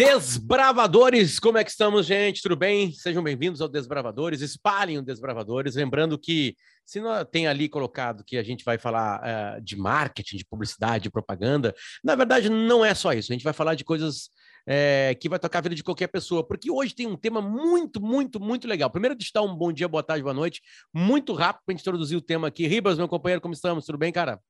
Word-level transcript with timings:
Desbravadores, 0.00 1.38
como 1.38 1.58
é 1.58 1.62
que 1.62 1.70
estamos, 1.70 2.06
gente? 2.06 2.40
Tudo 2.40 2.56
bem? 2.56 2.90
Sejam 2.90 3.22
bem-vindos 3.22 3.60
ao 3.60 3.68
Desbravadores. 3.68 4.40
Espalhem 4.40 4.96
o 4.96 5.02
Desbravadores. 5.02 5.74
Lembrando 5.74 6.18
que, 6.18 6.56
se 6.86 7.00
não 7.00 7.22
tem 7.22 7.46
ali 7.46 7.68
colocado 7.68 8.24
que 8.24 8.38
a 8.38 8.42
gente 8.42 8.64
vai 8.64 8.78
falar 8.78 9.20
uh, 9.20 9.60
de 9.60 9.76
marketing, 9.76 10.38
de 10.38 10.46
publicidade, 10.46 11.02
de 11.02 11.10
propaganda, 11.10 11.74
na 12.02 12.14
verdade 12.14 12.48
não 12.48 12.82
é 12.82 12.94
só 12.94 13.12
isso. 13.12 13.30
A 13.30 13.34
gente 13.34 13.44
vai 13.44 13.52
falar 13.52 13.74
de 13.74 13.84
coisas 13.84 14.30
é, 14.66 15.14
que 15.20 15.28
vai 15.28 15.38
tocar 15.38 15.58
a 15.58 15.62
vida 15.62 15.74
de 15.74 15.84
qualquer 15.84 16.06
pessoa, 16.06 16.42
porque 16.42 16.70
hoje 16.70 16.94
tem 16.94 17.06
um 17.06 17.14
tema 17.14 17.42
muito, 17.42 18.00
muito, 18.00 18.40
muito 18.40 18.66
legal. 18.66 18.88
Primeiro, 18.88 19.14
te 19.14 19.30
dar 19.34 19.42
um 19.42 19.54
bom 19.54 19.70
dia, 19.70 19.86
boa 19.86 20.02
tarde, 20.02 20.22
boa 20.22 20.32
noite, 20.32 20.62
muito 20.94 21.34
rápido 21.34 21.64
para 21.66 21.74
a 21.74 21.76
gente 21.76 21.82
introduzir 21.82 22.16
o 22.16 22.22
tema 22.22 22.48
aqui. 22.48 22.66
Ribas, 22.66 22.96
meu 22.96 23.06
companheiro, 23.06 23.42
como 23.42 23.52
estamos? 23.52 23.84
Tudo 23.84 23.98
bem, 23.98 24.10
cara? 24.10 24.40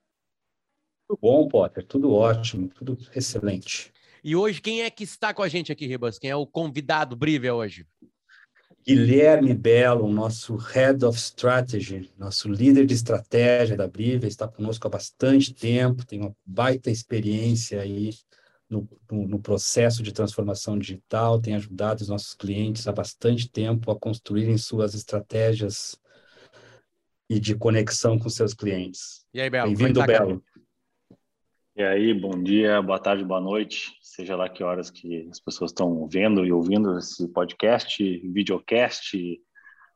Tudo 1.08 1.18
bom, 1.20 1.48
Potter, 1.48 1.84
tudo 1.84 2.12
ótimo, 2.12 2.68
tudo 2.68 2.96
excelente. 3.16 3.92
E 4.22 4.36
hoje, 4.36 4.60
quem 4.60 4.82
é 4.82 4.90
que 4.90 5.04
está 5.04 5.32
com 5.32 5.42
a 5.42 5.48
gente 5.48 5.72
aqui, 5.72 5.86
Ribas? 5.86 6.18
Quem 6.18 6.30
é 6.30 6.36
o 6.36 6.46
convidado 6.46 7.16
Brívia 7.16 7.54
hoje? 7.54 7.86
Guilherme 8.86 9.54
Belo, 9.54 10.10
nosso 10.10 10.56
Head 10.56 11.04
of 11.04 11.18
Strategy, 11.18 12.10
nosso 12.18 12.48
líder 12.48 12.86
de 12.86 12.94
estratégia 12.94 13.76
da 13.76 13.86
Brívia, 13.86 14.26
está 14.26 14.48
conosco 14.48 14.86
há 14.86 14.90
bastante 14.90 15.52
tempo, 15.52 16.06
tem 16.06 16.20
uma 16.20 16.34
baita 16.44 16.90
experiência 16.90 17.80
aí 17.80 18.10
no, 18.68 18.88
no, 19.10 19.28
no, 19.28 19.38
processo 19.40 20.02
de 20.02 20.12
transformação 20.12 20.78
digital, 20.78 21.40
tem 21.40 21.54
ajudado 21.54 22.00
os 22.00 22.08
nossos 22.08 22.34
clientes 22.34 22.86
há 22.88 22.92
bastante 22.92 23.50
tempo 23.50 23.90
a 23.90 23.98
construírem 23.98 24.56
suas 24.56 24.94
estratégias 24.94 25.96
e 27.28 27.38
de 27.38 27.54
conexão 27.54 28.18
com 28.18 28.28
seus 28.28 28.54
clientes. 28.54 29.26
E 29.34 29.40
aí, 29.40 29.50
Belo? 29.50 29.68
Bem-vindo, 29.68 30.00
tá, 30.00 30.06
Belo. 30.06 30.42
E 31.76 31.84
aí, 31.84 32.12
bom 32.12 32.42
dia, 32.42 32.82
boa 32.82 32.98
tarde, 32.98 33.24
boa 33.24 33.40
noite, 33.40 33.96
seja 34.02 34.34
lá 34.34 34.48
que 34.48 34.62
horas 34.62 34.90
que 34.90 35.28
as 35.30 35.38
pessoas 35.38 35.70
estão 35.70 36.06
vendo 36.08 36.44
e 36.44 36.50
ouvindo 36.50 36.98
esse 36.98 37.28
podcast, 37.28 38.02
videocast, 38.28 39.16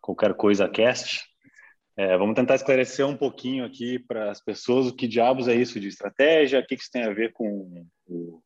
qualquer 0.01 0.35
coisa 0.35 0.69
cast. 0.69 1.25
É, 1.97 2.17
vamos 2.17 2.37
tentar 2.37 2.55
esclarecer 2.55 3.05
um 3.05 3.17
pouquinho 3.17 3.65
aqui 3.65 3.99
para 3.99 4.31
as 4.31 4.41
pessoas 4.41 4.87
o 4.87 4.95
que 4.95 5.09
diabos 5.09 5.49
é 5.49 5.55
isso 5.55 5.81
de 5.81 5.89
estratégia, 5.89 6.61
o 6.61 6.67
que 6.67 6.77
isso 6.77 6.91
tem 6.93 7.03
a 7.03 7.13
ver 7.13 7.33
com 7.33 7.85
o, 8.07 8.41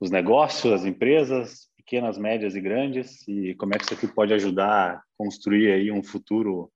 os 0.00 0.10
negócios, 0.10 0.72
as 0.72 0.84
empresas, 0.84 1.68
pequenas, 1.76 2.18
médias 2.18 2.56
e 2.56 2.60
grandes, 2.60 3.26
e 3.28 3.54
como 3.54 3.74
é 3.74 3.78
que 3.78 3.84
isso 3.84 3.94
aqui 3.94 4.08
pode 4.08 4.34
ajudar 4.34 4.96
a 4.96 5.02
construir 5.16 5.70
aí 5.70 5.92
um 5.92 6.02
futuro 6.02 6.70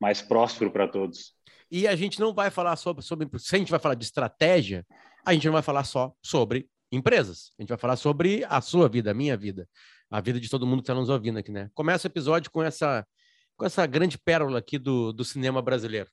mais 0.00 0.22
próspero 0.22 0.70
para 0.70 0.86
todos. 0.86 1.34
E 1.70 1.86
a 1.86 1.94
gente 1.94 2.18
não 2.18 2.32
vai 2.32 2.50
falar 2.50 2.76
sobre, 2.76 3.02
sobre. 3.02 3.28
Se 3.38 3.54
a 3.54 3.58
gente 3.58 3.70
vai 3.70 3.80
falar 3.80 3.94
de 3.94 4.04
estratégia, 4.04 4.86
a 5.24 5.34
gente 5.34 5.46
não 5.46 5.52
vai 5.52 5.62
falar 5.62 5.84
só 5.84 6.14
sobre 6.22 6.68
empresas. 6.90 7.52
A 7.58 7.62
gente 7.62 7.68
vai 7.68 7.78
falar 7.78 7.96
sobre 7.96 8.44
a 8.48 8.60
sua 8.60 8.88
vida, 8.88 9.10
a 9.10 9.14
minha 9.14 9.36
vida, 9.36 9.68
a 10.10 10.20
vida 10.20 10.40
de 10.40 10.48
todo 10.48 10.66
mundo 10.66 10.80
que 10.80 10.84
está 10.84 10.94
nos 10.94 11.08
ouvindo 11.08 11.38
aqui, 11.38 11.50
né? 11.50 11.70
Começa 11.74 12.08
o 12.08 12.10
episódio 12.10 12.50
com 12.50 12.62
essa, 12.62 13.06
com 13.56 13.66
essa 13.66 13.86
grande 13.86 14.18
pérola 14.18 14.58
aqui 14.58 14.78
do, 14.78 15.12
do 15.12 15.24
cinema 15.24 15.60
brasileiro. 15.60 16.10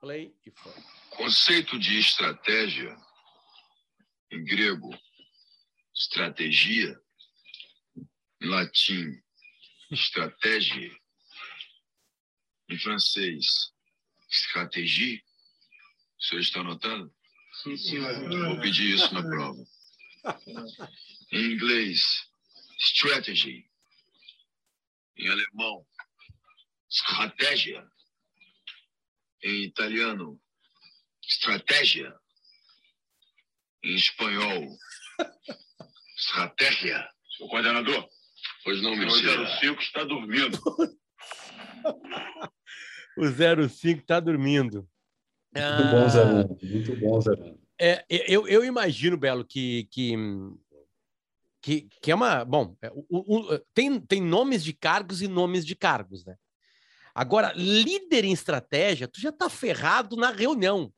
Play 0.00 0.34
e 0.46 0.50
foi. 0.52 0.72
Conceito 1.10 1.78
de 1.78 1.98
estratégia, 1.98 2.96
em 4.30 4.44
grego, 4.44 4.90
estratégia, 5.92 6.96
em 8.40 8.46
latim, 8.46 9.20
estratégia, 9.90 10.96
em 12.68 12.78
francês, 12.78 13.72
estratégia. 14.30 15.20
O 16.18 16.22
senhor 16.22 16.40
está 16.40 16.60
anotando? 16.60 17.12
Sim, 17.62 17.76
senhor. 17.76 18.46
Vou 18.46 18.60
pedir 18.60 18.94
isso 18.94 19.12
na 19.14 19.22
prova. 19.22 19.64
Em 21.32 21.52
inglês, 21.52 22.28
strategy. 22.78 23.66
Em 25.16 25.28
alemão, 25.28 25.86
estratégia. 26.90 27.86
Em 29.42 29.64
italiano, 29.64 30.40
estratégia. 31.26 32.14
Em 33.82 33.94
espanhol, 33.94 34.76
estratégia. 36.16 37.08
Senhor 37.36 37.48
coordenador, 37.48 38.08
Pois 38.64 38.82
não, 38.82 38.96
meu 38.96 39.08
o 39.08 39.60
05 39.60 39.80
está 39.80 40.04
dormindo. 40.04 40.58
o 43.18 43.68
05 43.68 44.00
está 44.00 44.20
dormindo. 44.20 44.88
Muito 45.54 45.90
bom, 45.90 46.08
Zé 46.08 46.24
Muito 46.62 46.96
bom, 46.96 47.20
Zé 47.20 47.32
é, 47.80 48.04
eu, 48.08 48.48
eu 48.48 48.64
imagino, 48.64 49.16
Belo, 49.16 49.44
que, 49.44 49.88
que, 49.90 50.14
que, 51.62 51.88
que 52.02 52.10
é 52.10 52.14
uma. 52.14 52.44
Bom, 52.44 52.76
é, 52.82 52.90
o, 52.92 53.36
o, 53.36 53.58
tem, 53.72 54.00
tem 54.00 54.20
nomes 54.20 54.64
de 54.64 54.72
cargos 54.72 55.22
e 55.22 55.28
nomes 55.28 55.64
de 55.64 55.76
cargos, 55.76 56.24
né? 56.24 56.36
Agora, 57.14 57.52
líder 57.54 58.24
em 58.24 58.32
estratégia, 58.32 59.08
tu 59.08 59.20
já 59.20 59.32
tá 59.32 59.48
ferrado 59.48 60.16
na 60.16 60.30
reunião. 60.30 60.92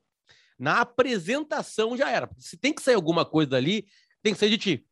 Na 0.59 0.81
apresentação 0.81 1.97
já 1.97 2.11
era. 2.11 2.29
Se 2.37 2.57
tem 2.57 2.75
que 2.75 2.83
sair 2.83 2.95
alguma 2.95 3.25
coisa 3.25 3.51
dali, 3.51 3.87
tem 4.23 4.35
que 4.35 4.39
sair 4.39 4.51
de 4.51 4.59
ti. 4.59 4.87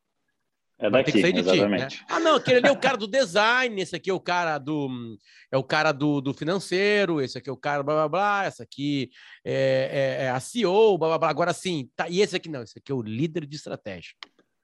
É 0.81 0.89
daqui, 0.89 1.11
tem 1.11 1.21
que 1.21 1.21
sair 1.21 1.33
de 1.33 1.39
exatamente. 1.39 1.97
Ti, 1.97 1.99
né? 1.99 2.05
Ah, 2.09 2.19
não, 2.21 2.35
aquele 2.35 2.59
ali 2.59 2.67
é 2.67 2.71
o 2.71 2.79
cara 2.79 2.95
do 2.95 3.05
design, 3.05 3.81
esse 3.81 3.95
aqui 3.97 4.09
é 4.09 4.13
o 4.13 4.19
cara 4.19 4.57
do 4.57 5.17
é 5.51 5.57
o 5.57 5.63
cara 5.63 5.91
do, 5.91 6.21
do 6.21 6.33
financeiro, 6.33 7.19
esse 7.19 7.37
aqui 7.37 7.49
é 7.49 7.53
o 7.53 7.57
cara 7.57 7.83
blá 7.83 7.95
blá 7.95 8.07
blá, 8.07 8.45
essa 8.45 8.63
aqui 8.63 9.09
é, 9.43 10.17
é, 10.21 10.25
é 10.25 10.29
a 10.29 10.39
CEO, 10.39 10.97
blá 10.97 11.09
blá 11.09 11.17
blá. 11.17 11.29
Agora 11.29 11.51
sim, 11.51 11.89
tá, 11.97 12.07
e 12.07 12.21
esse 12.21 12.33
aqui 12.33 12.47
não, 12.47 12.63
esse 12.63 12.79
aqui 12.79 12.93
é 12.93 12.95
o 12.95 13.01
líder 13.01 13.45
de 13.45 13.57
estratégia. 13.57 14.13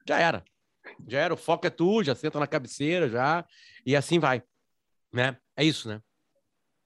Já 0.07 0.17
era. 0.17 0.43
Já 1.05 1.19
era, 1.19 1.33
o 1.33 1.37
foco 1.37 1.67
é 1.67 1.69
tu, 1.69 2.01
já 2.01 2.15
senta 2.15 2.39
na 2.39 2.47
cabeceira, 2.47 3.09
já, 3.09 3.45
e 3.85 3.93
assim 3.93 4.17
vai. 4.17 4.41
Né? 5.11 5.35
É 5.57 5.65
isso, 5.65 5.89
né? 5.89 5.99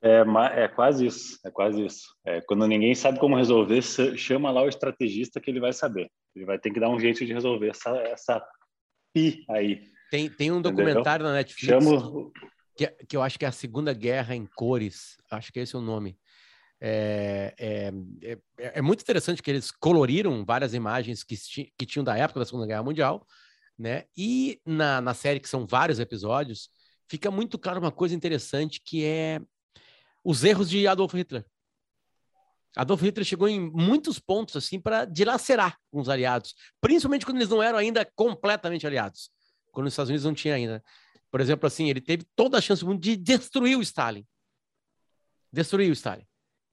É, 0.01 0.23
é 0.63 0.67
quase 0.67 1.06
isso, 1.06 1.40
é 1.46 1.51
quase 1.51 1.85
isso. 1.85 2.16
É, 2.25 2.41
quando 2.41 2.66
ninguém 2.66 2.96
sabe 2.96 3.19
como 3.19 3.35
resolver, 3.35 3.81
chama 4.17 4.50
lá 4.50 4.63
o 4.63 4.69
estrategista 4.69 5.40
que 5.40 5.51
ele 5.51 5.59
vai 5.59 5.73
saber. 5.73 6.09
Ele 6.35 6.46
vai 6.46 6.57
ter 6.57 6.72
que 6.72 6.79
dar 6.79 6.90
um 6.90 7.00
jeito 7.00 7.25
de 7.25 7.34
resolver 7.34 7.69
essa, 7.69 7.90
essa 7.97 8.47
pi 9.14 9.46
aí. 9.50 9.84
Tem, 10.09 10.30
tem 10.30 10.52
um 10.52 10.62
documentário 10.62 11.24
Entendeu? 11.24 11.28
na 11.28 11.34
Netflix 11.34 11.84
Chamo... 11.84 12.31
que, 12.75 12.88
que 13.08 13.16
eu 13.16 13.22
acho 13.22 13.38
que 13.38 13.46
é 13.46 13.47
a 13.47 13.52
Segunda 13.52 13.94
Guerra 13.94 14.36
em 14.36 14.46
Cores, 14.46 15.18
acho 15.30 15.52
que 15.53 15.59
esse 15.59 15.75
é 15.75 15.80
o 15.80 15.81
nome. 15.81 16.18
É, 16.81 17.53
é, 17.58 17.92
é, 18.24 18.72
é, 18.80 18.81
muito 18.81 19.02
interessante 19.02 19.44
que 19.44 19.52
eles 19.52 19.70
coloriram 19.70 20.46
várias 20.46 20.74
imagens 20.74 21.24
que, 21.24 21.36
que 21.78 21.86
tinham 21.86 22.03
da 22.03 22.18
época 22.18 22.40
da 22.40 22.46
Segunda 22.46 22.66
Guerra 22.66 22.84
Mundial, 22.84 23.25
né? 23.78 24.06
E 24.16 24.62
na, 24.66 25.02
na 25.02 25.14
série, 25.14 25.40
que 25.40 25.50
são 25.50 25.68
vários 25.68 26.00
episódios, 26.00 26.70
fica 27.08 27.30
muito 27.30 27.59
claro 27.59 27.80
uma 27.80 27.91
coisa 27.91 28.16
interessante 28.16 28.81
que 28.84 29.03
é 29.06 29.41
os 30.24 30.44
erros 30.44 30.70
de 30.70 30.88
Adolf 30.88 31.14
Hitler. 31.14 31.46
Adolf 32.75 33.02
Hitler 33.02 33.25
chegou 33.25 33.47
em 33.47 33.59
muitos 33.59 34.19
pontos 34.19 34.56
assim 34.56 34.80
para 34.80 35.06
dilacerar 35.06 35.78
com 35.90 36.00
os 36.00 36.09
aliados, 36.09 36.56
principalmente 36.80 37.25
quando 37.25 37.38
eles 37.38 37.50
não 37.50 37.63
eram 37.63 37.78
ainda 37.78 38.06
completamente 38.16 38.85
aliados, 38.85 39.31
quando 39.72 39.88
os 39.88 39.94
Estados 39.94 40.09
Unidos 40.09 40.25
não 40.25 40.34
tinha 40.34 40.56
ainda. 40.56 40.84
Por 41.31 41.41
exemplo, 41.41 41.68
assim, 41.68 41.90
ele 41.90 42.02
teve 42.02 42.25
toda 42.35 42.58
a 42.58 42.62
chance 42.62 42.81
do 42.81 42.88
mundo 42.88 43.02
de 43.02 43.16
destruir 43.16 43.78
o 43.78 43.81
Stalin. 43.81 44.25
Destruir 45.52 45.90
o 45.90 45.94
Stalin. 45.94 46.25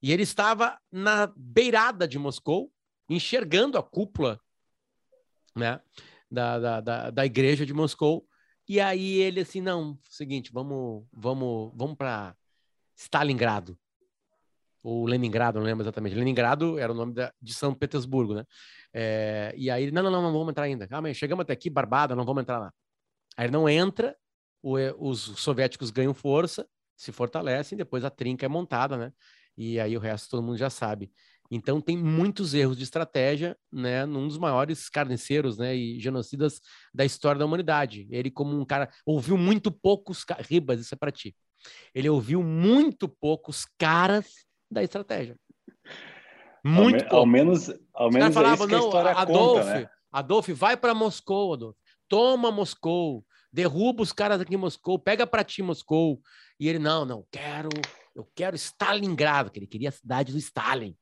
E 0.02 0.12
ele 0.12 0.22
estava 0.22 0.78
na 0.90 1.32
beirada 1.36 2.06
de 2.06 2.18
Moscou, 2.18 2.70
enxergando 3.08 3.78
a 3.78 3.82
cúpula 3.82 4.40
né, 5.54 5.80
da, 6.30 6.58
da, 6.58 6.80
da, 6.80 7.10
da 7.10 7.26
igreja 7.26 7.64
de 7.64 7.74
Moscou. 7.74 8.26
E 8.68 8.80
aí 8.80 9.18
ele 9.18 9.40
assim, 9.40 9.60
não, 9.60 9.98
seguinte, 10.08 10.50
vamos, 10.52 11.06
vamos, 11.12 11.72
vamos 11.74 11.96
para 11.96 12.36
Stalingrado 12.94 13.78
ou 14.86 15.04
Leningrado, 15.04 15.58
não 15.58 15.66
lembro 15.66 15.82
exatamente. 15.82 16.14
Leningrado 16.14 16.78
era 16.78 16.92
o 16.92 16.94
nome 16.94 17.12
da, 17.12 17.32
de 17.42 17.52
São 17.52 17.74
Petersburgo, 17.74 18.34
né? 18.34 18.44
É, 18.94 19.52
e 19.56 19.68
aí, 19.68 19.90
não, 19.90 20.00
não, 20.00 20.12
não, 20.12 20.22
não 20.22 20.32
vamos 20.32 20.50
entrar 20.50 20.62
ainda. 20.62 20.86
Ah, 20.88 21.02
mas 21.02 21.16
chegamos 21.16 21.42
até 21.42 21.52
aqui, 21.52 21.68
Barbada, 21.68 22.14
não 22.14 22.24
vamos 22.24 22.42
entrar 22.42 22.60
lá. 22.60 22.72
Aí 23.36 23.50
não 23.50 23.68
entra, 23.68 24.16
o, 24.62 24.76
os 24.96 25.20
soviéticos 25.40 25.90
ganham 25.90 26.14
força, 26.14 26.68
se 26.96 27.10
fortalecem, 27.10 27.76
depois 27.76 28.04
a 28.04 28.10
trinca 28.10 28.46
é 28.46 28.48
montada, 28.48 28.96
né? 28.96 29.12
E 29.56 29.80
aí 29.80 29.96
o 29.96 30.00
resto 30.00 30.30
todo 30.30 30.42
mundo 30.42 30.56
já 30.56 30.70
sabe. 30.70 31.10
Então 31.50 31.80
tem 31.80 31.96
muitos 31.96 32.54
erros 32.54 32.76
de 32.76 32.84
estratégia, 32.84 33.56
né, 33.72 34.06
num 34.06 34.28
dos 34.28 34.38
maiores 34.38 34.88
carniceiros, 34.88 35.58
né, 35.58 35.74
e 35.74 35.98
genocidas 35.98 36.60
da 36.94 37.04
história 37.04 37.38
da 37.40 37.44
humanidade. 37.44 38.06
Ele 38.08 38.30
como 38.30 38.56
um 38.56 38.64
cara 38.64 38.88
ouviu 39.04 39.36
muito 39.36 39.72
poucos 39.72 40.24
ribas, 40.48 40.80
isso 40.80 40.94
é 40.94 40.96
para 40.96 41.10
ti. 41.10 41.34
Ele 41.92 42.08
ouviu 42.08 42.42
muito 42.42 43.08
poucos 43.08 43.66
caras 43.76 44.45
da 44.70 44.82
estratégia. 44.82 45.36
Muito 46.64 47.04
ao, 47.14 47.20
ao 47.20 47.26
menos, 47.26 47.72
ao 47.94 48.10
menos 48.10 48.34
falava, 48.34 48.64
é 48.64 48.66
não, 48.66 48.90
Adolf, 48.90 49.60
conta, 49.60 49.64
né? 49.64 49.88
Adolf, 50.10 50.48
vai 50.48 50.76
para 50.76 50.94
Moscou, 50.94 51.54
Adolf. 51.54 51.76
Toma 52.08 52.50
Moscou, 52.50 53.24
derruba 53.52 54.02
os 54.02 54.12
caras 54.12 54.40
aqui 54.40 54.54
em 54.54 54.58
Moscou, 54.58 54.98
pega 54.98 55.26
para 55.26 55.44
ti 55.44 55.62
Moscou. 55.62 56.20
E 56.58 56.68
ele, 56.68 56.78
não, 56.78 57.04
não, 57.04 57.24
quero, 57.30 57.68
eu 58.14 58.28
quero 58.34 58.56
Stalingrado, 58.56 59.50
que 59.50 59.58
ele 59.58 59.66
queria 59.66 59.90
a 59.90 59.92
cidade 59.92 60.32
do 60.32 60.38
Stalin. 60.38 60.96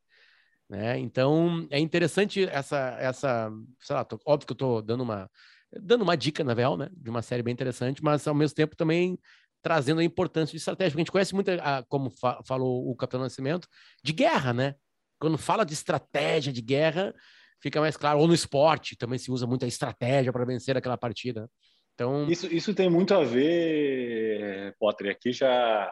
Né? 0.68 0.98
Então, 0.98 1.66
é 1.70 1.78
interessante 1.78 2.44
essa, 2.44 2.96
essa 2.98 3.52
sei 3.80 3.96
lá, 3.96 4.04
tô, 4.04 4.18
óbvio 4.26 4.46
que 4.46 4.52
eu 4.52 4.54
estou 4.54 4.82
dando 4.82 5.02
uma, 5.02 5.30
dando 5.72 6.02
uma 6.02 6.16
dica, 6.16 6.42
na 6.42 6.54
real, 6.54 6.76
né, 6.76 6.88
de 6.92 7.10
uma 7.10 7.22
série 7.22 7.42
bem 7.42 7.52
interessante, 7.52 8.02
mas 8.02 8.26
ao 8.26 8.34
mesmo 8.34 8.54
tempo 8.54 8.76
também 8.76 9.18
trazendo 9.64 10.02
a 10.02 10.04
importância 10.04 10.52
de 10.52 10.58
estratégia, 10.58 10.90
porque 10.90 11.00
a 11.00 11.04
gente 11.04 11.10
conhece 11.10 11.34
muito, 11.34 11.48
a, 11.50 11.82
como 11.88 12.10
fa 12.10 12.38
falou 12.46 12.86
o 12.86 12.94
Capitão 12.94 13.20
Nascimento, 13.20 13.66
de 14.02 14.12
guerra, 14.12 14.52
né? 14.52 14.74
Quando 15.18 15.38
fala 15.38 15.64
de 15.64 15.72
estratégia 15.72 16.52
de 16.52 16.60
guerra, 16.60 17.14
fica 17.62 17.80
mais 17.80 17.96
claro, 17.96 18.18
ou 18.18 18.28
no 18.28 18.34
esporte 18.34 18.94
também 18.94 19.18
se 19.18 19.30
usa 19.30 19.46
muito 19.46 19.64
a 19.64 19.68
estratégia 19.68 20.30
para 20.30 20.44
vencer 20.44 20.76
aquela 20.76 20.98
partida. 20.98 21.48
Então... 21.94 22.28
Isso, 22.28 22.46
isso 22.54 22.74
tem 22.74 22.90
muito 22.90 23.14
a 23.14 23.24
ver, 23.24 24.74
Potter, 24.78 25.10
aqui 25.10 25.32
já 25.32 25.90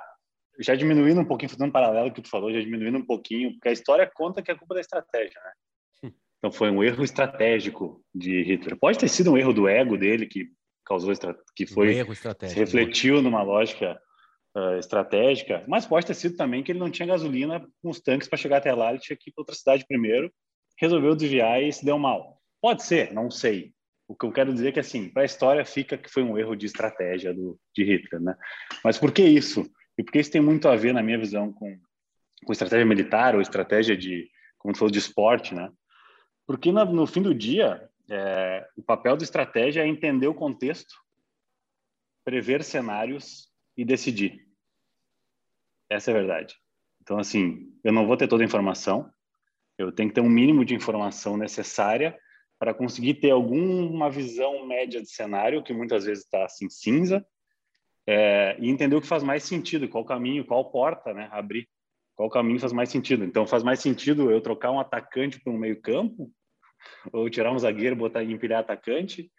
já 0.60 0.74
diminuindo 0.74 1.18
um 1.18 1.24
pouquinho, 1.24 1.48
fazendo 1.48 1.68
um 1.68 1.72
paralelo 1.72 2.12
que 2.12 2.20
tu 2.20 2.28
falou, 2.28 2.52
já 2.52 2.60
diminuindo 2.60 2.98
um 2.98 3.06
pouquinho, 3.06 3.52
porque 3.52 3.70
a 3.70 3.72
história 3.72 4.10
conta 4.14 4.42
que 4.42 4.50
é 4.50 4.54
culpa 4.54 4.74
da 4.74 4.82
estratégia, 4.82 5.40
né? 5.42 5.52
Hum. 6.04 6.12
Então 6.36 6.52
foi 6.52 6.70
um 6.70 6.84
erro 6.84 7.02
estratégico 7.02 8.04
de 8.14 8.42
Hitler. 8.42 8.78
Pode 8.78 8.98
ter 8.98 9.08
sido 9.08 9.32
um 9.32 9.38
erro 9.38 9.54
do 9.54 9.66
ego 9.66 9.96
dele 9.96 10.26
que 10.26 10.50
causou 10.84 11.12
que 11.54 11.66
foi 11.66 12.02
um 12.02 12.14
se 12.14 12.54
refletiu 12.54 13.22
numa 13.22 13.42
lógica 13.42 14.00
uh, 14.56 14.78
estratégica, 14.78 15.64
mas 15.66 15.86
pode 15.86 16.06
ter 16.06 16.14
sido 16.14 16.36
também 16.36 16.62
que 16.62 16.72
ele 16.72 16.78
não 16.78 16.90
tinha 16.90 17.06
gasolina 17.06 17.60
com 17.82 17.90
os 17.90 18.00
tanques 18.00 18.28
para 18.28 18.38
chegar 18.38 18.58
até 18.58 18.72
lá, 18.74 18.90
ele 18.90 19.00
tinha 19.00 19.16
que 19.16 19.30
ir 19.30 19.32
para 19.32 19.42
outra 19.42 19.54
cidade 19.54 19.86
primeiro, 19.86 20.32
resolveu 20.78 21.14
desviar 21.14 21.62
e 21.62 21.72
se 21.72 21.84
deu 21.84 21.98
mal. 21.98 22.40
Pode 22.60 22.82
ser, 22.82 23.12
não 23.12 23.30
sei. 23.30 23.72
O 24.08 24.14
que 24.14 24.26
eu 24.26 24.32
quero 24.32 24.52
dizer 24.52 24.68
é 24.68 24.72
que 24.72 24.80
assim, 24.80 25.08
para 25.08 25.22
a 25.22 25.26
história 25.26 25.64
fica 25.64 25.96
que 25.96 26.10
foi 26.10 26.22
um 26.22 26.36
erro 26.36 26.54
de 26.54 26.66
estratégia 26.66 27.32
do 27.32 27.58
de 27.74 27.84
Hitler, 27.84 28.20
né? 28.20 28.36
Mas 28.84 28.98
por 28.98 29.12
que 29.12 29.22
isso? 29.22 29.70
E 29.96 30.02
porque 30.02 30.20
isso 30.20 30.30
tem 30.30 30.40
muito 30.40 30.68
a 30.68 30.76
ver, 30.76 30.92
na 30.92 31.02
minha 31.02 31.18
visão, 31.18 31.52
com, 31.52 31.78
com 32.44 32.52
estratégia 32.52 32.84
militar 32.84 33.34
ou 33.34 33.40
estratégia 33.40 33.96
de, 33.96 34.28
como 34.58 34.74
tu 34.74 34.78
falou, 34.78 34.90
de 34.90 34.98
esporte, 34.98 35.54
né? 35.54 35.70
Porque 36.46 36.72
no, 36.72 36.84
no 36.84 37.06
fim 37.06 37.22
do 37.22 37.34
dia, 37.34 37.88
é, 38.12 38.68
o 38.76 38.82
papel 38.82 39.16
da 39.16 39.24
estratégia 39.24 39.82
é 39.82 39.88
entender 39.88 40.26
o 40.26 40.34
contexto, 40.34 40.94
prever 42.22 42.62
cenários 42.62 43.50
e 43.74 43.84
decidir. 43.84 44.46
Essa 45.88 46.10
é 46.10 46.14
a 46.14 46.18
verdade. 46.18 46.54
Então, 47.00 47.18
assim, 47.18 47.72
eu 47.82 47.92
não 47.92 48.06
vou 48.06 48.16
ter 48.16 48.28
toda 48.28 48.44
a 48.44 48.46
informação, 48.46 49.10
eu 49.78 49.90
tenho 49.90 50.10
que 50.10 50.14
ter 50.14 50.20
um 50.20 50.28
mínimo 50.28 50.64
de 50.64 50.74
informação 50.74 51.38
necessária 51.38 52.16
para 52.58 52.74
conseguir 52.74 53.14
ter 53.14 53.30
alguma 53.30 54.10
visão 54.10 54.66
média 54.66 55.00
de 55.00 55.10
cenário, 55.10 55.62
que 55.62 55.72
muitas 55.72 56.04
vezes 56.04 56.24
está 56.24 56.44
assim 56.44 56.68
cinza, 56.68 57.26
é, 58.06 58.56
e 58.60 58.68
entender 58.68 58.94
o 58.94 59.00
que 59.00 59.06
faz 59.06 59.22
mais 59.22 59.42
sentido, 59.42 59.88
qual 59.88 60.04
caminho, 60.04 60.44
qual 60.44 60.70
porta, 60.70 61.14
né, 61.14 61.28
abrir, 61.32 61.66
qual 62.14 62.28
caminho 62.28 62.60
faz 62.60 62.72
mais 62.72 62.90
sentido. 62.90 63.24
Então, 63.24 63.46
faz 63.46 63.62
mais 63.62 63.80
sentido 63.80 64.30
eu 64.30 64.40
trocar 64.40 64.70
um 64.70 64.78
atacante 64.78 65.40
para 65.40 65.52
um 65.52 65.58
meio 65.58 65.80
campo, 65.80 66.30
ou 67.12 67.28
tirar 67.28 67.52
um 67.52 67.58
zagueiro, 67.58 67.96
botar 67.96 68.22
empilhar 68.22 68.60
atacante. 68.60 69.30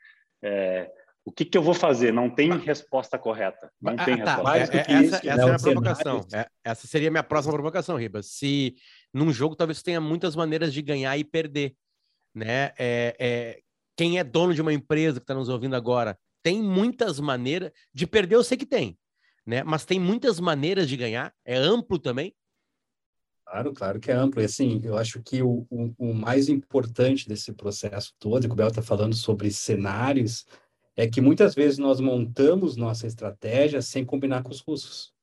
É, 0.41 0.91
o 1.25 1.31
que, 1.31 1.45
que 1.45 1.57
eu 1.57 1.61
vou 1.61 1.73
fazer? 1.73 2.11
Não 2.11 2.29
tem 2.29 2.51
resposta 2.57 3.17
correta. 3.17 3.71
Não 3.81 3.93
ah, 3.97 4.05
tem 4.05 4.17
tá. 4.17 4.35
resposta. 4.35 4.43
Mais 4.43 4.69
é, 4.69 4.77
essa, 4.77 4.91
isso, 4.91 5.15
essa 5.15 5.27
é 5.27 5.31
a 5.31 5.45
minha 5.45 5.59
provocação. 5.59 6.27
É, 6.33 6.47
essa 6.63 6.87
seria 6.87 7.07
a 7.07 7.11
minha 7.11 7.23
próxima 7.23 7.53
provocação, 7.53 7.97
Ribas. 7.97 8.27
Se 8.27 8.75
num 9.13 9.31
jogo 9.31 9.55
talvez 9.55 9.81
tenha 9.81 10.01
muitas 10.01 10.35
maneiras 10.35 10.73
de 10.73 10.81
ganhar 10.81 11.17
e 11.17 11.23
perder, 11.23 11.75
né? 12.35 12.71
É, 12.77 13.15
é 13.19 13.59
quem 13.95 14.19
é 14.19 14.23
dono 14.23 14.53
de 14.53 14.61
uma 14.61 14.73
empresa 14.73 15.19
que 15.19 15.23
está 15.23 15.35
nos 15.35 15.49
ouvindo 15.49 15.75
agora 15.75 16.17
tem 16.43 16.61
muitas 16.61 17.19
maneiras 17.19 17.71
de 17.93 18.05
perder, 18.05 18.35
eu 18.35 18.43
sei 18.43 18.57
que 18.57 18.65
tem, 18.65 18.97
né? 19.45 19.63
Mas 19.63 19.85
tem 19.85 19.99
muitas 19.99 20.39
maneiras 20.39 20.89
de 20.89 20.97
ganhar. 20.97 21.33
É 21.45 21.55
amplo 21.55 21.97
também. 21.97 22.35
Claro, 23.53 23.71
claro 23.71 23.99
que 23.99 24.09
é 24.09 24.15
amplo. 24.15 24.41
E 24.41 24.45
assim, 24.45 24.81
eu 24.83 24.97
acho 24.97 25.21
que 25.21 25.43
o, 25.43 25.67
o, 25.69 25.93
o 25.99 26.13
mais 26.15 26.49
importante 26.49 27.27
desse 27.29 27.53
processo 27.53 28.11
todo, 28.17 28.43
e 28.43 28.49
o 28.49 28.55
Bel 28.55 28.69
está 28.69 28.81
falando 28.81 29.15
sobre 29.15 29.51
cenários, 29.51 30.43
é 30.95 31.07
que 31.07 31.21
muitas 31.21 31.53
vezes 31.53 31.77
nós 31.77 31.99
montamos 31.99 32.75
nossa 32.75 33.05
estratégia 33.05 33.79
sem 33.79 34.03
combinar 34.03 34.41
com 34.41 34.49
os 34.49 34.59
russos. 34.59 35.13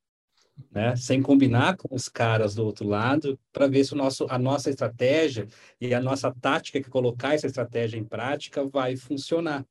Né? 0.71 0.94
Sem 0.94 1.21
combinar 1.21 1.77
com 1.77 1.93
os 1.93 2.09
caras 2.09 2.55
do 2.55 2.65
outro 2.65 2.87
lado, 2.87 3.37
para 3.53 3.67
ver 3.67 3.82
se 3.82 3.94
o 3.94 3.97
nosso, 3.97 4.27
a 4.31 4.38
nossa 4.38 4.71
estratégia 4.71 5.49
e 5.81 5.93
a 5.93 6.00
nossa 6.00 6.32
tática 6.32 6.81
que 6.81 6.88
colocar 6.88 7.35
essa 7.35 7.49
estratégia 7.49 7.99
em 7.99 8.05
prática 8.05 8.65
vai 8.65 8.94
funcionar. 8.94 9.67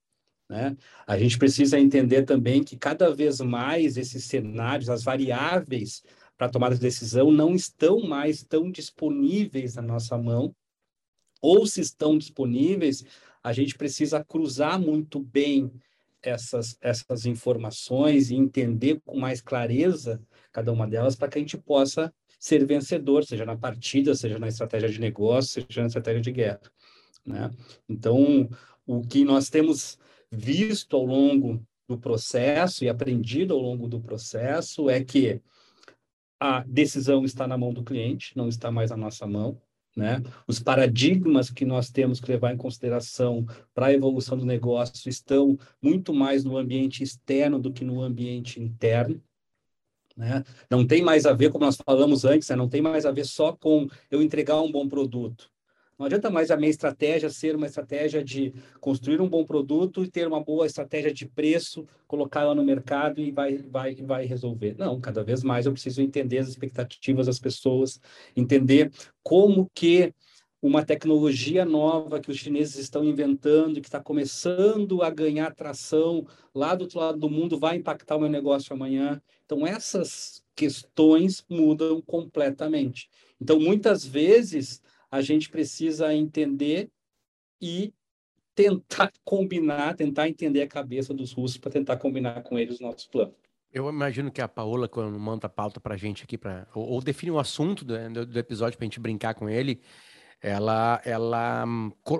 Né? 0.49 0.75
A 1.07 1.17
gente 1.17 1.37
precisa 1.37 1.79
entender 1.79 2.23
também 2.23 2.61
que 2.61 2.75
cada 2.75 3.09
vez 3.15 3.39
mais 3.39 3.95
esses 3.95 4.25
cenários, 4.25 4.89
as 4.89 5.01
variáveis 5.01 6.03
para 6.39 6.49
tomada 6.49 6.73
de 6.73 6.79
decisão 6.79 7.31
não 7.31 7.53
estão 7.53 7.99
mais 7.99 8.41
tão 8.41 8.71
disponíveis 8.71 9.75
na 9.75 9.81
nossa 9.81 10.17
mão, 10.17 10.55
ou 11.41 11.67
se 11.67 11.81
estão 11.81 12.17
disponíveis, 12.17 13.03
a 13.43 13.51
gente 13.51 13.77
precisa 13.77 14.23
cruzar 14.23 14.79
muito 14.79 15.19
bem 15.19 15.69
essas, 16.23 16.77
essas 16.79 17.25
informações 17.25 18.31
e 18.31 18.35
entender 18.35 19.01
com 19.05 19.19
mais 19.19 19.41
clareza 19.41 20.21
cada 20.49 20.71
uma 20.71 20.87
delas 20.87 21.13
para 21.13 21.27
que 21.27 21.37
a 21.37 21.41
gente 21.41 21.57
possa 21.57 22.13
ser 22.39 22.65
vencedor, 22.65 23.25
seja 23.25 23.45
na 23.45 23.57
partida, 23.57 24.15
seja 24.15 24.39
na 24.39 24.47
estratégia 24.47 24.87
de 24.87 25.01
negócio, 25.01 25.65
seja 25.67 25.81
na 25.81 25.87
estratégia 25.87 26.21
de 26.21 26.31
guerra. 26.31 26.61
Né? 27.25 27.51
Então, 27.87 28.49
o 28.87 29.01
que 29.01 29.25
nós 29.25 29.49
temos 29.49 29.99
visto 30.31 30.95
ao 30.95 31.03
longo 31.03 31.61
do 31.85 31.97
processo 31.97 32.85
e 32.85 32.89
aprendido 32.89 33.53
ao 33.53 33.59
longo 33.59 33.89
do 33.89 33.99
processo 33.99 34.89
é 34.89 35.03
que 35.03 35.41
a 36.39 36.63
decisão 36.65 37.25
está 37.25 37.47
na 37.47 37.57
mão 37.57 37.73
do 37.73 37.83
cliente, 37.83 38.35
não 38.35 38.47
está 38.47 38.71
mais 38.71 38.91
na 38.91 38.97
nossa 38.97 39.27
mão. 39.27 39.59
Né? 39.95 40.21
Os 40.47 40.59
paradigmas 40.59 41.49
que 41.49 41.65
nós 41.65 41.89
temos 41.89 42.19
que 42.19 42.31
levar 42.31 42.53
em 42.53 42.57
consideração 42.57 43.45
para 43.73 43.87
a 43.87 43.93
evolução 43.93 44.37
do 44.37 44.45
negócio 44.45 45.09
estão 45.09 45.57
muito 45.81 46.13
mais 46.13 46.43
no 46.43 46.57
ambiente 46.57 47.03
externo 47.03 47.59
do 47.59 47.73
que 47.73 47.83
no 47.83 48.01
ambiente 48.01 48.61
interno. 48.61 49.21
Né? 50.15 50.43
Não 50.69 50.85
tem 50.85 51.01
mais 51.01 51.25
a 51.25 51.33
ver, 51.33 51.51
como 51.51 51.65
nós 51.65 51.77
falamos 51.77 52.23
antes, 52.23 52.47
né? 52.49 52.55
não 52.55 52.69
tem 52.69 52.81
mais 52.81 53.05
a 53.05 53.11
ver 53.11 53.25
só 53.25 53.51
com 53.51 53.87
eu 54.09 54.21
entregar 54.21 54.61
um 54.61 54.71
bom 54.71 54.87
produto. 54.87 55.51
Não 55.99 56.05
adianta 56.05 56.29
mais 56.29 56.49
a 56.49 56.55
minha 56.55 56.69
estratégia 56.69 57.29
ser 57.29 57.57
uma 57.57 57.65
estratégia 57.65 58.23
de 58.23 58.53
construir 58.79 59.19
um 59.19 59.27
bom 59.27 59.43
produto 59.43 60.01
e 60.01 60.09
ter 60.09 60.25
uma 60.25 60.41
boa 60.41 60.65
estratégia 60.65 61.13
de 61.13 61.25
preço, 61.27 61.85
colocar 62.07 62.43
ela 62.43 62.55
no 62.55 62.63
mercado 62.63 63.19
e 63.19 63.31
vai, 63.31 63.57
vai, 63.57 63.95
vai 63.95 64.25
resolver. 64.25 64.75
Não, 64.77 64.97
cada 65.01 65.21
vez 65.25 65.43
mais 65.43 65.65
eu 65.65 65.73
preciso 65.73 66.01
entender 66.01 66.37
as 66.37 66.47
expectativas 66.47 67.25
das 67.25 67.37
pessoas, 67.37 67.99
entender 68.33 68.89
como 69.21 69.69
que 69.75 70.13
uma 70.61 70.85
tecnologia 70.85 71.65
nova 71.65 72.21
que 72.21 72.31
os 72.31 72.37
chineses 72.37 72.77
estão 72.77 73.03
inventando 73.03 73.81
que 73.81 73.87
está 73.87 73.99
começando 73.99 75.01
a 75.03 75.09
ganhar 75.09 75.53
tração 75.53 76.25
lá 76.55 76.75
do 76.75 76.83
outro 76.83 76.99
lado 76.99 77.17
do 77.17 77.29
mundo 77.29 77.59
vai 77.59 77.75
impactar 77.75 78.15
o 78.15 78.21
meu 78.21 78.29
negócio 78.29 78.73
amanhã. 78.73 79.21
Então, 79.45 79.67
essas 79.67 80.41
questões 80.55 81.43
mudam 81.49 82.01
completamente. 82.01 83.09
Então, 83.41 83.59
muitas 83.59 84.05
vezes, 84.05 84.81
a 85.11 85.21
gente 85.21 85.49
precisa 85.49 86.13
entender 86.13 86.89
e 87.61 87.93
tentar 88.55 89.11
combinar, 89.23 89.95
tentar 89.95 90.27
entender 90.27 90.61
a 90.61 90.67
cabeça 90.67 91.13
dos 91.13 91.31
russos 91.31 91.57
para 91.57 91.71
tentar 91.71 91.97
combinar 91.97 92.41
com 92.43 92.57
eles 92.57 92.79
o 92.79 92.83
nosso 92.83 93.09
plano. 93.09 93.33
Eu 93.71 93.87
imagino 93.87 94.31
que 94.31 94.41
a 94.41 94.47
Paola, 94.47 94.87
quando 94.87 95.19
manda 95.19 95.45
a 95.45 95.49
pauta 95.49 95.79
para 95.79 95.93
a 95.93 95.97
gente 95.97 96.23
aqui, 96.23 96.37
pra, 96.37 96.67
ou, 96.73 96.87
ou 96.89 97.01
define 97.01 97.31
o 97.31 97.39
assunto 97.39 97.85
do, 97.85 98.25
do 98.25 98.39
episódio 98.39 98.77
para 98.77 98.85
a 98.85 98.87
gente 98.87 98.99
brincar 98.99 99.35
com 99.35 99.47
ele, 99.47 99.79
ela, 100.41 101.01
ela, 101.05 101.65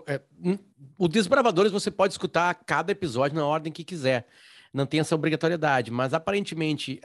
é, 0.08 0.22
hum, 0.44 0.58
o 0.98 1.08
Desbravadores 1.08 1.72
você 1.72 1.90
pode 1.90 2.14
escutar 2.14 2.54
cada 2.54 2.92
episódio 2.92 3.36
na 3.36 3.46
ordem 3.46 3.72
que 3.72 3.84
quiser, 3.84 4.28
não 4.74 4.86
tem 4.86 5.00
essa 5.00 5.16
obrigatoriedade, 5.16 5.90
mas 5.90 6.14
aparentemente 6.14 7.02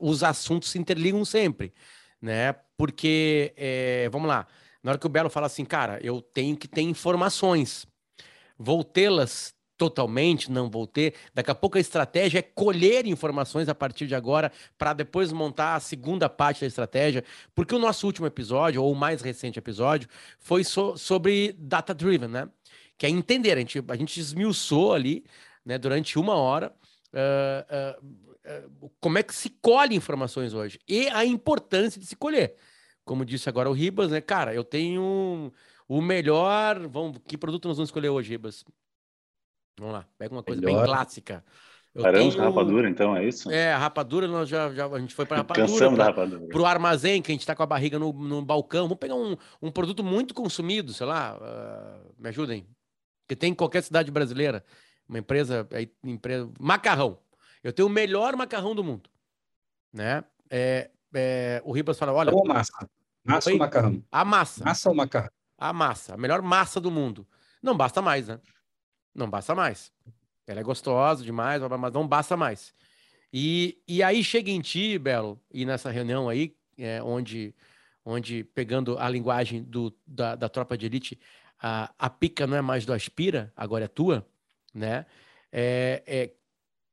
os 0.00 0.22
assuntos 0.22 0.70
se 0.70 0.78
interligam 0.78 1.24
sempre, 1.24 1.74
né? 2.20 2.54
Porque, 2.76 3.52
é, 3.56 4.08
vamos 4.10 4.28
lá, 4.28 4.46
na 4.84 4.90
hora 4.90 4.98
que 4.98 5.06
o 5.06 5.10
Belo 5.10 5.30
fala 5.30 5.46
assim, 5.46 5.64
cara, 5.64 5.98
eu 6.02 6.20
tenho 6.20 6.54
que 6.54 6.68
ter 6.68 6.82
informações. 6.82 7.86
Vou 8.58 8.84
tê-las 8.84 9.54
totalmente, 9.78 10.52
não 10.52 10.68
vou 10.68 10.86
ter. 10.86 11.14
Daqui 11.32 11.50
a 11.50 11.54
pouco 11.54 11.78
a 11.78 11.80
estratégia 11.80 12.40
é 12.40 12.42
colher 12.42 13.06
informações 13.06 13.66
a 13.66 13.74
partir 13.74 14.06
de 14.06 14.14
agora 14.14 14.52
para 14.76 14.92
depois 14.92 15.32
montar 15.32 15.74
a 15.74 15.80
segunda 15.80 16.28
parte 16.28 16.60
da 16.60 16.66
estratégia, 16.66 17.24
porque 17.54 17.74
o 17.74 17.78
nosso 17.78 18.06
último 18.06 18.26
episódio, 18.26 18.82
ou 18.82 18.92
o 18.92 18.94
mais 18.94 19.22
recente 19.22 19.58
episódio, 19.58 20.06
foi 20.38 20.62
so 20.62 20.98
sobre 20.98 21.56
data-driven, 21.58 22.28
né? 22.28 22.48
Que 22.98 23.06
é 23.06 23.08
entender, 23.08 23.52
a 23.52 23.60
gente, 23.60 23.82
a 23.88 23.96
gente 23.96 24.20
esmiuçou 24.20 24.92
ali, 24.92 25.24
né, 25.64 25.78
durante 25.78 26.18
uma 26.18 26.34
hora, 26.34 26.72
uh, 27.14 27.98
uh, 28.82 28.92
como 29.00 29.16
é 29.16 29.22
que 29.22 29.34
se 29.34 29.48
colhe 29.48 29.96
informações 29.96 30.52
hoje 30.52 30.78
e 30.86 31.08
a 31.08 31.24
importância 31.24 31.98
de 31.98 32.06
se 32.06 32.14
colher 32.14 32.54
como 33.04 33.24
disse 33.24 33.48
agora 33.48 33.68
o 33.68 33.72
Ribas, 33.72 34.10
né? 34.10 34.20
Cara, 34.20 34.54
eu 34.54 34.64
tenho 34.64 35.52
o 35.88 36.00
melhor. 36.02 36.86
Vamos, 36.88 37.18
que 37.26 37.36
produto 37.38 37.68
nós 37.68 37.76
vamos 37.76 37.88
escolher 37.88 38.08
hoje, 38.08 38.30
Ribas? 38.30 38.64
Vamos 39.78 39.94
lá, 39.94 40.06
pega 40.18 40.34
uma 40.34 40.42
coisa 40.42 40.60
melhor. 40.60 40.76
bem 40.78 40.86
clássica. 40.86 41.44
Eu 41.94 42.02
Paramos 42.02 42.34
tenho- 42.34 42.46
rapadura, 42.48 42.88
então, 42.90 43.16
é 43.16 43.24
isso? 43.24 43.48
É, 43.50 43.72
a 43.72 43.78
rapadura, 43.78 44.26
nós 44.26 44.48
já, 44.48 44.72
já 44.74 44.86
a 44.86 44.98
gente 44.98 45.14
foi 45.14 45.24
para 45.26 45.36
rapadura. 45.38 45.66
Cansamos 45.66 45.96
da 45.96 46.12
pra- 46.12 46.22
rapadura. 46.24 46.48
pro 46.52 46.64
armazém, 46.66 47.22
que 47.22 47.30
a 47.30 47.34
gente 47.34 47.42
está 47.42 47.54
com 47.54 47.62
a 47.62 47.66
barriga 47.66 47.98
no, 48.00 48.12
no 48.12 48.42
balcão. 48.44 48.84
Vamos 48.88 48.98
pegar 48.98 49.14
um, 49.14 49.36
um 49.62 49.70
produto 49.70 50.02
muito 50.02 50.34
consumido, 50.34 50.92
sei 50.92 51.06
lá, 51.06 51.38
ah, 51.40 52.00
me 52.18 52.28
ajudem. 52.30 52.66
Que 53.28 53.36
tem 53.36 53.52
em 53.52 53.54
qualquer 53.54 53.82
cidade 53.82 54.10
brasileira. 54.10 54.64
Uma 55.08 55.18
empresa, 55.18 55.68
aí, 55.72 55.88
empresa. 56.02 56.50
Macarrão. 56.58 57.16
Eu 57.62 57.72
tenho 57.72 57.86
o 57.86 57.90
melhor 57.90 58.34
macarrão 58.36 58.74
do 58.74 58.82
mundo. 58.82 59.08
Né? 59.92 60.24
É, 60.50 60.90
é, 61.14 61.62
o 61.64 61.70
Ribas 61.72 61.96
fala: 61.96 62.12
olha, 62.12 62.34
Ou 62.34 62.44
massa? 62.44 62.90
Massa 63.24 63.50
ou 63.50 63.58
macarrão? 63.58 64.02
a 64.10 64.24
massa, 64.24 64.64
Massa 64.64 64.88
ou 64.88 64.94
macarrão? 64.94 65.30
a 65.56 65.72
massa, 65.72 66.14
a 66.14 66.16
melhor 66.16 66.42
massa 66.42 66.80
do 66.80 66.90
mundo. 66.90 67.26
Não 67.62 67.76
basta 67.76 68.02
mais, 68.02 68.28
né? 68.28 68.38
Não 69.14 69.30
basta 69.30 69.54
mais. 69.54 69.90
Ela 70.46 70.60
é 70.60 70.62
gostosa 70.62 71.24
demais, 71.24 71.62
mas 71.62 71.92
não 71.92 72.06
basta 72.06 72.36
mais. 72.36 72.74
E, 73.32 73.82
e 73.88 74.02
aí 74.02 74.22
chega 74.22 74.50
em 74.50 74.60
ti, 74.60 74.98
Belo, 74.98 75.40
e 75.50 75.64
nessa 75.64 75.90
reunião 75.90 76.28
aí, 76.28 76.54
é, 76.76 77.02
onde, 77.02 77.54
onde 78.04 78.44
pegando 78.44 78.98
a 78.98 79.08
linguagem 79.08 79.62
do, 79.62 79.96
da, 80.06 80.34
da 80.36 80.48
tropa 80.48 80.76
de 80.76 80.86
elite, 80.86 81.18
a, 81.58 81.92
a 81.98 82.10
pica 82.10 82.46
não 82.46 82.56
é 82.56 82.60
mais 82.60 82.84
do 82.84 82.92
aspira, 82.92 83.52
agora 83.56 83.86
é 83.86 83.88
tua, 83.88 84.26
né? 84.74 85.06
É, 85.50 86.02
é, 86.06 86.30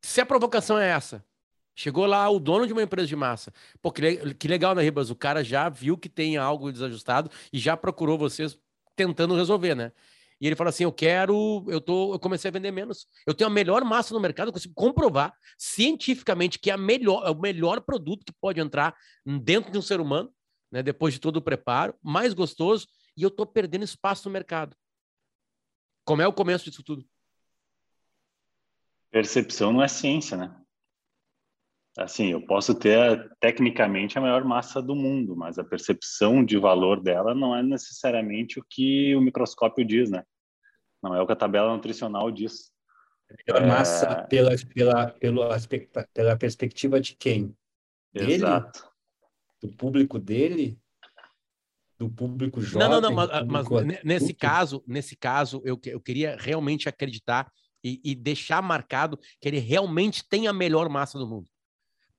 se 0.01 0.21
a 0.21 0.25
provocação 0.25 0.77
é 0.79 0.87
essa, 0.89 1.25
chegou 1.75 2.05
lá 2.05 2.29
o 2.29 2.39
dono 2.39 2.67
de 2.67 2.73
uma 2.73 2.83
empresa 2.83 3.07
de 3.07 3.15
massa, 3.15 3.53
pô, 3.81 3.91
que, 3.91 4.33
que 4.35 4.47
legal, 4.47 4.75
né, 4.75 4.81
Ribas? 4.81 5.09
O 5.09 5.15
cara 5.15 5.43
já 5.43 5.69
viu 5.69 5.97
que 5.97 6.09
tem 6.09 6.37
algo 6.37 6.71
desajustado 6.71 7.29
e 7.51 7.59
já 7.59 7.75
procurou 7.75 8.17
vocês 8.17 8.57
tentando 8.95 9.35
resolver, 9.35 9.75
né? 9.75 9.91
E 10.41 10.47
ele 10.47 10.55
fala 10.55 10.71
assim: 10.71 10.83
eu 10.83 10.91
quero, 10.91 11.63
eu 11.67 11.79
tô, 11.79 12.13
eu 12.13 12.19
comecei 12.19 12.49
a 12.49 12.51
vender 12.51 12.71
menos. 12.71 13.07
Eu 13.27 13.33
tenho 13.33 13.47
a 13.47 13.53
melhor 13.53 13.83
massa 13.83 14.13
no 14.13 14.19
mercado, 14.19 14.47
eu 14.47 14.53
consigo 14.53 14.73
comprovar 14.73 15.31
cientificamente 15.55 16.57
que 16.57 16.71
é, 16.71 16.73
a 16.73 16.77
melhor, 16.77 17.25
é 17.27 17.29
o 17.29 17.39
melhor 17.39 17.79
produto 17.81 18.25
que 18.25 18.33
pode 18.33 18.59
entrar 18.59 18.95
dentro 19.23 19.71
de 19.71 19.77
um 19.77 19.81
ser 19.81 20.01
humano, 20.01 20.33
né? 20.71 20.81
Depois 20.81 21.13
de 21.13 21.19
todo 21.19 21.37
o 21.37 21.41
preparo, 21.41 21.93
mais 22.01 22.33
gostoso, 22.33 22.87
e 23.15 23.21
eu 23.21 23.29
tô 23.29 23.45
perdendo 23.45 23.83
espaço 23.83 24.27
no 24.27 24.33
mercado. 24.33 24.75
Como 26.03 26.23
é 26.23 26.27
o 26.27 26.33
começo 26.33 26.65
disso 26.65 26.83
tudo? 26.83 27.05
Percepção 29.11 29.71
não 29.71 29.83
é 29.83 29.87
ciência, 29.87 30.35
né? 30.35 30.60
Assim, 31.97 32.27
eu 32.31 32.41
posso 32.45 32.73
ter 32.73 33.29
tecnicamente 33.39 34.17
a 34.17 34.21
maior 34.21 34.45
massa 34.45 34.81
do 34.81 34.95
mundo, 34.95 35.35
mas 35.35 35.59
a 35.59 35.63
percepção 35.63 36.43
de 36.43 36.57
valor 36.57 37.01
dela 37.01 37.35
não 37.35 37.53
é 37.55 37.61
necessariamente 37.61 38.59
o 38.59 38.65
que 38.69 39.13
o 39.15 39.19
microscópio 39.21 39.83
diz, 39.85 40.09
né? 40.09 40.23
Não 41.03 41.13
é 41.13 41.21
o 41.21 41.25
que 41.25 41.33
a 41.33 41.35
tabela 41.35 41.73
nutricional 41.75 42.31
diz. 42.31 42.71
Melhor 43.47 43.63
É. 43.63 43.67
massa 43.67 44.23
pela, 44.29 44.51
pela, 44.73 45.07
pelo 45.11 45.43
aspecto, 45.43 45.99
pela 46.13 46.37
perspectiva 46.37 46.99
de 46.99 47.15
quem? 47.15 47.53
Dele? 48.13 48.33
Exato. 48.35 48.89
Do 49.61 49.69
público 49.75 50.17
dele? 50.17 50.79
Do 51.99 52.09
público 52.09 52.61
jovem? 52.61 52.87
não, 52.89 53.01
não, 53.01 53.09
não, 53.09 53.15
mas, 53.47 53.67
mas 53.69 54.03
nesse 54.03 54.33
caso, 54.33 54.83
nesse 54.87 55.15
caso, 55.15 55.61
eu, 55.65 55.77
que- 55.77 55.89
eu 55.89 55.99
queria 55.99 56.35
realmente 56.39 56.87
acreditar 56.89 57.51
e, 57.83 57.99
e 58.03 58.15
deixar 58.15 58.61
marcado 58.61 59.17
que 59.39 59.47
ele 59.47 59.59
realmente 59.59 60.27
tem 60.27 60.47
a 60.47 60.53
melhor 60.53 60.87
massa 60.89 61.17
do 61.19 61.27
mundo. 61.27 61.49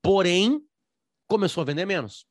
Porém, 0.03 0.61
começou 1.27 1.63
a 1.63 1.65
vender 1.65 1.87
menos. 1.87 2.27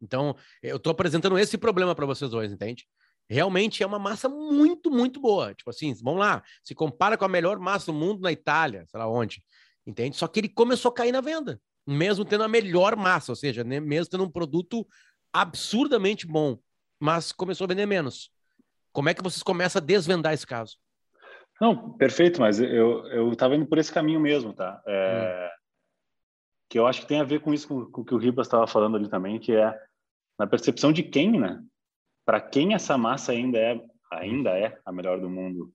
Então, 0.00 0.36
eu 0.62 0.76
estou 0.76 0.90
apresentando 0.90 1.38
esse 1.38 1.56
problema 1.56 1.94
para 1.94 2.06
vocês 2.06 2.30
dois, 2.30 2.52
entende? 2.52 2.86
Realmente 3.28 3.82
é 3.82 3.86
uma 3.86 3.98
massa 3.98 4.28
muito, 4.28 4.90
muito 4.90 5.20
boa. 5.20 5.54
Tipo 5.54 5.70
assim, 5.70 5.94
vamos 6.02 6.20
lá, 6.20 6.42
se 6.62 6.74
compara 6.74 7.16
com 7.16 7.24
a 7.24 7.28
melhor 7.28 7.58
massa 7.58 7.86
do 7.86 7.94
mundo 7.94 8.20
na 8.20 8.32
Itália, 8.32 8.84
sei 8.86 8.98
lá 8.98 9.08
onde, 9.08 9.42
entende? 9.86 10.16
Só 10.16 10.26
que 10.26 10.40
ele 10.40 10.48
começou 10.48 10.90
a 10.90 10.94
cair 10.94 11.12
na 11.12 11.20
venda, 11.20 11.60
mesmo 11.86 12.24
tendo 12.24 12.44
a 12.44 12.48
melhor 12.48 12.96
massa, 12.96 13.32
ou 13.32 13.36
seja, 13.36 13.64
né, 13.64 13.80
mesmo 13.80 14.10
tendo 14.10 14.24
um 14.24 14.30
produto 14.30 14.86
absurdamente 15.32 16.26
bom, 16.26 16.58
mas 17.00 17.32
começou 17.32 17.64
a 17.64 17.68
vender 17.68 17.86
menos. 17.86 18.30
Como 18.92 19.08
é 19.08 19.14
que 19.14 19.22
vocês 19.22 19.42
começam 19.42 19.80
a 19.80 19.84
desvendar 19.84 20.34
esse 20.34 20.46
caso? 20.46 20.76
Não, 21.60 21.92
perfeito, 21.92 22.40
mas 22.40 22.60
eu 22.60 23.06
eu 23.08 23.32
estava 23.32 23.54
indo 23.56 23.66
por 23.66 23.78
esse 23.78 23.92
caminho 23.92 24.20
mesmo, 24.20 24.52
tá? 24.52 24.82
É, 24.86 25.50
Que 26.74 26.78
eu 26.80 26.88
acho 26.88 27.02
que 27.02 27.06
tem 27.06 27.20
a 27.20 27.24
ver 27.24 27.38
com 27.38 27.54
isso, 27.54 27.68
com, 27.68 27.86
com 27.88 28.00
o 28.00 28.04
que 28.04 28.16
o 28.16 28.18
Ribas 28.18 28.48
estava 28.48 28.66
falando 28.66 28.96
ali 28.96 29.08
também, 29.08 29.38
que 29.38 29.54
é 29.54 29.80
na 30.36 30.44
percepção 30.44 30.92
de 30.92 31.04
quem, 31.04 31.38
né? 31.38 31.62
Para 32.26 32.40
quem 32.40 32.74
essa 32.74 32.98
massa 32.98 33.30
ainda 33.30 33.56
é 33.56 33.80
ainda 34.10 34.50
é 34.58 34.76
a 34.84 34.90
melhor 34.90 35.20
do 35.20 35.30
mundo, 35.30 35.72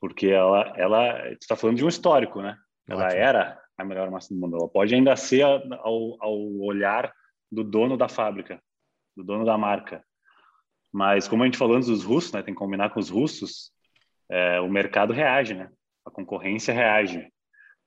porque 0.00 0.28
ela 0.28 0.72
ela 0.78 1.28
está 1.32 1.54
falando 1.54 1.76
de 1.76 1.84
um 1.84 1.88
histórico, 1.88 2.40
né? 2.40 2.56
Ela 2.88 3.04
Ótimo. 3.04 3.20
era 3.20 3.62
a 3.76 3.84
melhor 3.84 4.10
massa 4.10 4.32
do 4.32 4.40
mundo. 4.40 4.56
Ela 4.56 4.66
pode 4.66 4.94
ainda 4.94 5.14
ser 5.14 5.42
ao, 5.42 6.16
ao 6.18 6.38
olhar 6.62 7.12
do 7.52 7.62
dono 7.62 7.98
da 7.98 8.08
fábrica, 8.08 8.62
do 9.14 9.22
dono 9.22 9.44
da 9.44 9.58
marca. 9.58 10.02
Mas 10.90 11.28
como 11.28 11.42
a 11.42 11.46
gente 11.46 11.58
falou 11.58 11.76
antes 11.76 11.90
dos 11.90 12.02
russos, 12.02 12.32
né? 12.32 12.42
Tem 12.42 12.54
que 12.54 12.58
combinar 12.58 12.88
com 12.88 12.98
os 12.98 13.10
russos 13.10 13.72
é, 14.30 14.58
o 14.58 14.70
mercado 14.70 15.12
reage, 15.12 15.52
né? 15.52 15.70
A 16.02 16.10
concorrência 16.10 16.72
reage. 16.72 17.30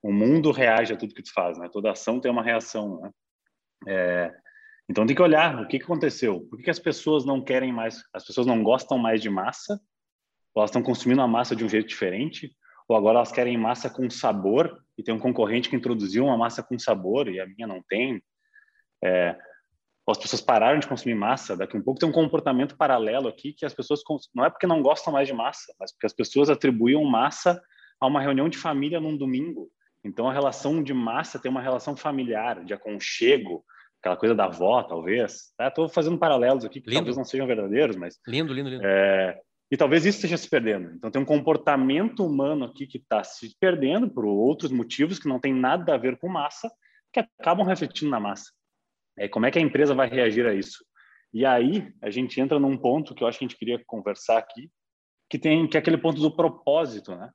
O 0.03 0.11
mundo 0.11 0.51
reage 0.51 0.93
a 0.93 0.97
tudo 0.97 1.13
que 1.13 1.23
tu 1.23 1.33
faz, 1.33 1.57
né? 1.57 1.69
Toda 1.71 1.91
ação 1.91 2.19
tem 2.19 2.29
uma 2.29 2.43
reação, 2.43 2.99
né? 2.99 3.11
É, 3.87 4.33
então 4.89 5.05
tem 5.05 5.15
que 5.15 5.21
olhar 5.21 5.61
o 5.61 5.67
que, 5.67 5.79
que 5.79 5.85
aconteceu. 5.85 6.41
Por 6.41 6.57
que, 6.57 6.63
que 6.63 6.69
as 6.69 6.79
pessoas 6.79 7.25
não 7.25 7.41
querem 7.41 7.71
mais? 7.71 8.03
As 8.13 8.25
pessoas 8.25 8.45
não 8.45 8.61
gostam 8.61 8.97
mais 8.97 9.21
de 9.21 9.29
massa? 9.29 9.79
Ou 10.53 10.61
elas 10.61 10.69
estão 10.69 10.83
consumindo 10.83 11.21
a 11.21 11.27
massa 11.27 11.55
de 11.55 11.63
um 11.63 11.69
jeito 11.69 11.87
diferente? 11.87 12.55
Ou 12.87 12.97
agora 12.97 13.17
elas 13.17 13.31
querem 13.31 13.57
massa 13.57 13.89
com 13.89 14.09
sabor 14.09 14.77
e 14.97 15.03
tem 15.03 15.13
um 15.13 15.19
concorrente 15.19 15.69
que 15.69 15.75
introduziu 15.75 16.25
uma 16.25 16.37
massa 16.37 16.61
com 16.61 16.77
sabor 16.77 17.29
e 17.29 17.39
a 17.39 17.47
minha 17.47 17.65
não 17.65 17.81
tem? 17.87 18.21
É, 19.01 19.37
as 20.11 20.17
pessoas 20.17 20.41
pararam 20.41 20.79
de 20.79 20.87
consumir 20.87 21.15
massa, 21.15 21.55
daqui 21.55 21.77
a 21.77 21.79
um 21.79 21.83
pouco 21.83 21.99
tem 21.99 22.09
um 22.09 22.13
comportamento 22.13 22.75
paralelo 22.75 23.29
aqui 23.29 23.53
que 23.53 23.65
as 23.65 23.73
pessoas 23.73 24.01
não 24.35 24.43
é 24.43 24.49
porque 24.49 24.67
não 24.67 24.81
gostam 24.81 25.13
mais 25.13 25.27
de 25.27 25.33
massa, 25.33 25.73
mas 25.79 25.93
porque 25.93 26.05
as 26.05 26.13
pessoas 26.13 26.49
atribuíam 26.49 27.05
massa 27.05 27.61
a 28.01 28.05
uma 28.05 28.21
reunião 28.21 28.49
de 28.49 28.57
família 28.57 28.99
num 28.99 29.15
domingo. 29.15 29.71
Então 30.03 30.27
a 30.27 30.33
relação 30.33 30.83
de 30.83 30.93
massa 30.93 31.39
tem 31.39 31.49
uma 31.49 31.61
relação 31.61 31.95
familiar, 31.95 32.63
de 32.65 32.73
aconchego, 32.73 33.63
aquela 34.01 34.17
coisa 34.17 34.35
da 34.35 34.45
avó, 34.45 34.83
talvez. 34.83 35.53
Estou 35.59 35.87
fazendo 35.87 36.17
paralelos 36.17 36.65
aqui 36.65 36.81
que 36.81 36.89
Lindo. 36.89 36.99
talvez 36.99 37.17
não 37.17 37.23
sejam 37.23 37.47
verdadeiros, 37.47 37.95
mas 37.95 38.19
Lindo, 38.27 38.53
lindo, 38.53 38.69
lindo. 38.69 38.85
é, 38.85 39.39
e 39.71 39.77
talvez 39.77 40.05
isso 40.05 40.17
esteja 40.17 40.37
se 40.37 40.49
perdendo. 40.49 40.91
Então 40.93 41.09
tem 41.09 41.21
um 41.21 41.25
comportamento 41.25 42.25
humano 42.25 42.65
aqui 42.65 42.85
que 42.85 42.97
está 42.97 43.23
se 43.23 43.55
perdendo 43.59 44.09
por 44.09 44.25
outros 44.25 44.71
motivos 44.71 45.19
que 45.19 45.27
não 45.27 45.39
tem 45.39 45.53
nada 45.53 45.95
a 45.95 45.97
ver 45.97 46.17
com 46.17 46.27
massa, 46.27 46.69
que 47.11 47.19
acabam 47.39 47.65
refletindo 47.65 48.11
na 48.11 48.19
massa. 48.19 48.51
É, 49.17 49.27
como 49.27 49.45
é 49.45 49.51
que 49.51 49.59
a 49.59 49.61
empresa 49.61 49.95
vai 49.95 50.09
reagir 50.09 50.45
a 50.45 50.53
isso? 50.53 50.83
E 51.33 51.45
aí 51.45 51.91
a 52.01 52.09
gente 52.09 52.39
entra 52.39 52.59
num 52.59 52.77
ponto 52.77 53.15
que 53.15 53.23
eu 53.23 53.27
acho 53.27 53.39
que 53.39 53.45
a 53.45 53.47
gente 53.47 53.57
queria 53.57 53.81
conversar 53.87 54.37
aqui, 54.37 54.69
que 55.29 55.39
tem 55.39 55.67
que 55.67 55.77
é 55.77 55.79
aquele 55.79 55.97
ponto 55.97 56.21
do 56.21 56.35
propósito, 56.35 57.15
né? 57.15 57.31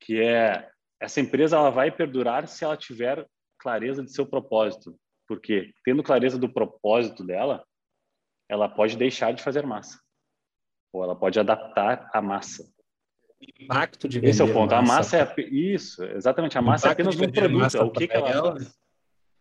Que 0.00 0.22
é 0.22 0.70
essa 1.00 1.20
empresa 1.20 1.56
ela 1.56 1.70
vai 1.70 1.90
perdurar 1.90 2.48
se 2.48 2.64
ela 2.64 2.76
tiver 2.76 3.26
clareza 3.58 4.02
de 4.02 4.12
seu 4.12 4.26
propósito, 4.26 4.98
porque 5.26 5.72
tendo 5.84 6.02
clareza 6.02 6.38
do 6.38 6.52
propósito 6.52 7.24
dela, 7.24 7.64
ela 8.48 8.68
pode 8.68 8.96
deixar 8.96 9.32
de 9.32 9.42
fazer 9.42 9.66
massa 9.66 9.98
ou 10.92 11.04
ela 11.04 11.14
pode 11.14 11.38
adaptar 11.38 12.08
a 12.12 12.20
massa. 12.20 12.68
impacto 13.60 14.08
de 14.08 14.18
Esse 14.24 14.40
é 14.40 14.44
o 14.44 14.52
ponto. 14.52 14.74
A 14.74 14.82
massa 14.82 15.18
é 15.18 15.40
isso, 15.40 16.02
exatamente. 16.04 16.56
A 16.56 16.60
O 16.60 16.64
massa 16.64 16.88
é 16.88 16.92
apenas 16.92 17.14
um 17.16 17.30
produto. 17.30 17.50
massa 17.50 17.84
o 17.84 17.90
que, 17.90 18.08
que 18.08 18.16
ela 18.16 18.30
ela 18.30 18.56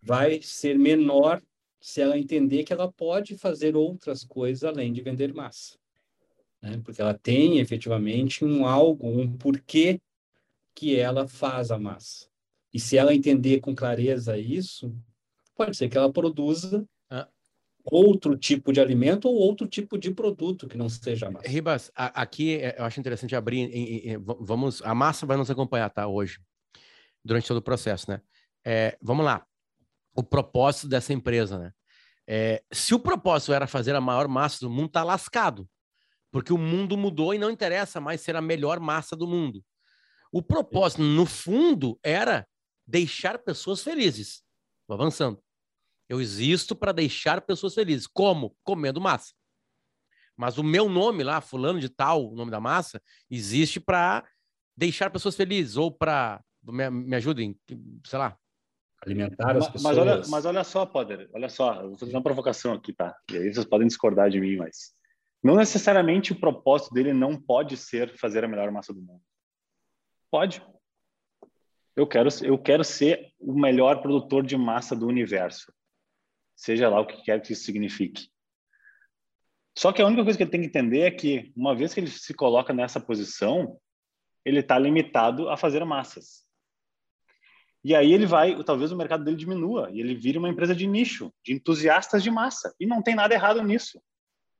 vai 0.01 0.41
ser 0.41 0.77
menor 0.77 1.41
se 1.79 2.01
ela 2.01 2.17
entender 2.17 2.63
que 2.63 2.73
ela 2.73 2.91
pode 2.91 3.37
fazer 3.37 3.75
outras 3.75 4.23
coisas 4.23 4.63
além 4.63 4.91
de 4.91 5.01
vender 5.01 5.33
massa. 5.33 5.77
Né? 6.61 6.81
Porque 6.83 7.01
ela 7.01 7.13
tem 7.13 7.59
efetivamente 7.59 8.43
um 8.43 8.65
algo, 8.65 9.07
um 9.07 9.37
porquê 9.37 10.01
que 10.77 10.95
ela 10.95 11.27
faz 11.27 11.71
a 11.71 11.79
massa. 11.79 12.27
E 12.71 12.79
se 12.79 12.95
ela 12.97 13.11
entender 13.15 13.59
com 13.61 13.73
clareza 13.75 14.37
isso, 14.37 14.95
pode 15.55 15.75
ser 15.75 15.89
que 15.89 15.97
ela 15.97 16.13
produza 16.13 16.87
Ah. 17.09 17.27
outro 17.83 18.37
tipo 18.37 18.71
de 18.71 18.79
alimento 18.79 19.27
ou 19.27 19.33
outro 19.33 19.67
tipo 19.67 19.97
de 19.97 20.11
produto 20.13 20.67
que 20.67 20.77
não 20.77 20.87
seja 20.87 21.27
a 21.27 21.31
massa. 21.31 21.47
Ribas, 21.47 21.91
a- 21.95 22.21
aqui 22.21 22.57
é, 22.59 22.75
eu 22.77 22.85
acho 22.85 22.99
interessante 22.99 23.35
abrir. 23.35 23.57
em- 23.57 24.09
em- 24.11 24.17
vamos, 24.19 24.83
a 24.83 24.93
massa 24.93 25.25
vai 25.25 25.35
nos 25.35 25.49
acompanhar, 25.49 25.89
tá? 25.89 26.05
Hoje, 26.07 26.39
durante 27.25 27.47
todo 27.47 27.57
o 27.57 27.61
processo, 27.61 28.11
né? 28.11 28.21
É, 28.63 28.95
vamos 29.01 29.25
lá. 29.25 29.43
O 30.15 30.21
propósito 30.21 30.87
dessa 30.87 31.11
empresa, 31.11 31.57
né? 31.57 31.71
É, 32.27 32.61
se 32.71 32.93
o 32.93 32.99
propósito 32.99 33.51
era 33.51 33.65
fazer 33.65 33.95
a 33.95 34.01
maior 34.01 34.27
massa 34.27 34.59
do 34.59 34.69
mundo, 34.69 34.89
tá 34.89 35.03
lascado. 35.03 35.67
Porque 36.29 36.53
o 36.53 36.57
mundo 36.57 36.95
mudou 36.97 37.33
e 37.33 37.39
não 37.39 37.49
interessa 37.49 37.99
mais 37.99 38.21
ser 38.21 38.35
a 38.35 38.41
melhor 38.41 38.79
massa 38.79 39.15
do 39.15 39.25
mundo. 39.25 39.63
O 40.31 40.41
propósito, 40.41 41.01
no 41.01 41.25
fundo, 41.25 41.99
era 42.03 42.47
deixar 42.85 43.39
pessoas 43.39 43.83
felizes. 43.83 44.43
Vou 44.87 44.95
avançando. 44.95 45.41
Eu 46.09 46.21
existo 46.21 46.75
para 46.75 46.91
deixar 46.91 47.41
pessoas 47.41 47.73
felizes. 47.73 48.07
Como? 48.07 48.55
Comendo 48.63 49.01
massa. 49.01 49.33
Mas 50.35 50.57
o 50.57 50.63
meu 50.63 50.87
nome 50.87 51.23
lá, 51.23 51.41
fulano 51.41 51.79
de 51.79 51.89
tal, 51.89 52.31
o 52.31 52.35
nome 52.35 52.51
da 52.51 52.59
massa, 52.59 53.01
existe 53.29 53.79
para 53.79 54.23
deixar 54.75 55.09
pessoas 55.09 55.35
felizes 55.35 55.75
ou 55.75 55.91
para 55.91 56.41
me, 56.63 56.89
me 56.89 57.15
ajudem, 57.15 57.59
sei 58.05 58.19
lá. 58.19 58.37
Alimentar 59.01 59.57
as 59.57 59.65
mas, 59.65 59.69
pessoas. 59.69 59.83
mas 59.83 59.97
olha, 59.97 60.21
mas 60.27 60.45
olha 60.45 60.63
só, 60.63 60.85
Poder, 60.85 61.29
olha 61.33 61.49
só, 61.49 61.81
eu 61.81 61.89
vou 61.89 61.97
fazer 61.97 62.11
uma 62.13 62.23
provocação 62.23 62.73
aqui, 62.73 62.93
tá? 62.93 63.15
E 63.31 63.37
aí 63.37 63.53
vocês 63.53 63.65
podem 63.65 63.87
discordar 63.87 64.29
de 64.29 64.39
mim, 64.39 64.55
mas 64.55 64.93
não 65.43 65.55
necessariamente 65.55 66.31
o 66.31 66.39
propósito 66.39 66.93
dele 66.93 67.13
não 67.13 67.39
pode 67.39 67.77
ser 67.77 68.15
fazer 68.17 68.43
a 68.43 68.47
melhor 68.47 68.71
massa 68.71 68.93
do 68.93 69.01
mundo. 69.01 69.21
Pode. 70.29 70.61
Eu 71.95 72.05
quero, 72.05 72.29
eu 72.43 72.57
quero 72.57 72.83
ser 72.83 73.33
o 73.39 73.53
melhor 73.53 74.01
produtor 74.01 74.45
de 74.45 74.55
massa 74.55 74.95
do 74.95 75.07
universo. 75.07 75.73
Seja 76.55 76.89
lá 76.89 76.99
o 76.99 77.07
que 77.07 77.23
quer 77.23 77.41
que 77.41 77.53
isso 77.53 77.63
signifique. 77.63 78.29
Só 79.77 79.91
que 79.91 80.01
a 80.01 80.07
única 80.07 80.23
coisa 80.23 80.37
que 80.37 80.43
ele 80.43 80.51
tem 80.51 80.61
que 80.61 80.67
entender 80.67 81.01
é 81.01 81.11
que, 81.11 81.51
uma 81.55 81.75
vez 81.75 81.93
que 81.93 81.99
ele 81.99 82.09
se 82.09 82.33
coloca 82.33 82.73
nessa 82.73 82.99
posição, 82.99 83.79
ele 84.43 84.59
está 84.59 84.77
limitado 84.77 85.49
a 85.49 85.57
fazer 85.57 85.83
massas. 85.85 86.47
E 87.83 87.95
aí 87.95 88.11
ele 88.11 88.25
vai, 88.25 88.63
talvez 88.63 88.91
o 88.91 88.97
mercado 88.97 89.23
dele 89.23 89.37
diminua 89.37 89.89
e 89.91 89.99
ele 89.99 90.15
vire 90.15 90.37
uma 90.37 90.49
empresa 90.49 90.75
de 90.75 90.87
nicho, 90.87 91.31
de 91.43 91.53
entusiastas 91.53 92.23
de 92.23 92.31
massa. 92.31 92.75
E 92.79 92.85
não 92.85 93.01
tem 93.01 93.15
nada 93.15 93.33
errado 93.33 93.61
nisso. 93.61 94.01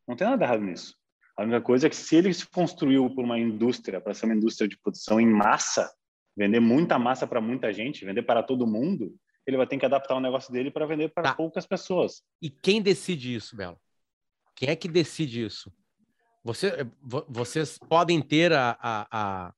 Não 0.08 0.16
tem 0.16 0.28
nada 0.28 0.44
errado 0.46 0.62
nisso. 0.62 0.96
A 1.38 1.44
única 1.44 1.62
coisa 1.62 1.86
é 1.88 1.89
que 1.89 1.96
se 1.96 2.15
ele 2.15 2.34
se 2.34 2.48
construiu 2.48 3.10
por 3.13 3.24
uma 3.24 3.38
indústria, 3.38 4.01
para 4.01 4.13
ser 4.13 4.25
uma 4.25 4.36
indústria 4.36 4.67
de 4.67 4.77
produção 4.77 5.20
em 5.22 5.27
massa, 5.27 5.94
vender 6.36 6.60
muita 6.60 6.98
massa 6.98 7.27
para 7.27 7.39
muita 7.39 7.72
gente, 7.72 8.03
vender 8.06 8.24
para 8.24 8.41
todo 8.41 8.65
mundo, 8.65 9.15
ele 9.46 9.56
vai 9.56 9.67
ter 9.67 9.77
que 9.77 9.86
adaptar 9.86 10.15
o 10.15 10.20
negócio 10.20 10.51
dele 10.51 10.72
para 10.72 10.86
vender 10.88 11.10
para 11.10 11.24
Tá. 11.24 11.34
poucas 11.36 11.65
pessoas. 11.67 12.24
E 12.41 12.50
quem 12.50 12.82
decide 12.82 13.34
isso, 13.36 13.56
Belo? 13.56 13.79
Quem 14.56 14.70
é 14.70 14.75
que 14.75 14.88
decide 14.88 15.46
isso? 15.46 15.72
Você, 16.44 16.86
vo- 17.01 17.25
vocês 17.29 17.77
podem 17.77 18.20
ter 18.22 18.51
a, 18.51 18.75
a, 18.82 19.08
a- 19.12 19.53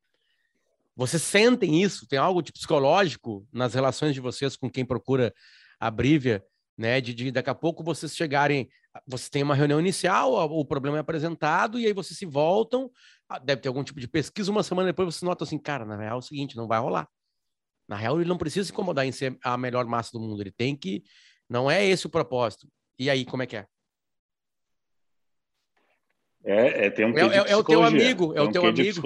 Vocês 0.95 1.21
sentem 1.23 1.81
isso? 1.81 2.05
Tem 2.07 2.19
algo 2.19 2.41
de 2.41 2.51
psicológico 2.51 3.47
nas 3.53 3.73
relações 3.73 4.13
de 4.13 4.19
vocês 4.19 4.57
com 4.57 4.69
quem 4.69 4.83
procura 4.85 5.33
a 5.79 5.89
Brívia, 5.89 6.43
né? 6.77 6.99
De, 6.99 7.13
de 7.13 7.31
daqui 7.31 7.49
a 7.49 7.55
pouco 7.55 7.83
vocês 7.83 8.13
chegarem. 8.15 8.69
Você 9.07 9.29
tem 9.29 9.43
uma 9.43 9.55
reunião 9.55 9.79
inicial, 9.79 10.33
o 10.33 10.65
problema 10.65 10.97
é 10.97 10.99
apresentado, 10.99 11.79
e 11.79 11.85
aí 11.85 11.93
vocês 11.93 12.17
se 12.17 12.25
voltam. 12.25 12.91
Deve 13.43 13.61
ter 13.61 13.67
algum 13.67 13.83
tipo 13.83 13.99
de 13.99 14.07
pesquisa, 14.07 14.51
uma 14.51 14.63
semana 14.63 14.87
depois 14.87 15.15
você 15.15 15.23
nota 15.25 15.43
assim, 15.43 15.59
cara, 15.59 15.85
na 15.85 15.95
real 15.95 16.15
é 16.15 16.19
o 16.19 16.21
seguinte, 16.21 16.57
não 16.57 16.67
vai 16.67 16.79
rolar. 16.79 17.07
Na 17.87 17.95
real, 17.95 18.19
ele 18.19 18.29
não 18.29 18.37
precisa 18.37 18.65
se 18.65 18.71
incomodar 18.71 19.05
em 19.05 19.11
ser 19.11 19.37
a 19.43 19.57
melhor 19.57 19.85
massa 19.85 20.11
do 20.11 20.19
mundo. 20.19 20.41
Ele 20.41 20.51
tem 20.51 20.75
que. 20.75 21.03
Não 21.49 21.69
é 21.69 21.85
esse 21.85 22.05
o 22.05 22.09
propósito. 22.09 22.67
E 22.99 23.09
aí, 23.09 23.25
como 23.25 23.41
é 23.41 23.47
que 23.47 23.57
é? 23.57 23.65
É, 26.43 26.85
é 26.85 26.89
tem 26.89 27.05
um 27.05 27.17
É- 27.17 27.21
é- 27.21 27.51
é 27.51 27.55
o 27.55 27.63
teu 27.63 27.83
amigo, 27.83 28.33
é 28.35 28.41
o 28.41 28.51
teu 28.51 28.61
amigo. 28.65 29.01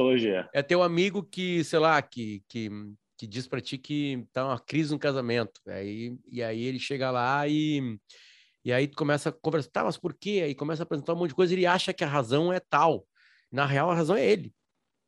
É 0.53 0.61
teu 0.61 0.83
amigo 0.83 1.23
que, 1.23 1.63
sei 1.63 1.79
lá, 1.79 2.01
que, 2.01 2.43
que, 2.47 2.69
que 3.17 3.25
diz 3.25 3.47
pra 3.47 3.61
ti 3.61 3.77
que 3.77 4.25
tá 4.31 4.45
uma 4.45 4.59
crise 4.59 4.91
no 4.91 4.99
casamento. 4.99 5.59
Aí, 5.67 6.17
e 6.29 6.43
aí 6.43 6.63
ele 6.63 6.79
chega 6.79 7.09
lá 7.09 7.47
e, 7.47 7.97
e 8.63 8.71
aí 8.71 8.87
tu 8.87 8.95
começa 8.97 9.29
a 9.29 9.31
conversar, 9.31 9.69
tá, 9.71 9.83
mas 9.83 9.97
por 9.97 10.13
quê? 10.13 10.41
Aí 10.45 10.55
começa 10.55 10.83
a 10.83 10.85
apresentar 10.85 11.13
um 11.13 11.17
monte 11.17 11.29
de 11.29 11.35
coisa 11.35 11.53
e 11.53 11.57
ele 11.57 11.65
acha 11.65 11.93
que 11.93 12.03
a 12.03 12.07
razão 12.07 12.51
é 12.51 12.59
tal. 12.59 13.05
Na 13.51 13.65
real, 13.65 13.89
a 13.91 13.95
razão 13.95 14.15
é 14.15 14.25
ele. 14.25 14.53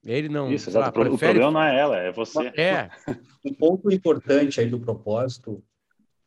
Ele 0.04 0.30
não. 0.30 0.52
Isso, 0.52 0.70
exato. 0.70 0.84
lá, 0.84 0.90
O 0.90 1.10
prefere- 1.10 1.40
problema 1.40 1.52
não 1.52 1.64
é 1.64 1.80
ela, 1.80 1.98
é 1.98 2.12
você. 2.12 2.52
É, 2.56 2.90
Um 3.44 3.54
ponto 3.54 3.92
importante 3.92 4.60
aí 4.60 4.70
do 4.70 4.80
propósito, 4.80 5.64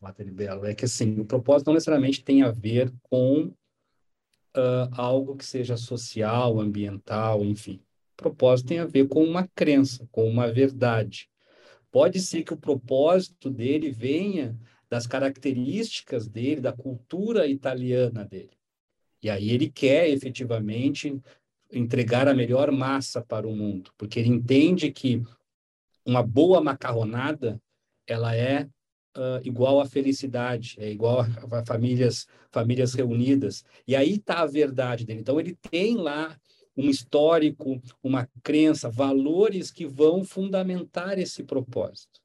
Matheus 0.00 0.30
Belo, 0.30 0.66
é 0.66 0.74
que 0.74 0.84
assim, 0.84 1.20
o 1.20 1.24
propósito 1.24 1.68
não 1.68 1.74
necessariamente 1.74 2.24
tem 2.24 2.42
a 2.42 2.50
ver 2.50 2.92
com 3.02 3.52
ah, 4.54 4.88
algo 4.92 5.36
que 5.36 5.44
seja 5.44 5.76
social, 5.76 6.58
ambiental, 6.60 7.44
enfim. 7.44 7.80
O 8.14 8.16
propósito 8.16 8.68
tem 8.68 8.78
a 8.80 8.84
ver 8.84 9.06
com 9.06 9.22
uma 9.22 9.46
crença, 9.54 10.08
com 10.10 10.28
uma 10.28 10.50
verdade. 10.50 11.28
Pode 11.90 12.20
ser 12.20 12.42
que 12.42 12.52
o 12.52 12.56
propósito 12.56 13.48
dele 13.50 13.90
venha 13.90 14.58
das 14.90 15.06
características 15.06 16.28
dele, 16.28 16.60
da 16.60 16.72
cultura 16.72 17.46
italiana 17.46 18.24
dele. 18.24 18.56
E 19.22 19.28
aí 19.28 19.50
ele 19.50 19.68
quer 19.68 20.08
efetivamente 20.08 21.20
entregar 21.70 22.28
a 22.28 22.34
melhor 22.34 22.70
massa 22.70 23.20
para 23.20 23.46
o 23.46 23.54
mundo, 23.54 23.90
porque 23.98 24.18
ele 24.18 24.28
entende 24.28 24.90
que 24.90 25.22
uma 26.06 26.22
boa 26.22 26.60
macarronada, 26.60 27.60
ela 28.06 28.34
é 28.34 28.68
ah, 29.14 29.40
igual 29.42 29.80
à 29.80 29.86
felicidade, 29.86 30.76
é 30.78 30.90
igual 30.90 31.20
a 31.50 31.66
famílias 31.66 32.26
famílias 32.50 32.94
reunidas. 32.94 33.64
E 33.86 33.96
aí 33.96 34.14
está 34.14 34.40
a 34.40 34.46
verdade 34.46 35.04
dele. 35.04 35.20
Então 35.20 35.40
ele 35.40 35.56
tem 35.70 35.96
lá 35.96 36.38
um 36.76 36.88
histórico, 36.88 37.82
uma 38.02 38.28
crença, 38.42 38.88
valores 38.88 39.72
que 39.72 39.84
vão 39.84 40.24
fundamentar 40.24 41.18
esse 41.18 41.42
propósito, 41.42 42.20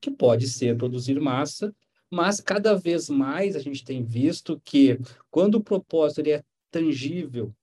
que 0.00 0.10
pode 0.10 0.46
ser 0.46 0.76
produzir 0.76 1.20
massa, 1.20 1.74
mas 2.10 2.40
cada 2.40 2.74
vez 2.74 3.08
mais 3.08 3.54
a 3.56 3.60
gente 3.60 3.84
tem 3.84 4.04
visto 4.04 4.60
que 4.64 4.98
quando 5.30 5.56
o 5.56 5.62
propósito 5.62 6.20
ele 6.20 6.32
é 6.32 6.42
tangível 6.70 7.54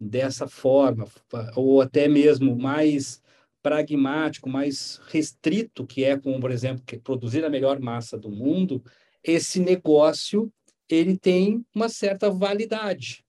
dessa 0.00 0.48
forma, 0.48 1.06
ou 1.54 1.80
até 1.80 2.08
mesmo 2.08 2.56
mais 2.56 3.22
pragmático, 3.62 4.48
mais 4.48 5.00
restrito, 5.06 5.86
que 5.86 6.04
é 6.04 6.18
como, 6.18 6.38
por 6.38 6.50
exemplo, 6.50 6.84
produzir 7.02 7.44
a 7.44 7.50
melhor 7.50 7.80
massa 7.80 8.18
do 8.18 8.30
mundo, 8.30 8.84
esse 9.22 9.58
negócio 9.60 10.52
ele 10.88 11.16
tem 11.16 11.64
uma 11.74 11.88
certa 11.88 12.30
validade, 12.30 13.24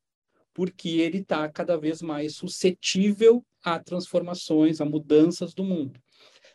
porque 0.54 0.89
ele 0.89 1.19
está 1.19 1.47
cada 1.49 1.78
vez 1.78 2.01
mais 2.01 2.36
suscetível 2.36 3.45
a 3.63 3.80
transformações, 3.80 4.82
a 4.82 4.86
mudanças 4.86 5.54
do 5.54 5.63
mundo. 5.63 5.99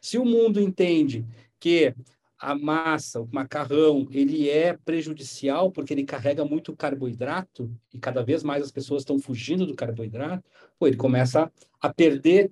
Se 0.01 0.19
o 0.19 0.25
mundo 0.25 0.61
entende 0.61 1.25
que 1.59 1.95
a 2.41 2.55
massa, 2.55 3.21
o 3.21 3.29
macarrão, 3.31 4.09
ele 4.11 4.49
é 4.49 4.73
prejudicial 4.73 5.71
porque 5.71 5.93
ele 5.93 6.05
carrega 6.05 6.43
muito 6.43 6.75
carboidrato 6.75 7.71
e 7.93 7.99
cada 7.99 8.23
vez 8.23 8.43
mais 8.43 8.65
as 8.65 8.71
pessoas 8.71 9.03
estão 9.03 9.19
fugindo 9.19 9.67
do 9.67 9.75
carboidrato, 9.75 10.43
pô, 10.79 10.87
ele 10.87 10.97
começa 10.97 11.53
a 11.81 11.93
perder 11.93 12.51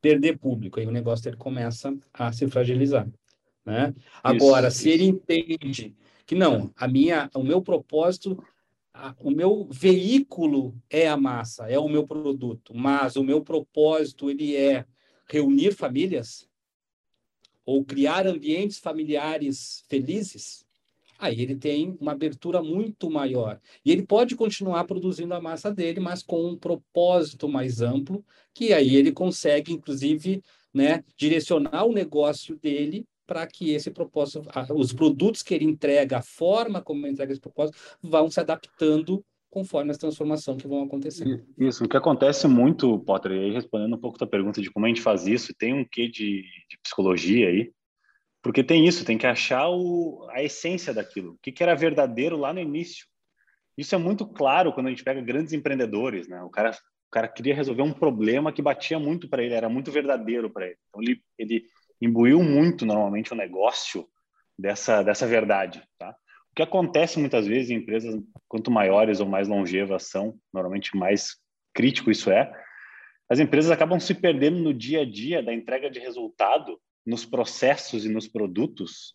perder 0.00 0.38
público, 0.38 0.78
aí 0.78 0.86
o 0.86 0.92
negócio 0.92 1.24
dele 1.24 1.36
começa 1.36 1.96
a 2.12 2.32
se 2.32 2.46
fragilizar, 2.48 3.08
né? 3.64 3.94
Agora, 4.22 4.70
se 4.70 4.88
ele 4.90 5.04
entende 5.04 5.96
que 6.26 6.34
não, 6.34 6.70
a 6.76 6.86
minha, 6.86 7.30
o 7.34 7.42
meu 7.42 7.62
propósito, 7.62 8.40
o 9.18 9.30
meu 9.30 9.68
veículo 9.70 10.76
é 10.90 11.08
a 11.08 11.16
massa, 11.16 11.68
é 11.68 11.78
o 11.78 11.88
meu 11.88 12.06
produto, 12.06 12.74
mas 12.74 13.16
o 13.16 13.24
meu 13.24 13.42
propósito 13.42 14.30
ele 14.30 14.54
é 14.54 14.84
reunir 15.28 15.72
famílias 15.72 16.48
ou 17.66 17.84
criar 17.84 18.26
ambientes 18.26 18.78
familiares 18.78 19.84
felizes, 19.88 20.64
aí 21.18 21.42
ele 21.42 21.56
tem 21.56 21.98
uma 22.00 22.12
abertura 22.12 22.62
muito 22.62 23.10
maior. 23.10 23.60
E 23.84 23.90
ele 23.90 24.06
pode 24.06 24.36
continuar 24.36 24.84
produzindo 24.84 25.34
a 25.34 25.40
massa 25.40 25.72
dele, 25.72 25.98
mas 25.98 26.22
com 26.22 26.46
um 26.46 26.56
propósito 26.56 27.48
mais 27.48 27.82
amplo, 27.82 28.24
que 28.54 28.72
aí 28.72 28.94
ele 28.94 29.10
consegue, 29.10 29.72
inclusive, 29.72 30.42
né, 30.72 31.02
direcionar 31.16 31.84
o 31.84 31.92
negócio 31.92 32.56
dele 32.56 33.04
para 33.26 33.44
que 33.46 33.70
esse 33.70 33.90
propósito, 33.90 34.46
os 34.74 34.92
produtos 34.92 35.42
que 35.42 35.52
ele 35.52 35.64
entrega, 35.64 36.18
a 36.18 36.22
forma 36.22 36.80
como 36.80 37.04
ele 37.04 37.14
entrega 37.14 37.32
esse 37.32 37.40
propósito, 37.40 37.76
vão 38.00 38.30
se 38.30 38.38
adaptando 38.38 39.24
conforme 39.56 39.90
as 39.90 39.96
transformações 39.96 40.60
que 40.60 40.68
vão 40.68 40.82
acontecendo. 40.82 41.42
Isso, 41.56 41.82
o 41.82 41.88
que 41.88 41.96
acontece 41.96 42.46
muito, 42.46 42.98
Potter, 42.98 43.32
e 43.32 43.38
aí 43.38 43.52
respondendo 43.54 43.96
um 43.96 43.98
pouco 43.98 44.18
da 44.18 44.26
pergunta 44.26 44.60
de 44.60 44.70
como 44.70 44.84
a 44.84 44.88
gente 44.90 45.00
faz 45.00 45.26
isso, 45.26 45.54
tem 45.54 45.72
um 45.72 45.82
quê 45.82 46.08
de, 46.08 46.42
de 46.42 46.78
psicologia 46.82 47.48
aí, 47.48 47.72
porque 48.42 48.62
tem 48.62 48.86
isso, 48.86 49.02
tem 49.02 49.16
que 49.16 49.26
achar 49.26 49.70
o, 49.70 50.28
a 50.30 50.42
essência 50.42 50.92
daquilo, 50.92 51.32
o 51.32 51.38
que, 51.42 51.50
que 51.50 51.62
era 51.62 51.74
verdadeiro 51.74 52.36
lá 52.36 52.52
no 52.52 52.60
início. 52.60 53.06
Isso 53.78 53.94
é 53.94 53.98
muito 53.98 54.26
claro 54.26 54.74
quando 54.74 54.88
a 54.88 54.90
gente 54.90 55.02
pega 55.02 55.22
grandes 55.22 55.54
empreendedores, 55.54 56.28
né? 56.28 56.42
O 56.42 56.50
cara, 56.50 56.72
o 56.72 57.10
cara 57.10 57.26
queria 57.26 57.54
resolver 57.54 57.80
um 57.80 57.94
problema 57.94 58.52
que 58.52 58.60
batia 58.60 58.98
muito 58.98 59.26
para 59.26 59.42
ele, 59.42 59.54
era 59.54 59.70
muito 59.70 59.90
verdadeiro 59.90 60.50
para 60.50 60.66
ele. 60.66 60.76
Então 60.90 61.02
ele, 61.02 61.22
ele 61.38 61.64
imbuiu 61.98 62.42
muito 62.42 62.84
normalmente 62.84 63.32
o 63.32 63.36
negócio 63.36 64.06
dessa 64.58 65.02
dessa 65.02 65.26
verdade, 65.26 65.82
tá? 65.98 66.14
Que 66.56 66.62
acontece 66.62 67.20
muitas 67.20 67.46
vezes 67.46 67.70
em 67.70 67.74
empresas 67.74 68.20
quanto 68.48 68.70
maiores 68.70 69.20
ou 69.20 69.26
mais 69.26 69.46
longevas 69.46 70.04
são, 70.04 70.36
normalmente 70.52 70.96
mais 70.96 71.36
crítico 71.74 72.10
isso 72.10 72.30
é, 72.30 72.50
as 73.28 73.38
empresas 73.38 73.70
acabam 73.70 74.00
se 74.00 74.14
perdendo 74.14 74.58
no 74.58 74.72
dia 74.72 75.02
a 75.02 75.04
dia 75.04 75.42
da 75.42 75.52
entrega 75.52 75.90
de 75.90 75.98
resultado, 75.98 76.80
nos 77.04 77.24
processos 77.26 78.04
e 78.04 78.08
nos 78.08 78.26
produtos, 78.26 79.14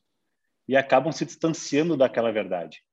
e 0.68 0.76
acabam 0.76 1.12
se 1.12 1.26
distanciando 1.26 1.98
daquela 1.98 2.32
verdade. 2.32 2.84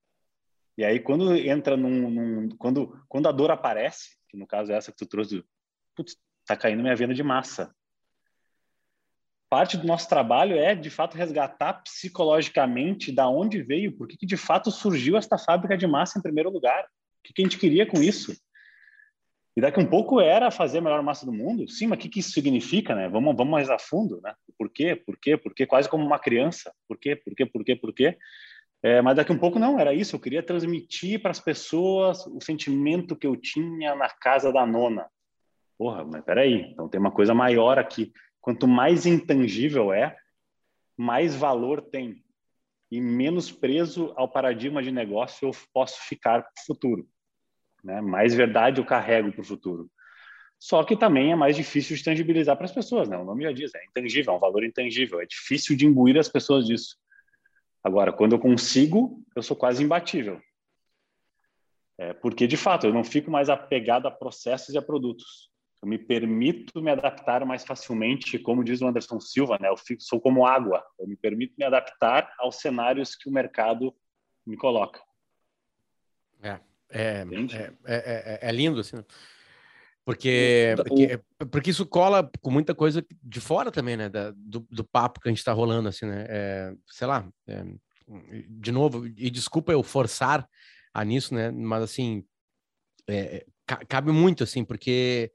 E 0.77 0.85
aí, 0.85 1.01
quando 1.01 1.37
entra 1.37 1.77
num. 1.77 2.09
num- 2.11 2.49
quando, 2.57 3.05
quando 3.09 3.29
a 3.29 3.33
dor 3.33 3.51
aparece, 3.51 4.17
que 4.29 4.37
no 4.37 4.47
caso 4.47 4.73
é 4.73 4.77
essa 4.77 4.93
que 4.93 4.99
tu 4.99 5.07
trouxe, 5.07 5.45
putz, 5.95 6.17
tá 6.47 6.57
caindo 6.57 6.83
minha 6.83 6.97
venda 6.97 7.13
de 7.13 7.23
massa. 7.23 7.75
Parte 9.51 9.77
do 9.77 9.87
nosso 9.87 10.09
trabalho 10.09 10.57
é, 10.57 10.75
de 10.75 10.91
fato, 10.91 11.17
resgatar 11.17 11.83
psicologicamente 11.83 13.11
da 13.11 13.29
onde 13.29 13.63
veio, 13.63 13.97
por 13.97 14.07
que 14.07 14.27
de 14.27 14.37
fato 14.37 14.71
surgiu 14.71 15.17
esta 15.17 15.39
fábrica 15.39 15.77
de 15.77 15.87
massa 15.87 16.19
em 16.19 16.23
primeiro 16.23 16.51
lugar. 16.51 16.85
O 16.85 16.89
que, 17.25 17.33
que 17.33 17.43
a 17.43 17.45
gente 17.45 17.59
queria 17.59 17.87
com 17.87 18.03
isso? 18.03 18.37
E 19.57 19.61
daqui 19.61 19.81
um 19.81 19.87
pouco 19.87 20.21
era 20.21 20.53
fazer 20.53 20.79
a 20.79 20.81
melhor 20.81 21.03
massa 21.03 21.27
do 21.27 21.33
mundo. 21.33 21.69
Sim, 21.69 21.89
mas 21.89 21.99
o 21.99 22.03
que, 22.03 22.09
que 22.09 22.21
isso 22.21 22.31
significa, 22.31 22.95
né? 22.95 23.09
Vamos, 23.09 23.35
vamos 23.37 23.51
mais 23.51 23.69
a 23.69 23.77
fundo, 23.77 24.21
né? 24.23 24.33
Por 24.57 24.71
quê? 24.71 24.95
Por 24.95 25.19
quê? 25.19 25.37
Por 25.37 25.53
quê? 25.53 25.67
Quase 25.67 25.89
como 25.89 26.07
uma 26.07 26.19
criança. 26.19 26.73
Por 26.87 26.97
quê? 26.97 27.17
Por 27.17 27.35
quê? 27.35 27.45
Por 27.45 27.65
quê? 27.65 27.75
Por 27.75 27.93
quê? 27.93 28.17
É, 28.83 29.03
mas 29.03 29.17
daqui 29.17 29.33
um 29.33 29.39
pouco 29.39 29.59
não, 29.59 29.81
era 29.81 29.93
isso. 29.93 30.15
Eu 30.15 30.21
queria 30.21 30.45
transmitir 30.45 31.21
para 31.21 31.33
as 31.33 31.41
pessoas 31.41 32.25
o 32.27 32.41
sentimento 32.41 33.17
que 33.17 33.27
eu 33.27 33.35
tinha 33.35 33.97
na 33.97 34.09
casa 34.09 34.53
da 34.53 34.65
nona. 34.65 35.09
Porra, 35.77 36.05
mas 36.05 36.25
peraí, 36.25 36.71
então 36.73 36.89
tem 36.89 37.01
uma 37.01 37.11
coisa 37.11 37.35
maior 37.35 37.79
aqui. 37.79 38.13
Quanto 38.49 38.67
mais 38.67 39.05
intangível 39.05 39.93
é, 39.93 40.17
mais 40.97 41.37
valor 41.37 41.83
tem. 41.83 42.25
E 42.91 42.99
menos 42.99 43.53
preso 43.53 44.15
ao 44.17 44.27
paradigma 44.27 44.83
de 44.83 44.91
negócio 44.91 45.47
eu 45.47 45.51
posso 45.71 46.01
ficar 46.09 46.41
para 46.41 46.63
o 46.63 46.65
futuro. 46.65 47.07
Né? 47.85 48.01
Mais 48.01 48.35
verdade 48.35 48.81
eu 48.81 48.87
carrego 48.87 49.31
para 49.31 49.43
o 49.43 49.45
futuro. 49.45 49.91
Só 50.59 50.83
que 50.83 50.97
também 50.97 51.31
é 51.31 51.37
mais 51.37 51.57
difícil 51.57 51.95
de 51.95 52.03
tangibilizar 52.03 52.57
para 52.57 52.65
as 52.65 52.73
pessoas, 52.73 53.07
né? 53.07 53.19
O 53.19 53.25
nome 53.27 53.45
já 53.45 53.53
diz, 53.53 53.75
é 53.75 53.85
intangível, 53.85 54.33
é 54.33 54.37
um 54.39 54.41
valor 54.41 54.65
intangível. 54.65 55.21
É 55.21 55.27
difícil 55.27 55.77
de 55.77 55.85
imbuir 55.85 56.17
as 56.17 56.31
pessoas 56.31 56.67
disso. 56.67 56.97
Agora, 57.85 58.15
quando 58.15 58.33
eu 58.33 58.39
consigo, 58.39 59.23
eu 59.37 59.43
sou 59.43 59.59
quase 59.59 59.85
imbatível. 59.85 60.41
É, 61.99 62.15
porque, 62.15 62.47
de 62.47 62.57
fato, 62.57 62.87
eu 62.87 62.95
não 62.95 63.05
fico 63.05 63.31
mais 63.31 63.51
apegado 63.51 64.09
a 64.09 64.11
processos 64.11 64.75
e 64.75 64.79
a 64.79 64.81
produtos. 64.81 65.51
Eu 65.81 65.89
me 65.89 65.99
permito 65.99 66.83
me 66.83 66.91
adaptar 66.91 67.45
mais 67.45 67.65
facilmente, 67.65 68.39
como 68.39 68.65
diz 68.65 68.81
o 68.81 68.87
Anderson 68.87 69.21
Silva, 69.21 69.59
né? 69.61 69.69
Eu 69.69 69.77
fico, 69.77 70.03
sou 70.03 70.21
como 70.21 70.45
água. 70.45 70.85
Eu 70.99 71.07
me 71.07 71.17
permito 71.17 71.55
me 71.57 71.65
adaptar 71.65 72.33
aos 72.39 72.57
cenários 72.57 73.15
que 73.15 73.29
o 73.29 73.33
mercado 73.33 73.95
me 74.45 74.57
coloca. 74.57 75.01
É, 76.43 76.59
é, 76.91 77.25
é, 77.55 77.73
é, 77.85 78.39
é, 78.43 78.53
lindo, 78.53 78.81
assim. 78.81 79.05
Porque, 80.05 80.75
porque, 80.79 81.21
porque, 81.51 81.71
isso 81.71 81.85
cola 81.85 82.29
com 82.41 82.51
muita 82.51 82.75
coisa 82.75 83.05
de 83.23 83.41
fora 83.41 83.71
também, 83.71 83.97
né? 83.97 84.09
Da, 84.09 84.33
do, 84.35 84.67
do 84.71 84.83
papo 84.83 85.21
que 85.21 85.29
a 85.29 85.31
gente 85.31 85.39
está 85.39 85.53
rolando, 85.53 85.89
assim, 85.89 86.07
né? 86.07 86.27
É, 86.29 86.75
sei 86.87 87.07
lá, 87.07 87.29
é, 87.47 87.63
de 88.49 88.73
novo, 88.73 89.07
e 89.07 89.31
desculpa 89.31 89.71
eu 89.71 89.83
forçar 89.83 90.49
a 90.95 91.05
nisso, 91.05 91.35
né? 91.35 91.51
Mas, 91.51 91.83
assim, 91.83 92.25
é, 93.07 93.45
cabe 93.87 94.11
muito, 94.11 94.43
assim, 94.43 94.65
porque 94.65 95.31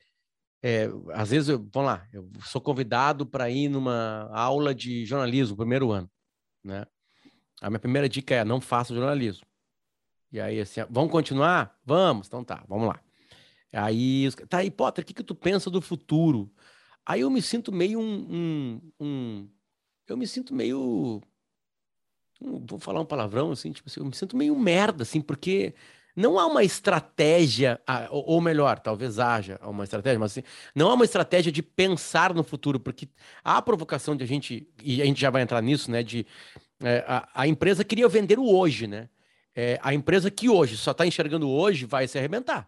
é, 0.66 0.88
às 1.14 1.30
vezes, 1.30 1.50
eu, 1.50 1.58
vamos 1.74 1.92
lá, 1.92 2.08
eu 2.14 2.32
sou 2.46 2.62
convidado 2.62 3.26
para 3.26 3.50
ir 3.50 3.68
numa 3.68 4.30
aula 4.32 4.74
de 4.74 5.06
jornalismo, 5.06 5.58
primeiro 5.58 5.92
ano, 5.92 6.10
né? 6.64 6.88
A 7.62 7.70
minha 7.70 7.80
primeira 7.80 8.08
dica 8.08 8.34
é 8.34 8.46
não 8.46 8.62
faça 8.62 8.96
jornalismo. 8.96 9.46
E 10.32 10.40
aí, 10.40 10.62
assim, 10.62 10.80
vamos 10.90 11.12
continuar? 11.12 11.78
Vamos, 11.86 12.28
então 12.28 12.46
tá, 12.46 12.64
vamos 12.68 12.88
lá. 12.88 13.02
Aí, 13.74 14.30
tá 14.48 14.60
aí, 14.60 14.72
Potter, 14.72 15.04
o 15.04 15.08
que, 15.08 15.14
que 15.14 15.24
tu 15.24 15.36
pensa 15.36 15.70
do 15.70 15.82
futuro? 15.82 16.50
Aí 17.06 17.22
eu 17.22 17.30
me 17.30 17.42
sinto 17.42 17.70
meio 17.72 18.00
um. 18.00 18.34
um, 18.34 18.92
um 19.02 19.50
eu 20.08 20.16
me 20.16 20.26
sinto 20.26 20.56
meio. 20.56 21.22
Vou 22.40 22.80
falar 22.80 23.02
um 23.02 23.06
palavrão, 23.06 23.52
assim, 23.52 23.72
tipo 23.72 23.90
assim, 23.90 24.00
eu 24.00 24.06
me 24.06 24.16
sinto 24.16 24.38
meio 24.38 24.58
merda, 24.58 25.04
assim, 25.04 25.22
porque 25.22 25.74
não 26.16 26.38
há 26.38 26.46
uma 26.46 26.64
estratégia, 26.64 27.80
ou 28.10 28.40
melhor, 28.40 28.80
talvez 28.80 29.20
haja 29.20 29.60
uma 29.64 29.84
estratégia, 29.84 30.20
mas 30.20 30.32
assim, 30.32 30.44
não 30.76 30.90
há 30.90 30.94
uma 30.94 31.06
estratégia 31.06 31.52
de 31.52 31.64
pensar 31.64 32.34
no 32.34 32.44
futuro, 32.44 32.80
porque 32.80 33.08
há 33.44 33.58
a 33.58 33.62
provocação 33.62 34.16
de 34.16 34.24
a 34.24 34.28
gente, 34.28 34.68
e 34.82 35.02
a 35.02 35.06
gente 35.06 35.20
já 35.20 35.30
vai 35.30 35.42
entrar 35.42 35.62
nisso, 35.62 35.90
né, 35.90 36.04
de 36.04 36.26
é, 36.82 37.04
a, 37.08 37.30
a, 37.34 37.48
empresa 37.48 37.84
queria 37.84 38.08
vender 38.10 38.38
o 38.38 38.46
hoje, 38.46 38.88
né? 38.88 39.10
É, 39.56 39.80
a 39.82 39.94
empresa 39.94 40.30
que 40.32 40.50
hoje 40.50 40.76
só 40.76 40.92
está 40.92 41.06
enxergando 41.06 41.48
hoje 41.50 41.86
vai 41.86 42.08
se 42.08 42.18
arrebentar 42.18 42.68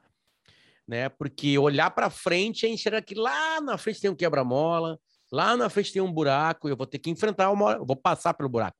né? 0.88 1.10
Porque 1.10 1.58
olhar 1.58 1.90
para 1.92 2.10
frente 2.10 2.66
é 2.66 2.70
enxergar 2.70 3.02
que 3.02 3.16
lá 3.16 3.60
na 3.62 3.78
frente 3.78 4.02
tem 4.02 4.10
um 4.10 4.16
quebra-mola, 4.16 5.00
lá 5.32 5.58
na 5.58 5.70
frente 5.70 5.92
tem 5.92 6.02
um 6.02 6.12
buraco, 6.12 6.70
eu 6.70 6.78
vou 6.78 6.86
ter 6.86 7.00
que 7.00 7.10
enfrentar 7.10 7.52
uma, 7.52 7.74
eu 7.74 7.86
vou 7.86 7.96
passar 7.96 8.34
pelo 8.34 8.50
buraco. 8.50 8.78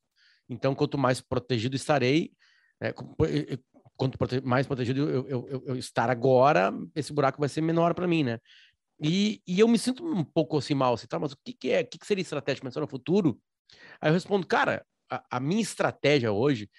Então, 0.48 0.76
quanto 0.76 0.98
mais 0.98 1.22
protegido 1.22 1.76
estarei, 1.76 2.32
é, 2.80 2.94
quanto 3.96 4.18
mais 4.44 4.68
protegido 4.68 5.10
eu, 5.10 5.28
eu, 5.28 5.64
eu, 5.68 5.76
estar 5.76 6.10
agora, 6.10 6.74
esse 6.96 7.14
buraco 7.14 7.40
vai 7.40 7.50
ser 7.50 7.62
menor 7.62 7.94
para 7.94 8.08
mim, 8.08 8.24
né? 8.24 8.40
E, 9.00 9.42
e, 9.46 9.60
eu 9.60 9.68
me 9.68 9.78
sinto 9.78 10.06
um 10.06 10.24
pouco 10.24 10.58
assim 10.58 10.74
mal, 10.74 10.94
assim, 10.94 11.08
tá, 11.08 11.20
mas 11.20 11.34
o 11.34 11.38
que, 11.44 11.54
que 11.54 11.70
é, 11.70 11.82
o 11.82 11.88
que, 11.88 11.98
que 11.98 12.06
seria 12.06 12.22
estratégia 12.22 12.64
pensando 12.64 12.84
no 12.84 12.88
futuro? 12.88 13.40
Aí 14.00 14.10
eu 14.10 14.14
respondo, 14.14 14.48
cara, 14.48 14.86
a, 15.10 15.24
a 15.32 15.40
minha 15.40 15.62
estratégia 15.62 16.32
hoje 16.32 16.70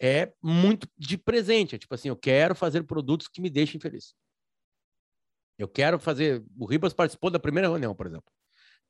é 0.00 0.32
muito 0.42 0.88
de 0.96 1.18
presente, 1.18 1.74
é 1.74 1.78
tipo 1.78 1.94
assim, 1.94 2.08
eu 2.08 2.16
quero 2.16 2.54
fazer 2.54 2.82
produtos 2.84 3.28
que 3.28 3.40
me 3.40 3.50
deixem 3.50 3.78
feliz. 3.78 4.14
Eu 5.58 5.68
quero 5.68 5.98
fazer. 5.98 6.42
O 6.58 6.64
Ribas 6.64 6.94
participou 6.94 7.30
da 7.30 7.38
primeira 7.38 7.68
reunião, 7.68 7.94
por 7.94 8.06
exemplo. 8.06 8.32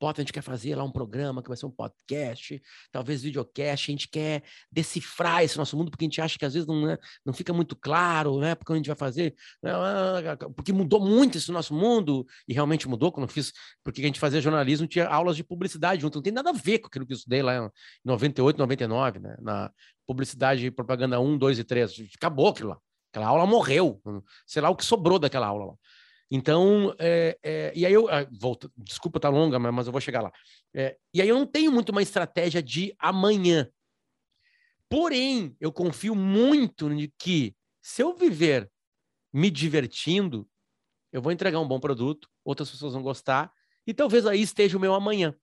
Pota, 0.01 0.23
a 0.23 0.25
gente 0.25 0.33
quer 0.33 0.41
fazer 0.41 0.75
lá 0.75 0.83
um 0.83 0.91
programa 0.91 1.43
que 1.43 1.49
vai 1.49 1.57
ser 1.59 1.67
um 1.67 1.71
podcast, 1.71 2.61
talvez 2.91 3.23
videocast, 3.23 3.91
a 3.91 3.93
gente 3.93 4.09
quer 4.09 4.43
decifrar 4.73 5.45
esse 5.45 5.59
nosso 5.59 5.77
mundo, 5.77 5.91
porque 5.91 6.07
a 6.07 6.09
gente 6.09 6.23
acha 6.23 6.39
que 6.39 6.45
às 6.47 6.55
vezes 6.55 6.67
não, 6.67 6.87
né, 6.87 6.97
não 7.23 7.35
fica 7.35 7.53
muito 7.53 7.77
claro, 7.77 8.41
né? 8.41 8.55
Porque 8.55 8.73
a 8.73 8.77
gente 8.77 8.87
vai 8.87 8.97
fazer. 8.97 9.35
Né, 9.63 9.71
porque 10.57 10.73
mudou 10.73 11.05
muito 11.05 11.37
esse 11.37 11.53
nosso 11.53 11.75
mundo, 11.75 12.27
e 12.49 12.55
realmente 12.55 12.89
mudou 12.89 13.13
quando 13.13 13.29
eu 13.29 13.33
fiz. 13.33 13.53
Porque 13.85 14.01
a 14.01 14.07
gente 14.07 14.19
fazia 14.19 14.41
jornalismo, 14.41 14.87
tinha 14.87 15.07
aulas 15.07 15.37
de 15.37 15.45
publicidade 15.45 16.01
junto, 16.01 16.15
não 16.15 16.23
tem 16.23 16.33
nada 16.33 16.49
a 16.49 16.55
ver 16.55 16.79
com 16.79 16.87
aquilo 16.87 17.07
que 17.07 17.13
eu 17.13 17.17
estudei 17.17 17.43
lá 17.43 17.67
em 17.67 17.71
98, 18.03 18.57
99, 18.57 19.19
né? 19.19 19.37
Na 19.39 19.71
publicidade 20.07 20.65
e 20.65 20.71
propaganda 20.71 21.21
1, 21.21 21.37
2 21.37 21.59
e 21.59 21.65
3. 21.65 21.93
Acabou 22.17 22.49
aquilo 22.49 22.71
lá. 22.71 22.79
Aquela 23.13 23.27
aula 23.27 23.45
morreu. 23.45 24.01
Sei 24.47 24.63
lá 24.63 24.71
o 24.71 24.77
que 24.77 24.85
sobrou 24.85 25.19
daquela 25.19 25.47
aula 25.47 25.67
lá. 25.67 25.75
Então, 26.31 26.95
é, 26.99 27.37
é, 27.43 27.73
e 27.75 27.85
aí 27.85 27.93
eu 27.93 28.09
ah, 28.09 28.25
volto, 28.31 28.73
desculpa 28.77 29.19
tá 29.19 29.29
longa, 29.29 29.59
mas 29.59 29.87
eu 29.87 29.93
vou 29.93 30.01
chegar 30.01 30.23
lá. 30.23 30.33
É, 30.73 30.97
e 31.13 31.21
aí 31.21 31.29
eu 31.29 31.37
não 31.37 31.47
tenho 31.47 31.73
muito 31.73 31.89
uma 31.91 32.03
estratégia 32.03 32.63
de 32.63 32.95
amanhã. 32.99 33.69
Porém, 34.89 35.57
eu 35.61 35.73
confio 35.73 36.15
muito 36.15 36.95
de 36.95 37.13
que 37.19 37.55
se 37.81 38.03
eu 38.03 38.15
viver 38.15 38.71
me 39.33 39.51
divertindo, 39.51 40.49
eu 41.13 41.21
vou 41.21 41.33
entregar 41.33 41.59
um 41.59 41.67
bom 41.67 41.81
produto, 41.81 42.29
outras 42.45 42.71
pessoas 42.71 42.93
vão 42.93 43.03
gostar, 43.03 43.53
e 43.87 43.93
talvez 43.93 44.25
aí 44.27 44.41
esteja 44.41 44.77
o 44.77 44.81
meu 44.81 44.95
amanhã. 44.95 45.35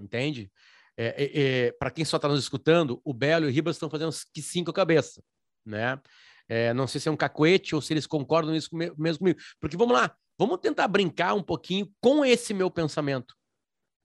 Entende? 0.00 0.50
É, 0.96 1.24
é, 1.24 1.66
é 1.66 1.72
Para 1.72 1.90
quem 1.90 2.04
só 2.04 2.16
está 2.16 2.28
nos 2.28 2.40
escutando, 2.40 3.00
o 3.04 3.12
Belo 3.12 3.46
e 3.46 3.48
o 3.48 3.52
Ribas 3.52 3.76
estão 3.76 3.90
fazendo 3.90 4.14
que 4.32 4.42
cinco 4.42 4.72
cabeça, 4.72 5.22
né? 5.64 6.00
É, 6.48 6.72
não 6.72 6.86
sei 6.86 7.00
se 7.00 7.08
é 7.08 7.12
um 7.12 7.16
cacuete 7.16 7.74
ou 7.74 7.80
se 7.80 7.92
eles 7.92 8.06
concordam 8.06 8.52
nisso 8.52 8.70
mesmo 8.74 9.18
comigo. 9.18 9.38
Porque 9.60 9.76
vamos 9.76 9.94
lá, 9.94 10.14
vamos 10.38 10.58
tentar 10.58 10.88
brincar 10.88 11.34
um 11.34 11.42
pouquinho 11.42 11.90
com 12.00 12.24
esse 12.24 12.54
meu 12.54 12.70
pensamento. 12.70 13.34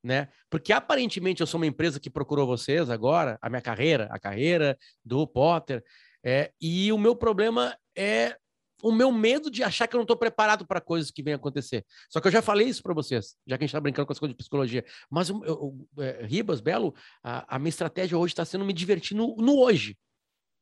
Né? 0.04 0.30
Porque 0.49 0.73
aparentemente 0.73 1.41
eu 1.41 1.47
sou 1.47 1.60
uma 1.60 1.67
empresa 1.67 1.99
que 1.99 2.10
procurou 2.10 2.47
vocês 2.47 2.89
agora, 2.89 3.38
a 3.41 3.49
minha 3.49 3.62
carreira, 3.62 4.08
a 4.12 4.19
carreira 4.19 4.77
do 5.06 5.27
Potter, 5.27 5.84
é, 6.23 6.51
e 6.60 6.91
o 6.91 6.97
meu 6.97 7.15
problema 7.15 7.77
é 7.95 8.36
o 8.84 8.91
meu 8.91 9.12
medo 9.12 9.51
de 9.51 9.63
achar 9.63 9.88
que 9.88 9.95
eu 9.95 9.99
não 9.99 10.04
estou 10.04 10.17
preparado 10.17 10.65
para 10.65 10.82
coisas 10.82 11.12
que 11.12 11.21
vêm 11.21 11.36
acontecer. 11.36 11.86
Só 12.10 12.19
que 12.19 12.27
eu 12.27 12.32
já 12.32 12.41
falei 12.41 12.67
isso 12.67 12.82
para 12.82 12.95
vocês, 12.95 13.36
já 13.45 13.56
que 13.56 13.63
a 13.63 13.65
gente 13.65 13.69
está 13.69 13.80
brincando 13.80 14.08
com 14.08 14.13
as 14.13 14.17
coisas 14.17 14.34
de 14.34 14.38
psicologia. 14.38 14.84
Mas 15.08 15.30
eu, 15.30 15.43
eu, 15.45 15.88
é, 16.04 16.25
Ribas, 16.25 16.62
Belo, 16.62 16.95
a, 17.23 17.56
a, 17.56 17.60
minha 17.60 17.69
estratégia 17.69 18.17
hoje 18.17 18.34
está 18.34 18.43
sendo 18.43 18.65
me 18.65 18.73
divertir 18.73 19.15
no, 19.15 19.36
no 19.36 19.60
hoje. 19.60 19.95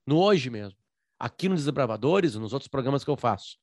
No 0.05 0.19
hoje 0.19 0.49
mesmo 0.49 0.77
aqui 1.19 1.49
nos 1.49 1.65
Desbravadores, 1.65 2.35
nos 2.35 2.53
outros 2.53 2.69
programas 2.69 3.03
que 3.03 3.09
eu 3.09 3.17
faço. 3.17 3.57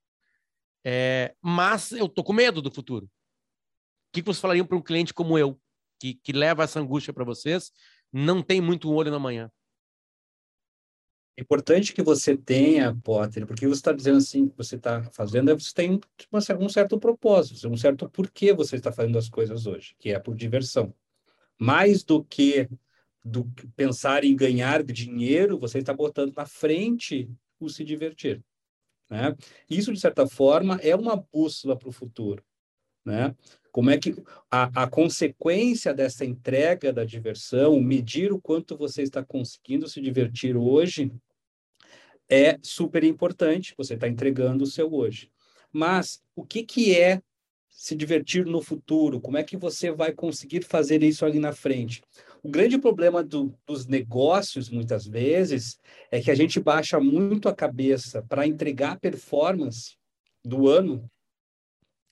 É, 0.85 1.35
mas 1.43 1.91
eu 1.93 2.09
tô 2.09 2.23
com 2.23 2.33
medo 2.33 2.61
do 2.61 2.71
futuro. 2.71 3.07
O 3.07 3.11
que, 4.13 4.23
que 4.23 4.27
vocês 4.27 4.41
falariam 4.41 4.67
para 4.67 4.77
um 4.77 4.83
cliente 4.83 5.15
como 5.15 5.39
eu, 5.39 5.61
que, 5.99 6.15
que 6.15 6.33
leva 6.33 6.63
essa 6.63 6.79
angústia 6.79 7.13
para 7.13 7.25
vocês, 7.25 7.73
não 8.13 8.43
tem 8.43 8.61
muito 8.61 8.93
olho 8.93 9.11
na 9.11 9.19
manhã? 9.19 9.51
É 11.39 11.43
importante 11.43 11.93
que 11.93 12.03
você 12.03 12.35
tenha, 12.35 12.97
Potter, 13.03 13.47
porque 13.47 13.67
você 13.67 13.79
está 13.79 13.93
dizendo 13.93 14.19
assim, 14.19 14.49
que 14.49 14.57
você 14.57 14.77
está 14.77 15.03
fazendo, 15.13 15.53
você 15.59 15.75
tem 15.75 16.01
uma, 16.33 16.41
um 16.59 16.69
certo 16.69 16.99
propósito, 16.99 17.69
um 17.69 17.77
certo 17.77 18.09
porquê 18.09 18.55
você 18.55 18.77
está 18.77 18.91
fazendo 18.91 19.19
as 19.19 19.29
coisas 19.29 19.67
hoje, 19.67 19.95
que 19.99 20.11
é 20.11 20.19
por 20.19 20.35
diversão. 20.35 20.95
Mais 21.59 22.03
do 22.03 22.25
que 22.25 22.69
do 23.23 23.45
pensar 23.75 24.25
em 24.25 24.37
ganhar 24.37 24.83
dinheiro, 24.85 25.59
você 25.59 25.79
está 25.79 25.93
botando 25.93 26.33
na 26.35 26.47
frente 26.47 27.29
o 27.59 27.69
se 27.69 27.85
divertir. 27.85 28.43
Né? 29.11 29.35
Isso, 29.69 29.93
de 29.93 30.01
certa 30.01 30.27
forma, 30.27 30.77
é 30.83 30.95
uma 30.95 31.17
bússola 31.17 31.77
para 31.77 31.89
o 31.89 31.93
futuro. 31.93 32.45
Né? 33.05 33.35
Como 33.71 33.91
é 33.91 33.99
que 33.99 34.17
a, 34.51 34.83
a 34.83 34.91
consequência 34.91 35.95
dessa 35.95 36.25
entrega 36.25 36.93
da 36.93 37.05
diversão, 37.05 37.81
medir 37.81 38.33
o 38.33 38.41
quanto 38.41 38.77
você 38.77 39.03
está 39.03 39.25
conseguindo 39.25 39.89
se 39.89 40.01
divertir 40.01 40.57
hoje, 40.57 41.13
é 42.29 42.59
super 42.63 43.05
importante. 43.05 43.75
Você 43.77 43.95
está 43.95 44.09
entregando 44.09 44.65
o 44.65 44.67
seu 44.67 44.93
hoje. 44.93 45.31
Mas 45.73 46.23
o 46.35 46.45
que, 46.45 46.63
que 46.65 46.95
é 46.97 47.21
se 47.69 47.95
divertir 47.95 48.47
no 48.47 48.63
futuro? 48.63 49.21
Como 49.21 49.37
é 49.37 49.45
que 49.45 49.57
você 49.57 49.91
vai 49.93 50.13
conseguir 50.13 50.65
fazer 50.65 51.03
isso 51.03 51.25
ali 51.25 51.39
na 51.39 51.53
frente? 51.53 52.03
O 52.47 52.49
grande 52.49 52.79
problema 52.79 53.25
do, 53.25 53.53
dos 53.67 53.89
negócios, 53.89 54.71
muitas 54.71 55.05
vezes, 55.05 55.81
é 56.13 56.23
que 56.23 56.31
a 56.31 56.35
gente 56.37 56.61
baixa 56.61 57.01
muito 57.01 57.49
a 57.49 57.55
cabeça 57.55 58.23
para 58.23 58.47
entregar 58.47 58.93
a 58.93 59.01
performance 59.01 59.97
do 60.45 60.69
ano 60.69 61.11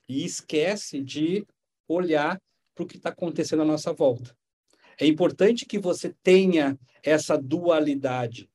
e 0.09 0.25
esquece 0.25 1.01
de 1.01 1.47
olhar 1.87 2.43
para 2.75 2.83
o 2.83 2.87
que 2.89 2.97
está 2.97 3.11
acontecendo 3.11 3.63
à 3.63 3.65
nossa 3.65 3.93
volta. 3.93 4.37
É 4.99 5.07
importante 5.07 5.65
que 5.65 5.79
você 5.79 6.13
tenha 6.21 6.77
essa 7.01 7.39
dualidade, 7.39 8.51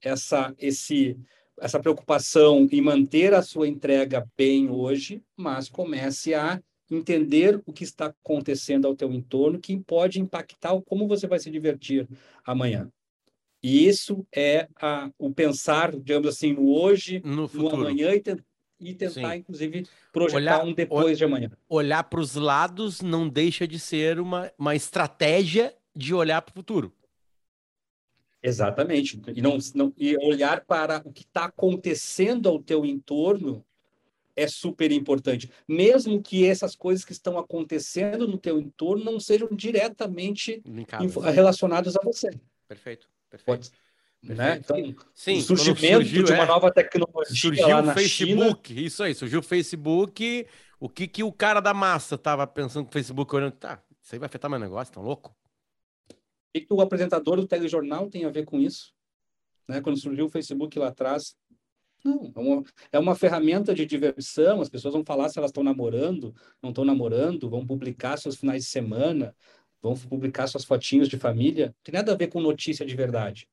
essa, 0.00 0.54
esse, 0.56 1.18
essa 1.58 1.80
preocupação 1.80 2.68
em 2.70 2.80
manter 2.80 3.34
a 3.34 3.42
sua 3.42 3.66
entrega 3.66 4.24
bem 4.36 4.70
hoje, 4.70 5.20
mas 5.36 5.68
comece 5.68 6.32
a 6.32 6.62
entender 6.94 7.60
o 7.66 7.72
que 7.72 7.84
está 7.84 8.06
acontecendo 8.06 8.86
ao 8.86 8.94
teu 8.94 9.12
entorno, 9.12 9.58
que 9.58 9.76
pode 9.78 10.20
impactar 10.20 10.80
como 10.82 11.08
você 11.08 11.26
vai 11.26 11.38
se 11.38 11.50
divertir 11.50 12.08
amanhã. 12.44 12.90
E 13.62 13.86
isso 13.86 14.26
é 14.34 14.68
a, 14.76 15.10
o 15.18 15.32
pensar, 15.32 15.90
digamos 15.96 16.28
assim, 16.28 16.52
no 16.52 16.70
hoje, 16.70 17.22
no, 17.24 17.50
no 17.52 17.70
amanhã 17.70 18.14
e, 18.14 18.20
te, 18.20 18.36
e 18.78 18.94
tentar, 18.94 19.32
Sim. 19.32 19.38
inclusive, 19.38 19.86
projetar 20.12 20.38
olhar, 20.38 20.64
um 20.64 20.74
depois 20.74 21.16
de 21.16 21.24
amanhã. 21.24 21.50
Olhar 21.68 22.04
para 22.04 22.20
os 22.20 22.34
lados 22.34 23.00
não 23.00 23.26
deixa 23.26 23.66
de 23.66 23.78
ser 23.78 24.20
uma, 24.20 24.52
uma 24.58 24.74
estratégia 24.74 25.74
de 25.96 26.12
olhar 26.12 26.42
para 26.42 26.52
o 26.52 26.54
futuro. 26.54 26.92
Exatamente. 28.42 29.18
E, 29.34 29.40
não, 29.40 29.56
não, 29.74 29.92
e 29.96 30.14
olhar 30.18 30.66
para 30.66 31.00
o 31.02 31.10
que 31.10 31.22
está 31.22 31.46
acontecendo 31.46 32.46
ao 32.46 32.62
teu 32.62 32.84
entorno 32.84 33.64
é 34.36 34.46
super 34.46 34.90
importante. 34.90 35.50
Mesmo 35.66 36.22
que 36.22 36.46
essas 36.46 36.74
coisas 36.74 37.04
que 37.04 37.12
estão 37.12 37.38
acontecendo 37.38 38.26
no 38.26 38.38
teu 38.38 38.58
entorno 38.58 39.04
não 39.04 39.20
sejam 39.20 39.48
diretamente 39.52 40.62
relacionadas 41.32 41.96
a 41.96 42.00
você. 42.02 42.30
Perfeito. 42.66 43.08
Perfeito. 43.30 43.70
Pode, 43.70 43.70
né? 44.22 44.56
Então, 44.56 44.76
Sim, 45.14 45.38
o 45.38 45.42
surgimento 45.42 45.96
surgiu, 45.96 46.24
de 46.24 46.32
uma 46.32 46.44
é, 46.44 46.46
nova 46.46 46.72
tecnologia 46.72 47.36
surgiu 47.36 47.68
lá 47.68 47.82
na 47.82 47.92
o 47.92 47.94
Facebook, 47.94 48.68
China... 48.72 48.86
isso 48.86 49.02
aí, 49.02 49.14
surgiu 49.14 49.40
o 49.40 49.42
Facebook, 49.42 50.46
o 50.80 50.88
que 50.88 51.06
que 51.06 51.22
o 51.22 51.32
cara 51.32 51.60
da 51.60 51.74
massa 51.74 52.14
estava 52.14 52.46
pensando 52.46 52.84
com 52.84 52.90
o 52.90 52.92
Facebook, 52.92 53.34
olhando, 53.34 53.52
tá, 53.52 53.82
isso 54.02 54.14
aí 54.14 54.18
vai 54.18 54.26
afetar 54.26 54.50
meu 54.50 54.58
negócio, 54.58 54.94
tão 54.94 55.02
louco? 55.02 55.36
O 56.56 56.60
que 56.60 56.66
o 56.70 56.80
apresentador 56.80 57.36
do 57.36 57.46
telejornal 57.46 58.08
tem 58.08 58.24
a 58.24 58.30
ver 58.30 58.44
com 58.44 58.58
isso? 58.58 58.94
Né? 59.68 59.80
Quando 59.80 59.98
surgiu 59.98 60.26
o 60.26 60.30
Facebook 60.30 60.78
lá 60.78 60.88
atrás, 60.88 61.36
não, 62.04 62.32
é 62.36 62.38
uma, 62.38 62.64
é 62.92 62.98
uma 62.98 63.14
ferramenta 63.14 63.74
de 63.74 63.86
diversão, 63.86 64.60
as 64.60 64.68
pessoas 64.68 64.92
vão 64.92 65.04
falar 65.04 65.30
se 65.30 65.38
elas 65.38 65.50
estão 65.50 65.64
namorando, 65.64 66.34
não 66.62 66.70
estão 66.70 66.84
namorando, 66.84 67.48
vão 67.48 67.66
publicar 67.66 68.18
seus 68.18 68.36
finais 68.36 68.64
de 68.64 68.68
semana, 68.68 69.34
vão 69.80 69.94
publicar 69.94 70.46
suas 70.46 70.64
fotinhos 70.64 71.08
de 71.08 71.16
família, 71.16 71.66
não 71.66 71.74
tem 71.82 71.94
nada 71.94 72.12
a 72.12 72.16
ver 72.16 72.28
com 72.28 72.40
notícia 72.40 72.84
de 72.84 72.94
verdade. 72.94 73.48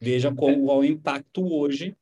Veja 0.00 0.34
qual 0.34 0.50
é 0.50 0.56
o 0.56 0.84
impacto 0.84 1.46
hoje 1.46 1.96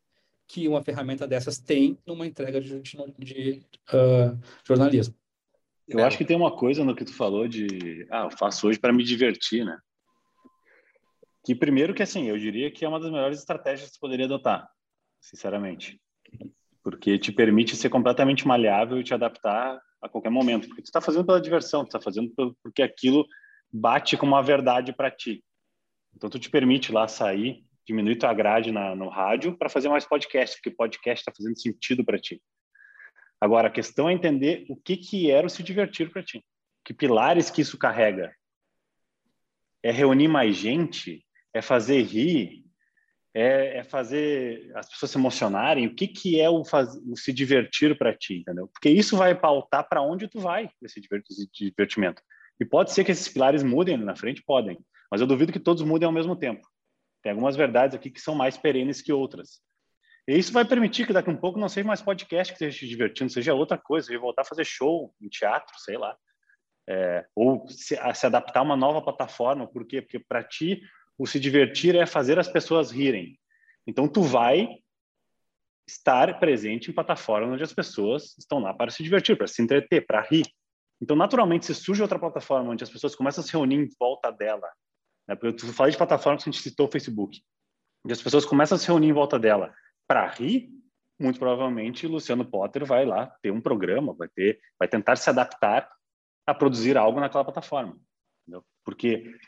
que 0.47 0.67
uma 0.67 0.83
ferramenta 0.83 1.27
dessas 1.27 1.59
tem 1.59 1.99
numa 2.07 2.27
entrega 2.27 2.61
de, 2.61 2.81
de 2.81 3.63
uh, 3.93 4.39
jornalismo. 4.65 5.15
Eu 5.87 6.05
acho 6.05 6.17
que 6.17 6.25
tem 6.25 6.37
uma 6.37 6.55
coisa 6.55 6.85
no 6.85 6.95
que 6.95 7.05
tu 7.05 7.13
falou 7.13 7.49
de, 7.49 8.07
ah, 8.11 8.25
eu 8.25 8.31
faço 8.31 8.69
hoje 8.69 8.79
para 8.79 8.93
me 8.93 9.03
divertir, 9.03 9.65
né? 9.65 9.77
Que 11.45 11.55
primeiro 11.55 11.93
que 11.93 12.03
assim, 12.03 12.29
eu 12.29 12.39
diria 12.39 12.71
que 12.71 12.85
é 12.85 12.89
uma 12.89 13.01
das 13.01 13.11
melhores 13.11 13.39
estratégias 13.39 13.91
que 13.91 13.97
tu 13.97 14.01
poderia 14.01 14.27
adotar, 14.27 14.69
sinceramente, 15.21 16.01
porque 16.83 17.19
te 17.19 17.31
permite 17.31 17.77
ser 17.77 17.89
completamente 17.89 18.47
maleável 18.47 18.99
e 18.99 19.05
te 19.05 19.15
adaptar 19.15 19.81
a 20.01 20.09
qualquer 20.09 20.31
momento, 20.31 20.67
porque 20.67 20.83
tu 20.83 20.87
está 20.87 21.01
fazendo 21.01 21.27
pela 21.27 21.41
diversão, 21.41 21.85
tu 21.85 21.89
está 21.89 22.01
fazendo 22.01 22.33
porque 22.63 22.83
aquilo 22.83 23.27
bate 23.73 24.17
com 24.17 24.27
uma 24.27 24.43
verdade 24.43 24.93
para 24.93 25.11
ti. 25.11 25.45
Então 26.15 26.31
tu 26.31 26.39
te 26.39 26.51
permite 26.51 26.91
lá 26.91 27.07
sair, 27.07 27.65
diminuir 27.87 28.17
tua 28.17 28.33
grade 28.33 28.73
na, 28.73 28.95
no 28.97 29.09
rádio 29.09 29.57
para 29.57 29.69
fazer 29.69 29.89
mais 29.89 30.07
podcast, 30.07 30.57
porque 30.57 30.71
podcast 30.71 31.21
está 31.21 31.33
fazendo 31.37 31.59
sentido 31.59 32.05
para 32.05 32.19
ti. 32.19 32.43
Agora 33.41 33.69
a 33.69 33.71
questão 33.71 34.09
é 34.09 34.13
entender 34.13 34.67
o 34.69 34.77
que 34.77 34.97
que 34.97 35.31
era 35.31 35.47
o 35.47 35.51
se 35.51 35.63
divertir 35.63 36.11
para 36.11 36.23
ti, 36.23 36.45
que 36.85 36.93
pilares 36.93 37.51
que 37.51 37.63
isso 37.63 37.79
carrega. 37.79 38.35
É 39.83 39.91
reunir 39.91 40.29
mais 40.29 40.57
gente, 40.57 41.25
é 41.55 41.63
fazer 41.63 42.03
rir, 42.03 42.65
é, 43.35 43.79
é, 43.79 43.85
fazer 43.85 44.71
as 44.75 44.89
pessoas 44.89 45.13
se 45.13 45.19
emocionarem. 45.19 45.87
O 45.87 45.95
que, 45.95 46.09
que 46.09 46.41
é 46.41 46.51
o, 46.51 46.65
faz, 46.65 46.95
o 47.07 47.17
se 47.17 47.33
divertir 47.33 47.97
para 47.97 48.17
ti, 48.17 48.39
entendeu? 48.39 48.69
Porque 48.69 48.91
isso 48.91 49.17
vai 49.17 49.35
pautar 49.35 49.89
para 49.89 50.03
onde 50.03 50.29
tu 50.29 50.41
vai 50.41 50.69
esse 50.83 51.01
divertimento. 51.53 52.23
E 52.59 52.65
pode 52.65 52.93
ser 52.93 53.05
que 53.05 53.13
esses 53.13 53.29
pilares 53.29 53.63
mudem 53.63 53.97
na 53.97 54.17
frente, 54.17 54.43
podem, 54.43 54.79
mas 55.11 55.21
eu 55.21 55.27
duvido 55.27 55.53
que 55.53 55.61
todos 55.61 55.83
mudem 55.83 56.07
ao 56.07 56.13
mesmo 56.13 56.37
tempo. 56.37 56.67
Tem 57.23 57.31
algumas 57.31 57.57
verdades 57.57 57.95
aqui 57.95 58.11
que 58.11 58.21
são 58.21 58.35
mais 58.35 58.57
perenes 58.57 59.01
que 59.01 59.13
outras. 59.13 59.61
E 60.29 60.37
isso 60.37 60.53
vai 60.53 60.65
permitir 60.65 61.07
que 61.07 61.13
daqui 61.13 61.31
a 61.31 61.33
um 61.33 61.37
pouco 61.37 61.59
não 61.59 61.69
seja 61.69 61.87
mais 61.87 62.03
podcast 62.03 62.53
que 62.53 62.57
esteja 62.57 62.79
te 62.79 62.89
divertindo, 62.89 63.33
seja 63.33 63.55
outra 63.55 63.79
coisa, 63.79 64.07
seja 64.07 64.19
voltar 64.19 64.43
a 64.43 64.45
fazer 64.45 64.65
show 64.65 65.15
em 65.21 65.29
teatro, 65.29 65.75
sei 65.79 65.97
lá. 65.97 66.17
É, 66.89 67.25
ou 67.35 67.69
se, 67.69 67.97
se 68.15 68.27
adaptar 68.27 68.61
a 68.61 68.63
uma 68.63 68.77
nova 68.77 69.03
plataforma. 69.03 69.67
Por 69.67 69.87
quê? 69.87 70.03
Porque 70.03 70.19
para 70.19 70.43
ti 70.43 70.83
o 71.21 71.27
se 71.27 71.39
divertir 71.39 71.95
é 71.95 72.07
fazer 72.07 72.39
as 72.39 72.49
pessoas 72.49 72.91
rirem. 72.91 73.39
Então, 73.87 74.09
tu 74.09 74.23
vai 74.23 74.67
estar 75.87 76.41
presente 76.41 76.91
em 76.91 76.95
plataformas 76.95 77.53
onde 77.53 77.63
as 77.63 77.75
pessoas 77.75 78.39
estão 78.39 78.59
lá 78.59 78.73
para 78.73 78.91
se 78.91 79.03
divertir, 79.03 79.37
para 79.37 79.47
se 79.47 79.61
entreter, 79.61 80.07
para 80.07 80.23
rir. 80.23 80.47
Então, 80.99 81.15
naturalmente, 81.15 81.67
se 81.67 81.75
surge 81.75 82.01
outra 82.01 82.19
plataforma 82.19 82.71
onde 82.71 82.83
as 82.83 82.89
pessoas 82.89 83.15
começam 83.15 83.45
a 83.45 83.47
se 83.47 83.53
reunir 83.53 83.77
em 83.77 83.89
volta 83.99 84.31
dela, 84.31 84.67
né? 85.29 85.37
porque 85.37 85.63
eu 85.63 85.73
falei 85.75 85.93
de 85.93 85.99
plataformas 85.99 86.43
que 86.43 86.49
a 86.49 86.53
gente 86.53 86.63
citou 86.63 86.87
o 86.87 86.91
Facebook, 86.91 87.43
e 88.07 88.13
as 88.13 88.23
pessoas 88.23 88.47
começam 88.47 88.77
a 88.77 88.79
se 88.79 88.87
reunir 88.87 89.09
em 89.09 89.13
volta 89.13 89.39
dela 89.39 89.75
para 90.09 90.27
rir, 90.27 90.71
muito 91.21 91.39
provavelmente 91.39 92.07
Luciano 92.07 92.47
Potter 92.47 92.87
vai 92.87 93.05
lá 93.05 93.27
ter 93.43 93.51
um 93.51 93.61
programa, 93.61 94.15
vai 94.15 94.29
ter, 94.29 94.59
vai 94.79 94.89
tentar 94.89 95.17
se 95.17 95.29
adaptar 95.29 95.87
a 96.47 96.55
produzir 96.55 96.97
algo 96.97 97.21
naquela 97.21 97.45
plataforma, 97.45 98.01
entendeu? 98.43 98.65
porque 98.83 99.39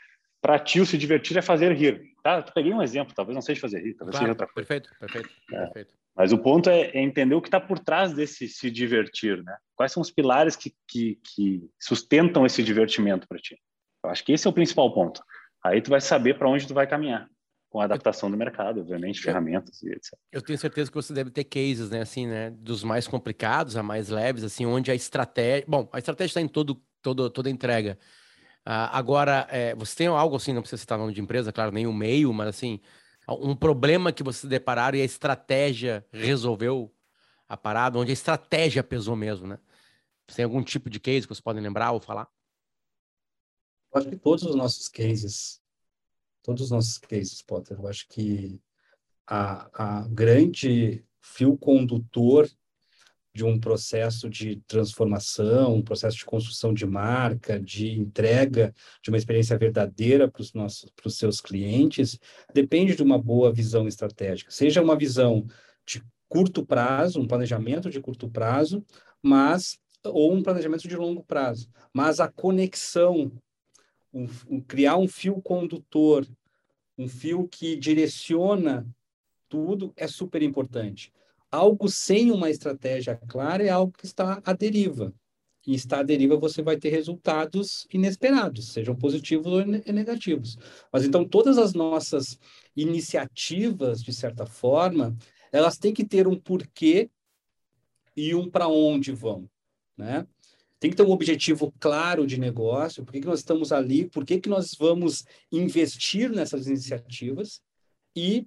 para 0.43 0.59
tio 0.59 0.85
se 0.85 0.97
divertir 0.97 1.37
é 1.37 1.41
fazer 1.41 1.71
rir. 1.71 2.11
Tá? 2.21 2.39
Eu 2.45 2.53
peguei 2.53 2.73
um 2.73 2.81
exemplo, 2.81 3.13
talvez 3.15 3.33
não 3.33 3.41
seja 3.41 3.61
fazer 3.61 3.81
rir, 3.81 3.93
talvez 3.93 4.11
claro, 4.11 4.25
seja 4.25 4.31
outra 4.31 4.47
coisa. 4.47 4.67
Perfeito, 4.67 4.99
perfeito, 4.99 5.29
é. 5.53 5.57
perfeito. 5.57 5.93
Mas 6.13 6.33
o 6.33 6.37
ponto 6.37 6.69
é, 6.69 6.91
é 6.93 7.01
entender 7.01 7.33
o 7.33 7.41
que 7.41 7.47
está 7.47 7.61
por 7.61 7.79
trás 7.79 8.13
desse 8.13 8.49
se 8.49 8.69
divertir, 8.69 9.41
né? 9.41 9.55
Quais 9.73 9.93
são 9.93 10.01
os 10.01 10.11
pilares 10.11 10.57
que, 10.57 10.75
que, 10.85 11.17
que 11.23 11.63
sustentam 11.79 12.45
esse 12.45 12.61
divertimento 12.61 13.25
para 13.25 13.39
ti? 13.39 13.57
Eu 14.03 14.09
acho 14.09 14.23
que 14.23 14.33
esse 14.33 14.45
é 14.45 14.49
o 14.49 14.53
principal 14.53 14.93
ponto. 14.93 15.23
Aí 15.63 15.81
tu 15.81 15.89
vai 15.89 16.01
saber 16.01 16.37
para 16.37 16.49
onde 16.49 16.67
tu 16.67 16.73
vai 16.73 16.85
caminhar 16.85 17.27
com 17.69 17.79
a 17.79 17.85
adaptação 17.85 18.29
do 18.29 18.37
mercado, 18.37 18.81
obviamente, 18.81 19.21
ferramentas 19.21 19.81
e 19.81 19.89
etc. 19.89 20.13
Eu 20.31 20.41
tenho 20.41 20.59
certeza 20.59 20.91
que 20.91 20.95
você 20.95 21.13
deve 21.13 21.31
ter 21.31 21.45
cases, 21.45 21.89
né, 21.89 22.01
assim, 22.01 22.27
né, 22.27 22.51
dos 22.51 22.83
mais 22.83 23.07
complicados 23.07 23.77
a 23.77 23.81
mais 23.81 24.09
leves, 24.09 24.43
assim, 24.43 24.65
onde 24.65 24.91
a 24.91 24.95
estratégia, 24.95 25.65
bom, 25.67 25.89
a 25.91 25.97
estratégia 25.97 26.31
está 26.31 26.41
em 26.41 26.47
todo, 26.47 26.79
todo, 27.01 27.29
toda 27.31 27.49
entrega, 27.49 27.97
Uh, 28.65 28.87
agora, 28.91 29.47
é, 29.51 29.75
você 29.75 29.95
tem 29.95 30.07
algo 30.07 30.37
assim, 30.37 30.53
não 30.53 30.61
precisa 30.61 30.79
citar 30.79 30.97
nome 30.97 31.13
de 31.13 31.19
empresa, 31.19 31.51
claro, 31.51 31.71
nem 31.71 31.85
o 31.85 31.93
meio, 31.93 32.33
mas 32.33 32.47
assim, 32.47 32.79
um 33.27 33.55
problema 33.55 34.11
que 34.11 34.23
você 34.23 34.47
depararam 34.47 34.97
e 34.97 35.01
a 35.01 35.05
estratégia 35.05 36.05
resolveu 36.11 36.93
a 37.47 37.57
parada, 37.57 37.99
onde 37.99 38.11
a 38.11 38.13
estratégia 38.13 38.83
pesou 38.83 39.15
mesmo, 39.15 39.47
né? 39.47 39.59
Você 40.27 40.37
tem 40.37 40.45
algum 40.45 40.63
tipo 40.63 40.89
de 40.89 40.99
case 40.99 41.27
que 41.27 41.33
vocês 41.33 41.41
podem 41.41 41.61
lembrar 41.61 41.91
ou 41.91 41.99
falar? 41.99 42.29
Eu 43.93 43.99
acho 43.99 44.09
que 44.09 44.15
todos 44.15 44.43
os 44.43 44.55
nossos 44.55 44.87
cases, 44.87 45.61
todos 46.41 46.63
os 46.63 46.71
nossos 46.71 46.97
cases, 46.97 47.41
Potter, 47.41 47.77
eu 47.77 47.87
acho 47.87 48.07
que 48.07 48.61
a, 49.27 50.01
a 50.01 50.07
grande 50.07 51.05
fio 51.21 51.57
condutor 51.57 52.49
de 53.33 53.43
um 53.43 53.59
processo 53.59 54.29
de 54.29 54.57
transformação, 54.67 55.75
um 55.75 55.81
processo 55.81 56.17
de 56.17 56.25
construção 56.25 56.71
de 56.71 56.85
marca, 56.85 57.59
de 57.59 57.89
entrega 57.89 58.73
de 59.01 59.09
uma 59.09 59.17
experiência 59.17 59.57
verdadeira 59.57 60.29
para 60.29 60.41
os 60.41 60.53
nossos, 60.53 60.91
para 60.91 61.07
os 61.07 61.17
seus 61.17 61.41
clientes, 61.41 62.19
depende 62.53 62.95
de 62.95 63.01
uma 63.01 63.17
boa 63.17 63.51
visão 63.51 63.87
estratégica. 63.87 64.51
Seja 64.51 64.83
uma 64.83 64.95
visão 64.95 65.47
de 65.83 66.03
curto 66.29 66.63
prazo, 66.63 67.19
um 67.19 67.27
planejamento 67.27 67.89
de 67.89 67.99
curto 67.99 68.29
prazo, 68.29 68.85
mas 69.21 69.79
ou 70.03 70.31
um 70.31 70.43
planejamento 70.43 70.87
de 70.87 70.95
longo 70.95 71.23
prazo, 71.23 71.69
mas 71.93 72.19
a 72.19 72.27
conexão, 72.27 73.31
um, 74.13 74.27
um, 74.47 74.61
criar 74.61 74.97
um 74.97 75.07
fio 75.07 75.41
condutor, 75.41 76.27
um 76.97 77.07
fio 77.07 77.47
que 77.47 77.75
direciona 77.75 78.85
tudo 79.49 79.91
é 79.95 80.05
super 80.07 80.43
importante 80.43 81.11
algo 81.53 81.87
sem 81.87 82.31
uma 82.31 82.49
estratégia 82.49 83.15
clara 83.15 83.63
é 83.63 83.69
algo 83.69 83.93
que 83.95 84.05
está 84.05 84.41
à 84.43 84.53
deriva. 84.53 85.13
E 85.65 85.75
está 85.75 85.99
à 85.99 86.03
deriva, 86.03 86.35
você 86.35 86.61
vai 86.61 86.77
ter 86.77 86.89
resultados 86.89 87.87
inesperados, 87.93 88.73
sejam 88.73 88.95
positivos 88.95 89.47
ou 89.47 89.65
negativos. 89.65 90.57
Mas 90.91 91.05
então, 91.05 91.23
todas 91.23 91.57
as 91.57 91.73
nossas 91.73 92.37
iniciativas, 92.75 94.01
de 94.03 94.11
certa 94.11 94.45
forma, 94.45 95.15
elas 95.51 95.77
têm 95.77 95.93
que 95.93 96.03
ter 96.03 96.27
um 96.27 96.37
porquê 96.37 97.09
e 98.17 98.35
um 98.35 98.49
para 98.49 98.67
onde 98.67 99.11
vão, 99.11 99.47
né? 99.95 100.27
Tem 100.79 100.89
que 100.91 100.97
ter 100.97 101.03
um 101.03 101.11
objetivo 101.11 101.73
claro 101.79 102.27
de 102.27 102.37
negócio, 102.37 103.05
por 103.05 103.13
que, 103.13 103.21
que 103.21 103.27
nós 103.27 103.39
estamos 103.39 103.71
ali, 103.71 104.09
por 104.09 104.25
que, 104.25 104.39
que 104.39 104.49
nós 104.49 104.75
vamos 104.77 105.23
investir 105.49 106.29
nessas 106.29 106.67
iniciativas 106.67 107.61
e 108.13 108.45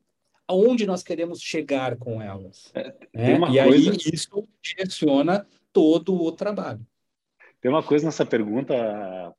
aonde 0.49 0.87
nós 0.87 1.03
queremos 1.03 1.41
chegar 1.41 1.97
com 1.97 2.21
elas. 2.23 2.73
É, 2.75 2.93
né? 3.15 3.35
E 3.35 3.39
coisa... 3.39 3.63
aí 3.63 3.97
isso 4.13 4.49
direciona 4.63 5.47
todo 5.73 6.15
o 6.15 6.33
trabalho. 6.33 6.87
Tem 7.61 7.71
uma 7.71 7.83
coisa 7.83 8.05
nessa 8.05 8.25
pergunta, 8.25 8.75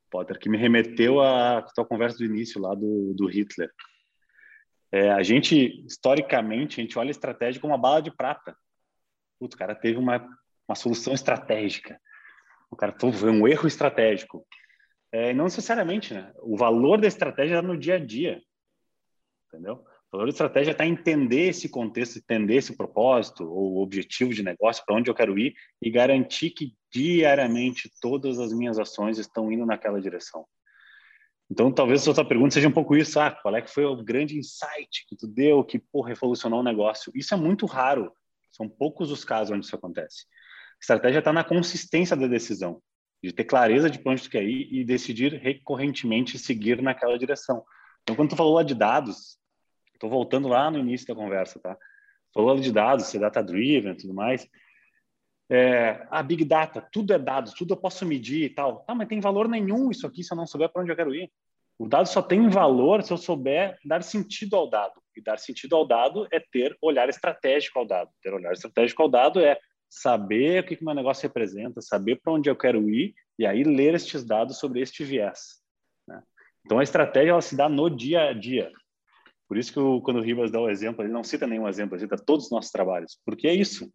Potter, 0.09 0.37
que 0.37 0.49
me 0.49 0.57
remeteu 0.57 1.21
à 1.21 1.61
tua 1.61 1.85
conversa 1.85 2.17
do 2.17 2.25
início 2.25 2.59
lá 2.59 2.73
do, 2.73 3.13
do 3.13 3.25
Hitler. 3.27 3.71
É, 4.91 5.11
a 5.11 5.21
gente, 5.21 5.85
historicamente, 5.85 6.79
a 6.79 6.83
gente 6.83 6.97
olha 6.97 7.09
a 7.09 7.11
estratégia 7.11 7.61
como 7.61 7.73
uma 7.73 7.79
bala 7.79 8.01
de 8.01 8.11
prata. 8.11 8.55
Putz, 9.39 9.55
o 9.55 9.57
cara 9.57 9.75
teve 9.75 9.97
uma, 9.97 10.27
uma 10.67 10.75
solução 10.75 11.13
estratégica. 11.13 11.99
O 12.69 12.75
cara 12.75 12.95
foi 12.99 13.31
um 13.31 13.47
erro 13.47 13.67
estratégico. 13.67 14.45
É, 15.11 15.33
não 15.33 15.45
necessariamente, 15.45 16.13
né? 16.13 16.33
O 16.41 16.57
valor 16.57 16.99
da 16.99 17.07
estratégia 17.07 17.55
é 17.55 17.61
no 17.61 17.77
dia 17.77 17.95
a 17.95 17.99
dia. 17.99 18.41
Entendeu? 19.47 19.85
O 20.09 20.17
valor 20.17 20.27
da 20.27 20.31
estratégia 20.31 20.71
está 20.71 20.85
entender 20.85 21.49
esse 21.49 21.67
contexto, 21.67 22.17
entender 22.17 22.55
esse 22.55 22.77
propósito 22.77 23.43
ou 23.43 23.81
objetivo 23.81 24.33
de 24.33 24.41
negócio, 24.41 24.83
para 24.85 24.95
onde 24.95 25.09
eu 25.09 25.15
quero 25.15 25.37
ir 25.37 25.53
e 25.81 25.91
garantir 25.91 26.51
que 26.51 26.73
diariamente 26.91 27.91
todas 28.01 28.39
as 28.39 28.53
minhas 28.53 28.79
ações 28.79 29.17
estão 29.17 29.51
indo 29.51 29.65
naquela 29.65 29.99
direção. 29.99 30.45
Então, 31.49 31.71
talvez 31.71 32.07
a 32.07 32.13
sua 32.13 32.25
pergunta 32.25 32.53
seja 32.53 32.69
um 32.69 32.73
pouco 32.73 32.95
isso, 32.95 33.19
ah, 33.19 33.31
qual 33.31 33.55
é 33.55 33.61
que 33.61 33.69
foi 33.69 33.85
o 33.85 34.01
grande 34.01 34.37
insight 34.37 35.05
que 35.07 35.15
tu 35.15 35.27
deu 35.27 35.63
que 35.63 35.79
pô, 35.79 36.01
revolucionou 36.01 36.61
o 36.61 36.63
negócio? 36.63 37.11
Isso 37.13 37.33
é 37.33 37.37
muito 37.37 37.65
raro, 37.65 38.11
são 38.51 38.67
poucos 38.67 39.11
os 39.11 39.25
casos 39.25 39.55
onde 39.55 39.65
isso 39.65 39.75
acontece. 39.75 40.25
A 40.25 40.81
estratégia 40.81 41.19
está 41.19 41.33
na 41.33 41.43
consistência 41.43 42.15
da 42.15 42.27
decisão, 42.27 42.81
de 43.23 43.33
ter 43.33 43.45
clareza 43.45 43.89
de 43.89 43.99
para 43.99 44.13
onde 44.13 44.23
tu 44.23 44.29
quer 44.29 44.43
ir 44.43 44.67
e 44.71 44.85
decidir 44.85 45.33
recorrentemente 45.33 46.39
seguir 46.39 46.81
naquela 46.81 47.17
direção. 47.17 47.63
Então, 48.03 48.15
quando 48.15 48.29
tu 48.29 48.35
falou 48.35 48.53
lá 48.53 48.63
de 48.63 48.75
dados, 48.75 49.37
estou 49.97 50.09
voltando 50.09 50.47
lá 50.47 50.71
no 50.71 50.79
início 50.79 51.07
da 51.07 51.15
conversa, 51.15 51.59
tá? 51.59 51.77
Falou 52.33 52.55
de 52.59 52.71
dados, 52.71 53.07
ser 53.07 53.19
data-driven 53.19 53.93
e 53.93 53.97
tudo 53.97 54.13
mais. 54.13 54.47
É, 55.49 56.05
a 56.11 56.21
Big 56.21 56.43
Data, 56.43 56.85
tudo 56.91 57.13
é 57.13 57.17
dados, 57.17 57.53
tudo 57.53 57.73
eu 57.73 57.77
posso 57.77 58.05
medir 58.05 58.43
e 58.43 58.49
tal. 58.49 58.83
Ah, 58.87 58.93
mas 58.93 59.07
tem 59.07 59.19
valor 59.19 59.47
nenhum 59.47 59.89
isso 59.89 60.05
aqui 60.05 60.23
se 60.23 60.33
eu 60.33 60.37
não 60.37 60.45
souber 60.45 60.69
para 60.69 60.81
onde 60.81 60.91
eu 60.91 60.95
quero 60.95 61.15
ir. 61.15 61.31
O 61.79 61.87
dado 61.87 62.07
só 62.07 62.21
tem 62.21 62.49
valor 62.49 63.03
se 63.03 63.13
eu 63.13 63.17
souber 63.17 63.77
dar 63.85 64.03
sentido 64.03 64.55
ao 64.55 64.69
dado. 64.69 65.01
E 65.15 65.21
dar 65.21 65.39
sentido 65.39 65.75
ao 65.75 65.87
dado 65.87 66.27
é 66.31 66.39
ter 66.39 66.75
olhar 66.81 67.07
estratégico 67.07 67.79
ao 67.79 67.85
dado. 67.85 68.09
Ter 68.21 68.33
olhar 68.33 68.51
estratégico 68.51 69.03
ao 69.03 69.09
dado 69.09 69.39
é 69.39 69.57
saber 69.89 70.63
o 70.63 70.67
que, 70.67 70.75
que 70.75 70.83
meu 70.83 70.93
negócio 70.93 71.23
representa, 71.23 71.81
saber 71.81 72.19
para 72.21 72.33
onde 72.33 72.49
eu 72.49 72.55
quero 72.55 72.89
ir 72.89 73.13
e 73.39 73.45
aí 73.45 73.63
ler 73.63 73.93
estes 73.93 74.25
dados 74.25 74.57
sobre 74.57 74.81
este 74.81 75.03
viés. 75.03 75.61
Né? 76.07 76.21
Então 76.65 76.79
a 76.79 76.83
estratégia 76.83 77.31
ela 77.31 77.41
se 77.41 77.55
dá 77.55 77.69
no 77.69 77.89
dia 77.89 78.29
a 78.29 78.33
dia. 78.33 78.71
Por 79.47 79.57
isso 79.57 79.71
que 79.71 79.79
eu, 79.79 80.01
quando 80.03 80.17
o 80.17 80.23
Ribas 80.23 80.51
dá 80.51 80.59
o 80.59 80.69
exemplo, 80.69 81.03
ele 81.03 81.13
não 81.13 81.23
cita 81.23 81.47
nenhum 81.47 81.67
exemplo, 81.67 81.95
ele 81.95 82.03
cita 82.03 82.17
todos 82.17 82.45
os 82.45 82.51
nossos 82.51 82.71
trabalhos. 82.71 83.17
Porque 83.25 83.47
é 83.47 83.53
isso 83.53 83.89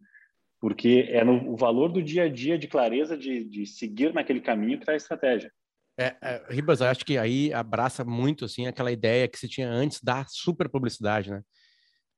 porque 0.63 1.09
é 1.09 1.25
no 1.25 1.51
o 1.51 1.57
valor 1.57 1.91
do 1.91 2.01
dia 2.01 2.23
a 2.23 2.29
dia 2.29 2.57
de 2.57 2.69
clareza 2.69 3.17
de, 3.17 3.43
de 3.43 3.65
seguir 3.65 4.13
naquele 4.13 4.39
caminho 4.39 4.77
que 4.77 4.83
está 4.83 4.93
a 4.93 4.95
estratégia. 4.95 5.51
É, 5.99 6.15
é, 6.21 6.45
Ribas, 6.49 6.79
eu 6.79 6.87
acho 6.87 7.03
que 7.03 7.17
aí 7.17 7.53
abraça 7.53 8.05
muito 8.05 8.45
assim 8.45 8.65
aquela 8.65 8.89
ideia 8.89 9.27
que 9.27 9.37
se 9.37 9.49
tinha 9.49 9.69
antes 9.69 9.99
da 10.01 10.23
super 10.25 10.69
publicidade, 10.69 11.31
né? 11.31 11.41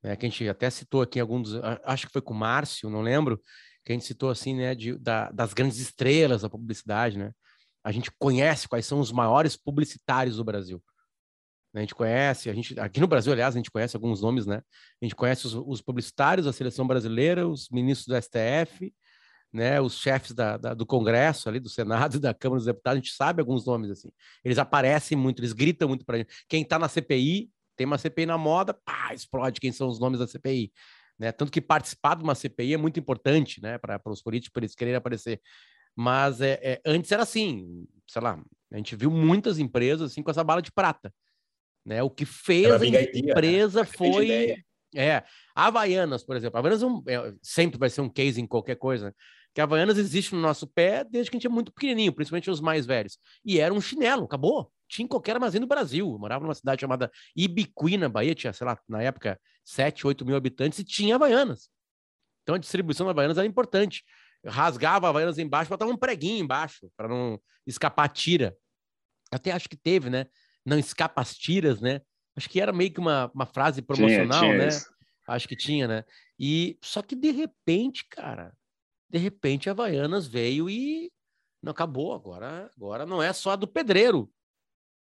É, 0.04 0.16
que 0.16 0.28
a 0.28 0.30
gente 0.30 0.48
até 0.48 0.70
citou 0.70 1.02
aqui 1.02 1.20
alguns, 1.20 1.56
acho 1.84 2.06
que 2.06 2.14
foi 2.14 2.22
com 2.22 2.36
o 2.36 2.38
Márcio, 2.38 2.88
não 2.88 3.02
lembro, 3.02 3.42
que 3.84 3.92
a 3.92 3.96
gente 3.96 4.06
citou 4.06 4.30
assim, 4.30 4.56
né, 4.56 4.76
de, 4.76 4.96
da, 5.00 5.32
das 5.32 5.52
grandes 5.52 5.80
estrelas 5.80 6.44
da 6.44 6.50
publicidade, 6.50 7.18
né? 7.18 7.32
A 7.84 7.92
gente 7.92 8.12
conhece 8.20 8.68
quais 8.68 8.86
são 8.86 9.00
os 9.00 9.12
maiores 9.12 9.58
publicitários 9.58 10.38
do 10.38 10.44
Brasil. 10.44 10.80
A 11.76 11.82
gente 11.82 11.94
conhece, 11.94 12.50
a 12.50 12.54
gente, 12.54 12.80
aqui 12.80 13.02
no 13.02 13.08
Brasil, 13.08 13.34
aliás, 13.34 13.54
a 13.54 13.60
gente 13.60 13.70
conhece 13.70 13.96
alguns 13.96 14.22
nomes, 14.22 14.46
né? 14.46 14.62
A 15.02 15.06
gente 15.06 15.16
conhece 15.16 15.46
os, 15.46 15.54
os 15.54 15.82
publicitários 15.82 16.46
da 16.46 16.54
seleção 16.54 16.88
brasileira, 16.88 17.48
os 17.48 17.70
ministros 17.70 18.08
do 18.08 18.22
STF, 18.22 18.94
né? 19.52 19.82
Os 19.82 19.98
chefes 20.00 20.32
da, 20.32 20.58
da, 20.58 20.74
do 20.74 20.86
Congresso, 20.86 21.50
ali, 21.50 21.60
do 21.60 21.70
Senado 21.70 22.16
e 22.16 22.20
da 22.20 22.34
Câmara 22.34 22.60
dos 22.60 22.66
Deputados, 22.66 22.98
a 22.98 23.02
gente 23.02 23.14
sabe 23.14 23.42
alguns 23.42 23.66
nomes 23.66 23.92
assim. 23.92 24.10
Eles 24.44 24.58
aparecem 24.58 25.18
muito, 25.18 25.42
eles 25.42 25.52
gritam 25.52 25.88
muito 25.88 26.06
para 26.06 26.20
gente. 26.20 26.34
Quem 26.48 26.62
está 26.62 26.80
na 26.80 26.88
CPI, 26.88 27.50
tem 27.76 27.86
uma 27.86 27.98
CPI 27.98 28.26
na 28.26 28.38
moda, 28.38 28.74
pá, 28.74 29.14
explode 29.14 29.60
quem 29.60 29.72
são 29.72 29.90
os 29.90 30.00
nomes 30.00 30.20
da 30.20 30.28
CPI. 30.28 30.72
Né? 31.20 31.32
Tanto 31.32 31.52
que 31.52 31.62
participar 31.62 32.16
de 32.16 32.24
uma 32.24 32.36
CPI 32.36 32.74
é 32.74 32.78
muito 32.78 33.00
importante, 33.00 33.62
né? 33.62 33.78
Para 33.78 34.02
os 34.06 34.22
políticos, 34.22 34.54
para 34.54 34.62
eles 34.62 34.76
quererem 34.76 34.98
aparecer. 34.98 35.42
Mas 35.96 36.42
é, 36.42 36.60
é, 36.62 36.82
antes 36.86 37.12
era 37.12 37.24
assim, 37.24 37.86
sei 38.08 38.22
lá, 38.22 38.42
a 38.72 38.78
gente 38.78 38.96
viu 38.96 39.10
muitas 39.10 39.60
empresas 39.60 40.12
assim 40.12 40.22
com 40.22 40.32
essa 40.32 40.44
bala 40.44 40.62
de 40.62 40.72
prata. 40.72 41.14
Né? 41.86 42.02
O 42.02 42.10
que 42.10 42.26
fez 42.26 42.72
a 42.72 42.80
né? 42.80 43.04
empresa 43.14 43.82
né? 43.84 43.86
foi. 43.86 44.56
É, 44.96 45.24
Havaianas, 45.54 46.24
por 46.24 46.36
exemplo. 46.36 46.58
Havaianas 46.58 46.82
é 46.82 46.86
um, 46.86 47.04
é, 47.08 47.34
sempre 47.42 47.78
vai 47.78 47.90
ser 47.90 48.02
um 48.02 48.10
case 48.10 48.42
em 48.42 48.48
qualquer 48.48 48.76
coisa. 48.76 49.14
Que 49.54 49.62
Havaianas 49.62 49.98
existe 49.98 50.34
no 50.34 50.42
nosso 50.42 50.68
pé 50.68 51.04
desde 51.04 51.30
que 51.30 51.38
a 51.38 51.40
gente 51.40 51.48
é 51.48 51.50
muito 51.50 51.72
pequenininho, 51.72 52.14
principalmente 52.14 52.50
os 52.50 52.60
mais 52.60 52.86
velhos. 52.86 53.18
E 53.44 53.60
era 53.60 53.74
um 53.74 53.80
chinelo, 53.80 54.26
acabou. 54.26 54.72
Tinha 54.88 55.06
em 55.06 55.08
qualquer 55.08 55.34
armazém 55.36 55.62
do 55.62 55.68
Brasil. 55.68 56.12
Eu 56.12 56.20
morava 56.20 56.44
numa 56.44 56.54
cidade 56.54 56.82
chamada 56.82 57.12
Ibiqui, 57.36 57.98
na 57.98 58.10
Bahia, 58.10 58.36
tinha, 58.36 58.52
sei 58.54 58.66
lá, 58.66 58.78
na 58.88 59.02
época, 59.02 59.40
7, 59.64 60.06
8 60.08 60.26
mil 60.26 60.36
habitantes 60.36 60.80
e 60.80 60.84
tinha 60.84 61.16
Havaianas. 61.16 61.70
Então 62.44 62.56
a 62.56 62.58
distribuição 62.60 63.06
da 63.06 63.12
Havaianas 63.12 63.38
era 63.38 63.48
importante. 63.48 64.04
Eu 64.44 64.52
rasgava 64.52 65.08
a 65.08 65.10
Havaianas 65.10 65.40
embaixo, 65.40 65.70
botava 65.70 65.92
um 65.92 65.98
preguinho 65.98 66.44
embaixo, 66.44 66.90
para 66.96 67.08
não 67.08 67.40
escapar 67.66 68.08
tira. 68.10 68.56
Até 69.32 69.52
acho 69.52 69.68
que 69.68 69.76
teve, 69.76 70.10
né? 70.10 70.28
Não 70.66 70.80
escapa 70.80 71.22
as 71.22 71.36
tiras, 71.36 71.80
né? 71.80 72.02
Acho 72.36 72.50
que 72.50 72.60
era 72.60 72.74
meio 72.74 72.92
que 72.92 73.00
uma, 73.00 73.32
uma 73.34 73.46
frase 73.46 73.82
promocional, 73.82 74.40
tinha, 74.40 74.52
tinha 74.52 74.58
né? 74.58 74.68
Isso. 74.68 74.96
Acho 75.28 75.48
que 75.48 75.56
tinha, 75.56 75.88
né? 75.88 76.04
E 76.40 76.78
só 76.82 77.02
que 77.02 77.16
de 77.16 77.32
repente, 77.32 78.06
cara, 78.10 78.54
de 79.10 79.18
repente 79.18 79.70
a 79.70 79.72
Havaianas 79.72 80.28
veio 80.28 80.70
e 80.70 81.12
não 81.62 81.72
acabou 81.72 82.14
agora. 82.14 82.70
Agora 82.76 83.06
não 83.06 83.22
é 83.24 83.32
só 83.32 83.52
a 83.52 83.56
do 83.56 83.68
pedreiro, 83.68 84.30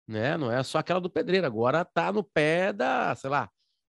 né? 0.08 0.36
Não 0.38 0.52
é 0.52 0.64
só 0.64 0.80
aquela 0.80 1.00
do 1.00 1.10
pedreiro. 1.10 1.46
Agora 1.46 1.86
tá 1.86 2.12
no 2.12 2.24
pé 2.24 2.74
da, 2.74 3.14
sei 3.16 3.30
lá, 3.30 3.50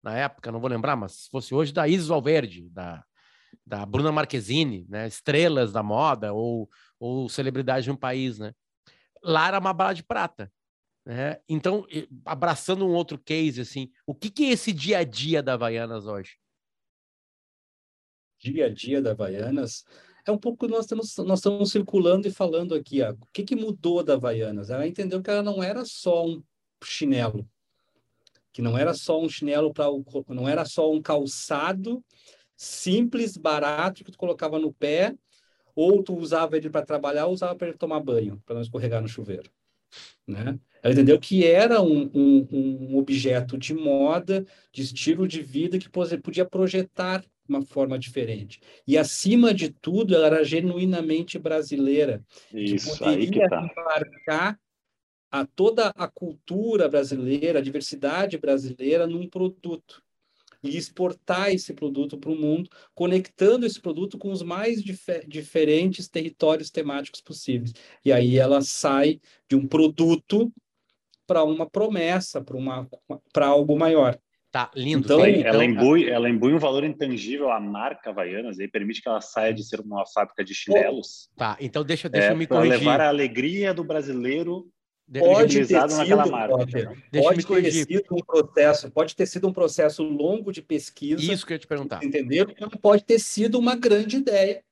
na 0.03 0.17
época, 0.17 0.51
não 0.51 0.59
vou 0.59 0.69
lembrar, 0.69 0.95
mas 0.95 1.13
se 1.13 1.29
fosse 1.29 1.55
hoje 1.55 1.71
da 1.71 1.87
Isis 1.87 2.07
Valverde, 2.07 2.69
da 2.69 3.03
da 3.65 3.85
Bruna 3.85 4.11
Marquezine, 4.11 4.85
né? 4.89 5.07
Estrelas 5.07 5.71
da 5.71 5.83
moda 5.83 6.33
ou 6.33 6.69
ou 6.99 7.29
celebridade 7.29 7.85
de 7.85 7.91
um 7.91 7.95
país, 7.95 8.39
né? 8.39 8.53
Lá 9.23 9.47
era 9.47 9.59
uma 9.59 9.73
bala 9.73 9.93
de 9.93 10.03
prata. 10.03 10.51
Né? 11.05 11.37
Então, 11.49 11.85
abraçando 12.25 12.85
um 12.85 12.93
outro 12.93 13.17
case, 13.17 13.61
assim, 13.61 13.91
o 14.05 14.15
que, 14.15 14.29
que 14.29 14.45
é 14.45 14.49
esse 14.51 14.71
dia 14.71 14.99
a 14.99 15.03
dia 15.03 15.43
da 15.43 15.53
Havaianas 15.53 16.05
hoje? 16.05 16.37
Dia 18.39 18.67
a 18.67 18.69
dia 18.69 19.01
da 19.01 19.11
Havaianas 19.11 19.83
é 20.25 20.31
um 20.31 20.37
pouco 20.37 20.67
nós 20.67 20.81
estamos 20.85 21.17
nós 21.17 21.39
estamos 21.39 21.71
circulando 21.71 22.27
e 22.27 22.31
falando 22.31 22.73
aqui, 22.73 23.01
ó, 23.01 23.11
o 23.11 23.27
que, 23.33 23.43
que 23.43 23.55
mudou 23.55 24.03
da 24.03 24.13
Havaianas? 24.13 24.69
Ela 24.69 24.87
entendeu 24.87 25.21
que 25.21 25.29
ela 25.29 25.43
não 25.43 25.61
era 25.61 25.83
só 25.85 26.25
um 26.25 26.41
chinelo, 26.83 27.47
que 28.51 28.61
não 28.61 28.77
era 28.77 28.93
só 28.93 29.21
um 29.21 29.27
chinelo 29.27 29.73
para 29.73 29.89
o 29.89 30.03
não 30.29 30.47
era 30.47 30.63
só 30.65 30.91
um 30.91 31.01
calçado 31.01 32.03
simples, 32.55 33.35
barato 33.35 34.03
que 34.03 34.11
tu 34.11 34.17
colocava 34.17 34.57
no 34.59 34.73
pé, 34.73 35.15
ou 35.75 36.01
tu 36.03 36.15
usava 36.15 36.55
ele 36.55 36.69
para 36.69 36.85
trabalhar, 36.85 37.25
ou 37.25 37.33
usava 37.33 37.55
para 37.55 37.73
tomar 37.73 37.99
banho, 37.99 38.41
para 38.45 38.55
não 38.55 38.61
escorregar 38.61 39.01
no 39.01 39.07
chuveiro, 39.07 39.49
né? 40.27 40.59
Ela 40.81 40.93
entendeu 40.93 41.17
que 41.17 41.45
era 41.45 41.81
um, 41.81 42.11
um, 42.13 42.47
um 42.51 42.97
objeto 42.97 43.57
de 43.57 43.73
moda, 43.73 44.45
de 44.71 44.81
estilo 44.81 45.27
de 45.27 45.41
vida, 45.41 45.79
que 45.79 45.89
podia 45.89 46.45
projetar 46.45 47.23
uma 47.47 47.61
forma 47.61 47.97
diferente. 47.97 48.59
E, 48.85 48.97
acima 48.97 49.53
de 49.53 49.69
tudo, 49.69 50.13
ela 50.13 50.27
era 50.27 50.43
genuinamente 50.43 51.39
brasileira. 51.39 52.23
Isso, 52.53 52.97
que 52.97 53.03
aí 53.05 53.29
que 53.29 53.47
tá. 53.47 53.65
embarcar 53.71 54.59
a 55.31 55.45
toda 55.45 55.87
a 55.95 56.07
cultura 56.07 56.87
brasileira, 56.87 57.59
a 57.59 57.61
diversidade 57.61 58.37
brasileira 58.37 59.07
num 59.07 59.27
produto 59.27 60.02
e 60.63 60.77
exportar 60.77 61.51
esse 61.51 61.73
produto 61.73 62.17
para 62.17 62.31
o 62.31 62.35
mundo, 62.35 62.69
conectando 62.95 63.65
esse 63.65 63.79
produto 63.81 64.17
com 64.17 64.31
os 64.31 64.41
mais 64.41 64.81
dif 64.81 65.03
diferentes 65.27 66.07
territórios 66.07 66.69
temáticos 66.69 67.21
possíveis. 67.21 67.73
E 68.05 68.11
aí 68.11 68.37
ela 68.37 68.61
sai 68.61 69.19
de 69.49 69.55
um 69.55 69.67
produto 69.67 70.51
para 71.27 71.43
uma 71.43 71.69
promessa, 71.69 72.41
para 72.41 72.57
uma 72.57 72.87
para 73.31 73.47
algo 73.47 73.77
maior. 73.77 74.17
Tá, 74.53 74.69
lindo. 74.75 75.05
Então, 75.05 75.25
ela, 75.25 75.47
ela, 75.47 75.65
imbui, 75.65 76.07
ela 76.07 76.29
imbui 76.29 76.53
um 76.53 76.59
valor 76.59 76.83
intangível 76.83 77.49
à 77.49 77.59
marca 77.59 78.11
Havaianas 78.11 78.59
e 78.59 78.67
permite 78.67 79.01
que 79.01 79.09
ela 79.09 79.19
saia 79.19 79.51
de 79.51 79.63
ser 79.63 79.79
uma 79.79 80.05
fábrica 80.05 80.43
de 80.43 80.53
chinelos. 80.53 81.27
Tá, 81.35 81.57
então 81.59 81.83
deixa, 81.83 82.07
deixa 82.07 82.27
é, 82.27 82.31
eu 82.31 82.37
me 82.37 82.45
corrigir. 82.45 82.77
levar 82.77 83.01
a 83.01 83.07
alegria 83.07 83.73
do 83.73 83.83
brasileiro 83.83 84.71
pode 85.19 85.65
ter 85.65 85.65
sido, 85.65 85.97
naquela 85.97 86.25
marca. 86.25 86.57
Pode, 86.57 87.45
pode 87.45 87.45
ter 87.45 87.71
sido 87.71 88.03
um 88.11 88.23
processo, 88.23 88.91
pode 88.91 89.15
ter 89.15 89.25
sido 89.25 89.47
um 89.47 89.53
processo 89.53 90.03
longo 90.03 90.51
de 90.51 90.61
pesquisa. 90.61 91.21
Isso 91.21 91.45
que 91.45 91.53
eu 91.53 91.55
ia 91.55 91.59
te 91.59 91.67
perguntar. 91.67 92.03
Entendeu? 92.03 92.47
Pode 92.81 93.03
ter 93.03 93.19
sido 93.19 93.59
uma 93.59 93.75
grande 93.75 94.17
ideia. 94.17 94.63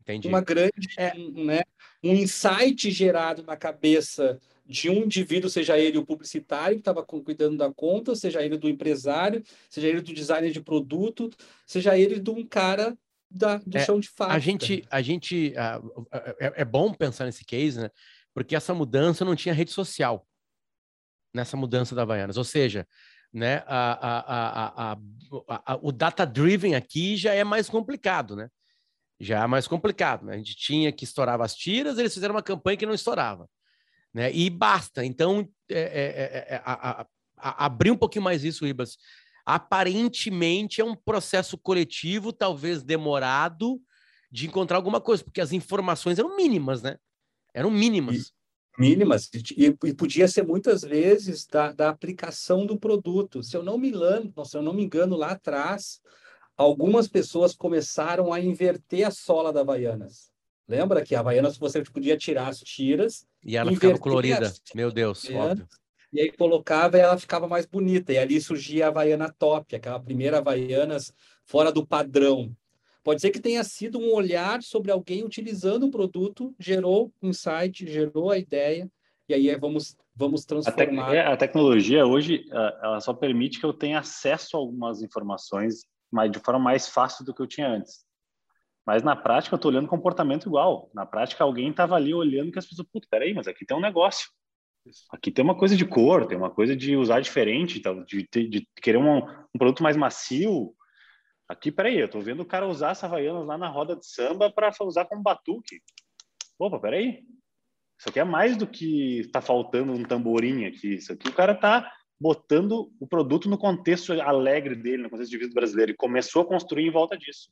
Entendi. 0.00 0.28
Uma 0.28 0.42
grande, 0.42 0.88
é. 0.98 1.14
né, 1.16 1.62
um 2.02 2.12
insight 2.12 2.90
gerado 2.90 3.42
na 3.42 3.56
cabeça 3.56 4.38
de 4.66 4.88
um 4.90 5.04
indivíduo, 5.04 5.48
seja 5.50 5.78
ele 5.78 5.98
o 5.98 6.04
publicitário 6.04 6.76
que 6.76 6.80
estava 6.80 7.02
cuidando 7.02 7.56
da 7.56 7.72
conta, 7.72 8.14
seja 8.14 8.42
ele 8.42 8.56
do 8.56 8.68
empresário, 8.68 9.42
seja 9.68 9.88
ele 9.88 10.00
do 10.00 10.12
designer 10.12 10.50
de 10.50 10.60
produto, 10.60 11.30
seja 11.66 11.98
ele 11.98 12.18
de 12.18 12.30
um 12.30 12.46
cara 12.46 12.96
da, 13.30 13.56
do 13.58 13.76
É, 13.76 13.84
chão 13.84 13.98
de 13.98 14.08
fábrica. 14.08 14.36
A 14.36 14.38
gente, 14.38 14.84
a 14.90 15.02
gente 15.02 15.54
ah, 15.56 15.82
é, 16.38 16.52
é 16.56 16.64
bom 16.64 16.92
pensar 16.92 17.24
nesse 17.24 17.44
case, 17.44 17.80
né? 17.80 17.90
Porque 18.34 18.56
essa 18.56 18.74
mudança 18.74 19.24
não 19.24 19.36
tinha 19.36 19.54
rede 19.54 19.70
social 19.70 20.26
nessa 21.32 21.56
mudança 21.56 21.94
da 21.94 22.02
Havaianas. 22.02 22.36
Ou 22.36 22.44
seja, 22.44 22.86
né, 23.32 23.64
a, 23.66 24.92
a, 24.92 24.98
a, 25.48 25.78
o 25.82 25.90
data-driven 25.90 26.74
aqui 26.74 27.16
já 27.16 27.32
é 27.32 27.42
mais 27.42 27.68
complicado, 27.68 28.36
né? 28.36 28.48
Já 29.18 29.42
é 29.42 29.46
mais 29.46 29.66
complicado. 29.66 30.26
Né? 30.26 30.34
A 30.34 30.36
gente 30.36 30.54
tinha 30.54 30.92
que 30.92 31.04
estourar 31.04 31.40
as 31.40 31.54
tiras, 31.54 31.98
eles 31.98 32.14
fizeram 32.14 32.34
uma 32.34 32.42
campanha 32.42 32.76
que 32.76 32.86
não 32.86 32.94
estourava. 32.94 33.48
Né? 34.12 34.32
E 34.32 34.48
basta. 34.50 35.04
Então, 35.04 35.48
é, 35.68 35.80
é, 35.80 36.54
é, 36.54 36.54
é, 36.56 36.62
abrir 37.36 37.90
um 37.90 37.96
pouquinho 37.96 38.24
mais 38.24 38.44
isso, 38.44 38.66
Ibas. 38.66 38.96
Aparentemente 39.44 40.80
é 40.80 40.84
um 40.84 40.94
processo 40.94 41.58
coletivo, 41.58 42.32
talvez 42.32 42.82
demorado, 42.82 43.80
de 44.30 44.46
encontrar 44.46 44.76
alguma 44.76 45.00
coisa, 45.00 45.22
porque 45.22 45.40
as 45.40 45.52
informações 45.52 46.18
eram 46.18 46.36
mínimas, 46.36 46.82
né? 46.82 46.98
Eram 47.54 47.70
mínimas. 47.70 48.32
mínimas 48.76 49.30
e, 49.56 49.76
e 49.84 49.94
podia 49.94 50.26
ser 50.26 50.44
muitas 50.44 50.82
vezes 50.82 51.46
da, 51.46 51.72
da 51.72 51.88
aplicação 51.88 52.66
do 52.66 52.76
produto. 52.76 53.42
Se 53.42 53.56
eu 53.56 53.62
não 53.62 53.78
me 53.78 53.88
engano, 53.88 54.32
se 54.44 54.56
eu 54.56 54.62
não 54.62 54.74
me 54.74 54.82
engano 54.82 55.16
lá 55.16 55.30
atrás, 55.30 56.00
algumas 56.56 57.06
pessoas 57.06 57.54
começaram 57.54 58.32
a 58.32 58.40
inverter 58.40 59.06
a 59.06 59.10
sola 59.12 59.52
da 59.52 59.60
Havaianas. 59.60 60.32
Lembra 60.66 61.04
que 61.04 61.14
a 61.14 61.20
Havaianas 61.20 61.56
você 61.56 61.82
podia 61.82 62.16
tirar 62.16 62.48
as 62.48 62.58
tiras 62.58 63.26
E 63.44 63.56
ela 63.56 63.70
ficava 63.70 63.98
colorida. 63.98 64.52
Meu 64.74 64.90
Deus, 64.90 65.28
óbvio. 65.30 65.68
e 66.12 66.20
aí 66.20 66.32
colocava 66.32 66.96
e 66.96 67.00
ela 67.00 67.18
ficava 67.18 67.46
mais 67.46 67.66
bonita. 67.66 68.12
E 68.12 68.18
ali 68.18 68.40
surgia 68.40 68.86
a 68.86 68.88
Havaiana 68.88 69.32
top, 69.38 69.76
aquela 69.76 70.00
primeira 70.00 70.38
Havaianas 70.38 71.12
fora 71.44 71.70
do 71.70 71.86
padrão. 71.86 72.56
Pode 73.04 73.20
ser 73.20 73.30
que 73.30 73.38
tenha 73.38 73.62
sido 73.62 73.98
um 74.00 74.12
olhar 74.12 74.62
sobre 74.62 74.90
alguém 74.90 75.22
utilizando 75.24 75.86
o 75.86 75.90
produto, 75.90 76.52
gerou 76.58 77.12
um 77.22 77.28
insight, 77.28 77.86
gerou 77.86 78.30
a 78.30 78.38
ideia, 78.38 78.90
e 79.28 79.34
aí 79.34 79.48
é, 79.48 79.56
vamos, 79.56 79.96
vamos 80.16 80.40
A, 80.42 80.44
tec- 80.44 80.56
transformar. 80.64 81.14
é, 81.14 81.20
a 81.26 81.36
tecnologia 81.36 82.04
hoje, 82.04 82.46
ela 82.82 82.98
só 83.00 83.14
permite 83.14 83.60
que 83.60 83.66
eu 83.66 83.72
tenha 83.72 84.00
acesso 84.00 84.56
a 84.56 84.60
algumas 84.60 85.02
informações 85.02 85.84
mas 86.14 86.30
de 86.30 86.38
forma 86.38 86.60
mais 86.60 86.88
fácil 86.88 87.24
do 87.24 87.34
que 87.34 87.42
eu 87.42 87.46
tinha 87.46 87.68
antes. 87.68 88.06
Mas 88.86 89.02
na 89.02 89.16
prática 89.16 89.52
eu 89.52 89.56
estou 89.56 89.68
olhando 89.72 89.88
comportamento 89.88 90.46
igual. 90.46 90.88
Na 90.94 91.04
prática 91.04 91.42
alguém 91.42 91.70
estava 91.70 91.96
ali 91.96 92.14
olhando 92.14 92.52
que 92.52 92.58
as 92.58 92.66
pessoas, 92.66 92.86
puta, 92.92 93.08
peraí, 93.10 93.34
mas 93.34 93.48
aqui 93.48 93.66
tem 93.66 93.76
um 93.76 93.80
negócio. 93.80 94.28
Aqui 95.10 95.32
tem 95.32 95.44
uma 95.44 95.56
coisa 95.58 95.74
de 95.74 95.84
cor, 95.84 96.24
tem 96.26 96.38
uma 96.38 96.50
coisa 96.50 96.76
de 96.76 96.96
usar 96.96 97.18
diferente, 97.20 97.80
tal, 97.80 98.04
de, 98.04 98.28
ter- 98.28 98.48
de 98.48 98.64
querer 98.80 98.98
um, 98.98 99.16
um 99.18 99.58
produto 99.58 99.82
mais 99.82 99.96
macio. 99.96 100.72
Aqui, 101.54 101.70
peraí, 101.70 102.00
eu 102.00 102.10
tô 102.10 102.20
vendo 102.20 102.40
o 102.40 102.44
cara 102.44 102.66
usar 102.66 102.90
essa 102.90 103.06
Havaianas 103.06 103.46
lá 103.46 103.56
na 103.56 103.68
roda 103.68 103.94
de 103.94 104.04
samba 104.04 104.50
para 104.50 104.72
usar 104.82 105.04
como 105.04 105.22
batuque. 105.22 105.80
Opa, 106.58 106.80
peraí. 106.80 107.22
Isso 107.96 108.08
aqui 108.08 108.18
é 108.18 108.24
mais 108.24 108.56
do 108.56 108.66
que 108.66 109.30
tá 109.32 109.40
faltando 109.40 109.92
um 109.92 110.02
tamborim 110.02 110.64
aqui. 110.64 110.94
Isso 110.94 111.12
aqui 111.12 111.28
o 111.28 111.32
cara 111.32 111.54
tá 111.54 111.92
botando 112.20 112.90
o 112.98 113.06
produto 113.06 113.48
no 113.48 113.56
contexto 113.56 114.12
alegre 114.20 114.74
dele, 114.74 115.04
no 115.04 115.10
contexto 115.10 115.30
de 115.30 115.38
vida 115.38 115.54
brasileiro, 115.54 115.92
e 115.92 115.96
começou 115.96 116.42
a 116.42 116.46
construir 116.46 116.88
em 116.88 116.90
volta 116.90 117.16
disso. 117.16 117.48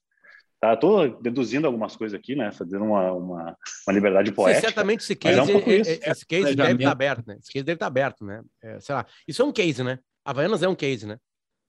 Tá, 0.61 0.77
tô 0.77 1.07
deduzindo 1.21 1.67
algumas 1.69 1.95
coisas 1.95 2.19
aqui, 2.19 2.35
né? 2.35 2.51
Fazendo 2.51 2.85
uma, 2.85 3.13
uma, 3.13 3.57
uma 3.87 3.95
liberdade 3.95 4.31
Sim, 4.31 4.35
poética. 4.35 4.67
certamente 4.67 5.01
esse 5.01 5.15
case, 5.15 5.39
é 5.39 5.43
um 5.43 5.47
pouco 5.47 5.71
é- 5.71 5.77
isso. 5.77 5.91
é- 5.91 6.11
esse 6.11 6.27
case 6.27 6.57
deve 6.57 6.75
estar 6.75 6.91
aberto, 6.91 7.27
né? 7.29 7.37
Esse 7.39 7.53
case 7.53 7.65
deve 7.65 7.77
estar 7.77 7.87
aberto, 7.87 8.25
né? 8.25 8.43
É, 8.63 8.81
sei 8.81 8.95
lá. 8.97 9.07
Isso 9.29 9.43
é 9.43 9.45
um 9.45 9.53
case, 9.53 9.85
né? 9.85 10.01
Havaianas 10.25 10.63
é 10.63 10.69
um 10.69 10.75
case, 10.75 11.07
né? 11.07 11.19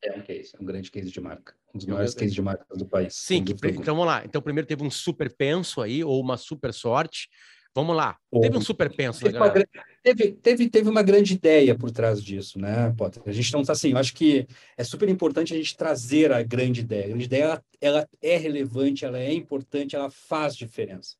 É 0.04 0.12
um 0.18 0.22
case, 0.22 0.51
é 0.54 0.62
um 0.62 0.66
grande 0.66 0.91
case 0.91 1.10
de 1.10 1.22
marca. 1.22 1.54
Um 1.74 1.78
dos 1.78 1.88
maiores 1.88 2.14
cases 2.14 2.34
de 2.34 2.41
marca 2.41 2.66
do 2.76 2.86
país. 2.86 3.16
Sim, 3.16 3.43
que, 3.43 3.54
então 3.54 3.95
vamos 3.95 4.06
lá. 4.06 4.24
Então 4.26 4.41
primeiro 4.41 4.68
teve 4.68 4.84
um 4.84 4.91
super 4.91 5.34
penso 5.34 5.82
aí, 5.82 6.04
ou 6.04 6.20
uma 6.20 6.36
super 6.38 6.74
sorte. 6.74 7.30
Vamos 7.76 7.95
lá. 7.95 8.18
Teve 8.39 8.56
um 8.58 8.62
super 8.62 8.93
penso, 8.93 9.26
né, 9.26 9.32
galera? 9.32 9.66
teve, 10.04 10.34
teve, 10.34 10.70
teve 10.70 10.89
uma 10.89 11.01
grande 11.01 11.34
ideia 11.34 11.74
por 11.76 11.89
trás 11.89 12.22
disso, 12.22 12.60
né, 12.60 12.93
Potter? 12.95 13.24
A 13.26 13.32
gente 13.32 13.51
não 13.51 13.62
está 13.62 13.74
assim, 13.74 13.91
eu 13.91 13.97
acho 13.97 14.14
que 14.14 14.45
é 14.78 14.84
super 14.84 15.10
importante 15.10 15.54
a 15.54 15.58
gente 15.58 15.76
trazer 15.76 16.32
a 16.32 16.43
grande 16.43 16.82
ideia. 16.82 17.06
A 17.06 17.08
grande 17.08 17.26
ideia, 17.26 17.43
ela, 17.45 17.64
ela 17.82 18.10
é 18.22 18.38
relevante, 18.38 19.06
ela 19.06 19.18
é 19.18 19.34
importante, 19.34 19.95
ela 19.95 20.12
faz 20.12 20.56
diferença. 20.56 21.16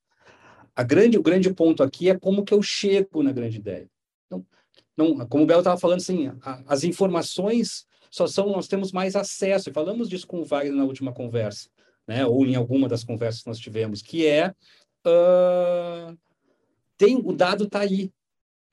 A 0.76 0.84
grande, 0.84 1.18
o 1.18 1.24
grande 1.24 1.52
ponto 1.54 1.82
aqui 1.82 2.10
é 2.10 2.18
como 2.20 2.44
que 2.44 2.54
eu 2.54 2.62
chego 2.62 3.24
na 3.24 3.32
grande 3.32 3.58
ideia. 3.58 3.90
Não, 4.30 4.46
não, 4.96 5.26
como 5.28 5.44
o 5.44 5.48
Belo 5.48 5.62
estava 5.62 5.80
falando, 5.80 6.02
assim, 6.02 6.28
a- 6.42 6.62
as 6.68 6.84
informações 6.84 7.86
só 8.14 8.28
são, 8.28 8.52
nós 8.52 8.68
temos 8.68 8.92
mais 8.92 9.16
acesso, 9.16 9.72
e 9.72 9.74
falamos 9.74 10.08
disso 10.08 10.28
com 10.28 10.40
o 10.40 10.46
Wagner 10.46 10.76
na 10.76 10.84
última 10.84 11.12
conversa, 11.12 11.68
né, 12.08 12.24
ou 12.24 12.46
em 12.46 12.54
alguma 12.54 12.88
das 12.88 13.04
conversas 13.04 13.42
que 13.42 13.48
nós 13.48 13.58
tivemos, 13.58 14.04
que 14.04 14.28
é 14.28 14.54
ah, 15.04 16.14
tem 16.96 17.16
o 17.16 17.34
dado 17.34 17.64
está 17.64 17.80
aí. 17.80 18.12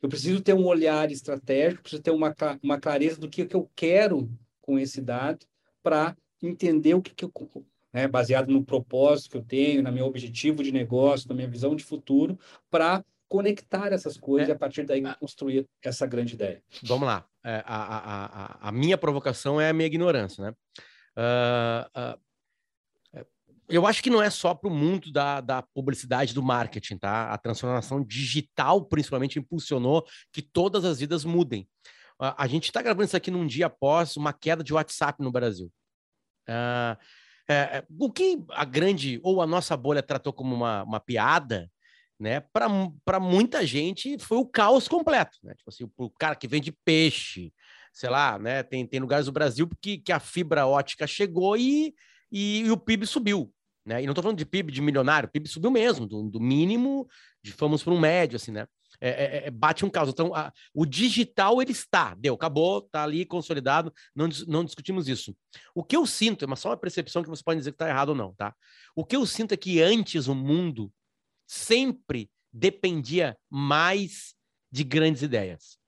Eu 0.03 0.11
preciso 0.11 0.43
ter 0.43 0.53
um 0.53 0.67
olhar 0.67 1.11
estratégico, 1.11 1.81
preciso 1.83 2.03
ter 2.03 2.11
uma, 2.11 2.35
uma 2.63 2.79
clareza 2.79 3.19
do 3.19 3.31
que, 3.31 3.47
que 3.47 3.57
eu 3.57 3.71
quero 3.75 4.31
com 4.61 4.79
esse 4.79 5.01
dado 5.01 5.47
para 5.83 6.15
entender 6.43 6.93
o 6.93 7.01
que, 7.01 7.15
que 7.15 7.25
eu, 7.25 7.33
né, 7.95 8.07
baseado 8.07 8.51
no 8.51 8.63
propósito 8.63 9.31
que 9.31 9.37
eu 9.39 9.43
tenho, 9.43 9.83
no 9.83 9.91
meu 9.91 10.05
objetivo 10.05 10.63
de 10.63 10.71
negócio, 10.71 11.27
na 11.27 11.35
minha 11.35 11.49
visão 11.49 11.75
de 11.75 11.83
futuro, 11.83 12.39
para 12.71 13.03
conectar 13.27 13.91
essas 13.91 14.19
coisas 14.19 14.51
É. 14.51 14.53
e 14.53 14.55
a 14.55 14.59
partir 14.59 14.85
daí 14.85 15.01
construir 15.19 15.67
essa 15.83 16.07
grande 16.07 16.35
ideia. 16.35 16.63
Vamos 16.83 17.07
lá. 17.07 17.30
É, 17.45 17.63
a, 17.67 18.59
a, 18.65 18.69
a, 18.69 18.73
minha 18.73 18.99
provocação 18.99 19.61
é 19.61 19.71
a 19.71 19.73
minha 19.73 19.87
ignorância, 19.87 20.45
né? 20.45 20.55
Ah, 21.17 21.91
ah, 21.95 22.19
é, 23.15 23.27
eu 23.69 23.87
acho 23.87 24.03
que 24.03 24.11
não 24.11 24.23
é 24.23 24.29
só 24.29 24.55
para 24.55 24.69
o 24.69 24.75
mundo 24.75 25.11
da, 25.11 25.41
da 25.41 25.63
publicidade 25.63 26.35
do 26.35 26.43
marketing, 26.43 26.99
tá? 26.99 27.33
A 27.33 27.39
transformação 27.39 28.05
digital, 28.05 28.85
principalmente, 28.85 29.39
impulsionou 29.39 30.07
que 30.33 30.43
todas 30.43 30.85
as 30.85 31.01
vidas 31.01 31.25
mudem. 31.25 31.67
A, 32.21 32.45
a 32.45 32.47
gente 32.47 32.65
está 32.65 32.83
gravando 32.83 33.05
isso 33.05 33.17
aqui 33.17 33.31
num 33.31 33.47
dia 33.47 33.67
após 33.67 34.17
uma 34.17 34.33
queda 34.33 34.63
de 34.63 34.75
WhatsApp 34.75 35.23
no 35.23 35.33
Brasil. 35.33 35.73
Ah, 36.49 36.99
é, 37.49 37.79
é, 37.79 37.85
o 37.99 38.13
que 38.13 38.45
a 38.51 38.65
grande 38.65 39.19
ou 39.25 39.43
a 39.43 39.47
nossa 39.47 39.77
bolha 39.77 40.03
tratou 40.03 40.33
como 40.33 40.55
uma, 40.55 40.85
uma 40.85 41.01
piada, 41.01 41.69
né? 42.21 42.41
Para 42.53 43.19
muita 43.19 43.67
gente 43.67 44.19
foi 44.19 44.37
o 44.37 44.47
caos 44.47 44.87
completo, 44.87 45.39
né? 45.43 45.55
Tipo 45.55 45.71
assim, 45.71 45.91
o 45.97 46.11
cara 46.11 46.37
que 46.37 46.47
vende 46.47 46.71
peixe, 46.85 47.51
sei 47.95 48.11
lá, 48.11 48.39
né? 48.39 48.63
Tem, 48.63 48.87
tem 48.87 49.01
lugares 49.01 49.25
do 49.25 49.33
Brasil 49.33 49.67
que, 49.81 49.97
que 49.97 50.13
a 50.13 50.21
fibra 50.21 50.67
ótica 50.67 51.07
chegou 51.07 51.57
e, 51.57 51.95
e, 52.31 52.61
e 52.61 52.71
o 52.71 52.77
PIB 52.77 53.07
subiu, 53.07 53.51
né? 53.87 54.03
E 54.03 54.05
não 54.05 54.13
estou 54.13 54.23
falando 54.23 54.37
de 54.37 54.45
PIB 54.45 54.71
de 54.71 54.83
milionário, 54.83 55.29
o 55.29 55.33
PIB 55.33 55.49
subiu 55.49 55.71
mesmo, 55.71 56.07
do, 56.07 56.29
do 56.29 56.39
mínimo, 56.39 57.09
de, 57.43 57.53
fomos 57.53 57.83
para 57.83 57.95
um 57.95 57.99
médio, 57.99 58.37
assim, 58.37 58.53
né? 58.53 58.67
É, 59.01 59.09
é, 59.09 59.47
é, 59.47 59.51
bate 59.51 59.83
um 59.83 59.89
caos. 59.89 60.11
Então, 60.11 60.35
a, 60.35 60.53
o 60.75 60.85
digital 60.85 61.63
ele 61.63 61.73
está, 61.73 62.15
deu, 62.15 62.35
acabou, 62.35 62.81
está 62.81 63.03
ali 63.03 63.25
consolidado, 63.25 63.91
não, 64.15 64.29
não 64.47 64.63
discutimos 64.63 65.09
isso. 65.09 65.35
O 65.75 65.83
que 65.83 65.97
eu 65.97 66.05
sinto, 66.05 66.45
é 66.45 66.47
uma, 66.47 66.57
só 66.57 66.69
uma 66.69 66.77
percepção 66.77 67.23
que 67.23 67.31
você 67.31 67.43
pode 67.43 67.61
dizer 67.61 67.71
que 67.71 67.77
está 67.77 67.89
errado 67.89 68.11
ou 68.11 68.15
não, 68.15 68.35
tá? 68.35 68.55
O 68.95 69.07
que 69.07 69.17
eu 69.17 69.25
sinto 69.25 69.53
é 69.53 69.57
que 69.57 69.81
antes 69.81 70.27
o 70.27 70.35
mundo 70.35 70.93
sempre 71.51 72.31
dependia 72.53 73.37
mais 73.51 74.35
de 74.71 74.85
grandes 74.85 75.21
ideias. 75.23 75.79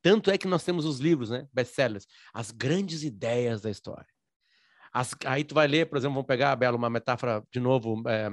Tanto 0.00 0.30
é 0.30 0.38
que 0.38 0.46
nós 0.46 0.62
temos 0.64 0.84
os 0.84 1.00
livros, 1.00 1.30
né, 1.30 1.48
best-sellers, 1.52 2.06
as 2.32 2.52
grandes 2.52 3.02
ideias 3.02 3.60
da 3.60 3.70
história. 3.70 4.06
As- 4.92 5.14
aí 5.26 5.42
tu 5.42 5.52
vai 5.54 5.66
ler, 5.66 5.86
por 5.86 5.98
exemplo, 5.98 6.14
vamos 6.14 6.28
pegar, 6.28 6.54
Belo, 6.54 6.76
uma 6.76 6.88
metáfora, 6.88 7.42
de 7.52 7.58
novo, 7.58 8.02
é, 8.08 8.28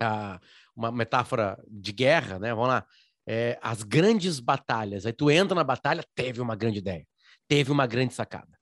a- 0.00 0.40
uma 0.74 0.90
metáfora 0.90 1.62
de 1.68 1.92
guerra, 1.92 2.38
né, 2.38 2.52
vamos 2.52 2.68
lá, 2.68 2.86
É, 3.24 3.56
as 3.62 3.84
grandes 3.84 4.40
batalhas, 4.40 5.06
aí 5.06 5.12
tu 5.12 5.30
entra 5.30 5.54
na 5.54 5.62
batalha, 5.62 6.04
teve 6.12 6.40
uma 6.40 6.56
grande 6.56 6.78
ideia, 6.80 7.06
teve 7.46 7.70
uma 7.70 7.86
grande 7.86 8.12
sacada, 8.12 8.58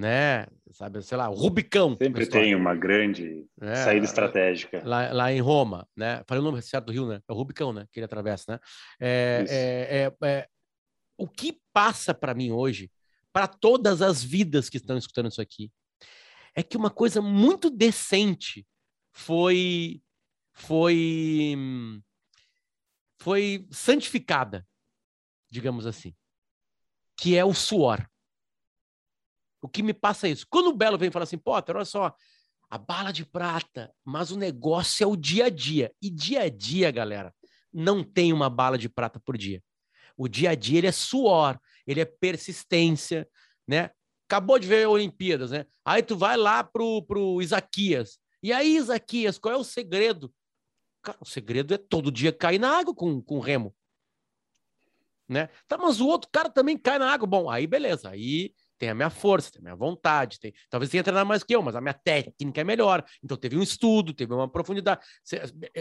né, 0.00 0.46
sabe, 0.72 1.02
sei 1.02 1.18
lá, 1.18 1.28
o 1.28 1.34
Rubicão. 1.34 1.94
Sempre 1.94 2.26
tem 2.26 2.54
uma 2.54 2.74
grande 2.74 3.46
né? 3.60 3.76
saída 3.76 4.06
estratégica. 4.06 4.82
lá, 4.82 5.12
lá 5.12 5.30
em 5.30 5.42
Roma, 5.42 5.86
né? 5.94 6.24
Falei 6.26 6.40
o 6.40 6.44
nome 6.44 6.62
certo 6.62 6.86
do 6.86 6.92
Rio, 6.92 7.06
né? 7.06 7.20
É 7.28 7.32
o 7.32 7.36
Rubicão, 7.36 7.70
né? 7.70 7.86
Que 7.92 8.00
ele 8.00 8.06
atravessa, 8.06 8.52
né? 8.52 8.58
É, 8.98 9.44
é, 9.46 10.26
é, 10.26 10.26
é, 10.26 10.48
o 11.18 11.28
que 11.28 11.60
passa 11.70 12.14
para 12.14 12.32
mim 12.32 12.50
hoje, 12.50 12.90
para 13.30 13.46
todas 13.46 14.00
as 14.00 14.24
vidas 14.24 14.70
que 14.70 14.78
estão 14.78 14.96
escutando 14.96 15.28
isso 15.28 15.42
aqui, 15.42 15.70
é 16.56 16.62
que 16.62 16.78
uma 16.78 16.90
coisa 16.90 17.20
muito 17.20 17.68
decente 17.68 18.66
foi 19.12 20.00
foi 20.54 21.54
foi 23.20 23.66
santificada, 23.70 24.66
digamos 25.50 25.86
assim, 25.86 26.14
que 27.18 27.36
é 27.36 27.44
o 27.44 27.52
suor. 27.52 28.09
O 29.62 29.68
que 29.68 29.82
me 29.82 29.92
passa 29.92 30.26
é 30.26 30.30
isso. 30.30 30.46
Quando 30.48 30.68
o 30.68 30.76
Belo 30.76 30.98
vem 30.98 31.10
falar 31.10 31.24
assim, 31.24 31.38
Potter, 31.38 31.76
olha 31.76 31.84
só, 31.84 32.14
a 32.70 32.78
bala 32.78 33.12
de 33.12 33.24
prata, 33.26 33.92
mas 34.04 34.30
o 34.30 34.36
negócio 34.38 35.04
é 35.04 35.06
o 35.06 35.16
dia 35.16 35.46
a 35.46 35.50
dia. 35.50 35.92
E 36.00 36.08
dia 36.08 36.42
a 36.42 36.48
dia, 36.48 36.90
galera, 36.90 37.34
não 37.72 38.02
tem 38.02 38.32
uma 38.32 38.48
bala 38.48 38.78
de 38.78 38.88
prata 38.88 39.20
por 39.20 39.36
dia. 39.36 39.62
O 40.16 40.28
dia 40.28 40.50
a 40.50 40.54
dia 40.54 40.78
ele 40.78 40.86
é 40.86 40.92
suor, 40.92 41.58
ele 41.86 42.00
é 42.00 42.04
persistência, 42.04 43.28
né? 43.66 43.90
Acabou 44.28 44.58
de 44.58 44.68
ver 44.68 44.86
Olimpíadas, 44.86 45.50
né? 45.50 45.66
Aí 45.84 46.02
tu 46.02 46.16
vai 46.16 46.36
lá 46.36 46.62
pro, 46.62 47.02
pro 47.02 47.42
Isaquias. 47.42 48.18
E 48.42 48.52
aí, 48.52 48.76
Isaquias, 48.76 49.38
qual 49.38 49.54
é 49.54 49.56
o 49.56 49.64
segredo? 49.64 50.32
Cara, 51.02 51.18
o 51.20 51.26
segredo 51.26 51.74
é 51.74 51.78
todo 51.78 52.12
dia 52.12 52.32
cair 52.32 52.58
na 52.58 52.78
água 52.78 52.94
com, 52.94 53.20
com 53.20 53.40
remo. 53.40 53.74
Né? 55.28 55.48
Tá, 55.66 55.76
mas 55.76 56.00
o 56.00 56.06
outro 56.06 56.28
cara 56.32 56.48
também 56.48 56.76
cai 56.76 56.98
na 56.98 57.10
água. 57.10 57.26
Bom, 57.26 57.50
aí 57.50 57.66
beleza. 57.66 58.10
Aí 58.10 58.52
tem 58.80 58.88
a 58.88 58.94
minha 58.94 59.10
força, 59.10 59.52
tem 59.52 59.60
a 59.60 59.62
minha 59.62 59.76
vontade, 59.76 60.40
tem, 60.40 60.54
talvez 60.70 60.90
tenha 60.90 61.04
treinado 61.04 61.28
mais 61.28 61.44
que 61.44 61.54
eu, 61.54 61.60
mas 61.60 61.76
a 61.76 61.82
minha 61.82 61.92
técnica 61.92 62.62
é 62.62 62.64
melhor. 62.64 63.04
Então 63.22 63.36
teve 63.36 63.58
um 63.58 63.62
estudo, 63.62 64.14
teve 64.14 64.32
uma 64.32 64.48
profundidade. 64.48 65.02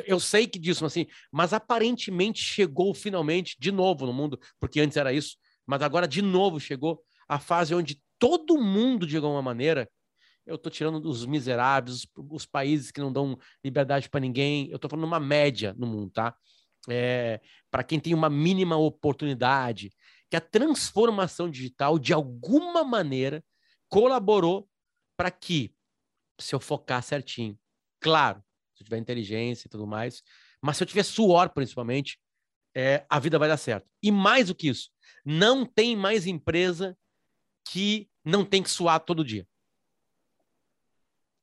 Eu 0.06 0.20
sei 0.20 0.46
que 0.46 0.60
disso, 0.60 0.86
assim, 0.86 1.08
mas 1.32 1.54
aparentemente 1.54 2.44
chegou 2.44 2.94
finalmente 2.94 3.56
de 3.58 3.72
novo 3.72 4.06
no 4.06 4.12
mundo, 4.12 4.38
porque 4.60 4.82
antes 4.82 4.98
era 4.98 5.14
isso, 5.14 5.38
mas 5.66 5.82
agora 5.82 6.06
de 6.06 6.22
novo 6.22 6.60
chegou 6.60 7.02
a 7.26 7.40
fase 7.40 7.74
onde 7.74 8.02
todo 8.20 8.62
mundo, 8.62 9.08
de 9.08 9.16
alguma 9.16 9.42
maneira, 9.42 9.90
eu 10.46 10.56
estou 10.56 10.70
tirando 10.70 11.06
os 11.06 11.26
miseráveis, 11.26 12.06
os, 12.18 12.46
países 12.46 12.92
que 12.92 13.00
não 13.00 13.14
dão 13.14 13.40
liberdade 13.64 14.10
para 14.10 14.20
ninguém, 14.20 14.68
eu 14.70 14.76
estou 14.76 14.90
falando 14.90 15.06
uma 15.06 15.22
média 15.22 15.74
no 15.78 15.88
mundo, 15.88 16.12
tá? 16.12 16.36
É, 16.90 17.40
para 17.72 17.84
quem 17.84 17.98
tem 17.98 18.14
uma 18.14 18.30
mínima 18.30 18.76
oportunidade, 18.76 19.90
que 20.30 20.36
a 20.36 20.42
transformação 20.42 21.50
digital, 21.50 21.98
de 21.98 22.14
alguma 22.14 22.84
maneira, 22.84 23.44
colaborou 23.88 24.70
para 25.18 25.32
que, 25.32 25.74
se 26.40 26.54
eu 26.54 26.60
focar 26.60 27.02
certinho, 27.02 27.58
claro, 28.00 28.44
se 28.74 28.84
eu 28.84 28.86
tiver 28.86 28.98
inteligência 28.98 29.68
e 29.68 29.70
tudo 29.70 29.88
mais, 29.88 30.22
mas 30.62 30.78
se 30.78 30.84
eu 30.84 30.88
tiver 30.88 31.04
suor, 31.04 31.50
principalmente, 31.50 32.20
é, 32.76 33.06
a 33.10 33.20
vida 33.20 33.40
vai 33.40 33.50
dar 33.50 33.58
certo. 33.58 33.90
E 34.02 34.12
mais 34.12 34.48
do 34.48 34.56
que 34.56 34.70
isso, 34.70 34.92
não 35.26 35.66
tem 35.66 35.96
mais 35.96 36.28
empresa 36.28 36.98
que 37.66 38.10
não 38.24 38.46
tem 38.46 38.62
que 38.62 38.70
suar 38.70 39.00
todo 39.00 39.26
dia. 39.26 39.48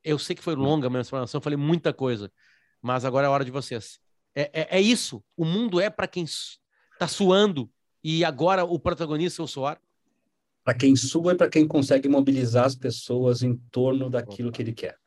Eu 0.03 0.19
sei 0.19 0.37
que 0.37 0.43
foi 0.43 0.55
longa 0.55 0.87
a 0.87 0.91
minha 0.91 1.03
explanação, 1.03 1.41
falei 1.41 1.57
muita 1.57 1.93
coisa, 1.93 2.33
mas 2.81 3.05
agora 3.05 3.27
é 3.27 3.29
a 3.29 3.33
hora 3.33 3.45
de 3.45 3.51
vocês. 3.51 3.99
É, 4.35 4.43
é, 4.53 4.79
é 4.79 4.81
isso. 4.81 5.25
O 5.37 5.45
mundo 5.45 5.81
é 5.81 5.91
para 5.91 6.07
quem 6.07 6.23
está 6.23 7.09
suando 7.09 7.71
e 8.03 8.25
agora 8.25 8.65
o 8.65 8.79
protagonista 8.79 9.43
é 9.43 9.45
o 9.45 9.49
suor? 9.49 9.79
Para 10.65 10.75
quem 10.75 10.97
sua 10.97 11.33
e 11.33 11.37
para 11.37 11.49
quem 11.49 11.67
consegue 11.67 12.09
mobilizar 12.09 12.65
as 12.65 12.75
pessoas 12.75 13.43
em 13.43 13.57
torno 13.71 14.11
daquilo 14.11 14.51
que 14.51 14.63
ele 14.63 14.73
quer. 14.73 14.99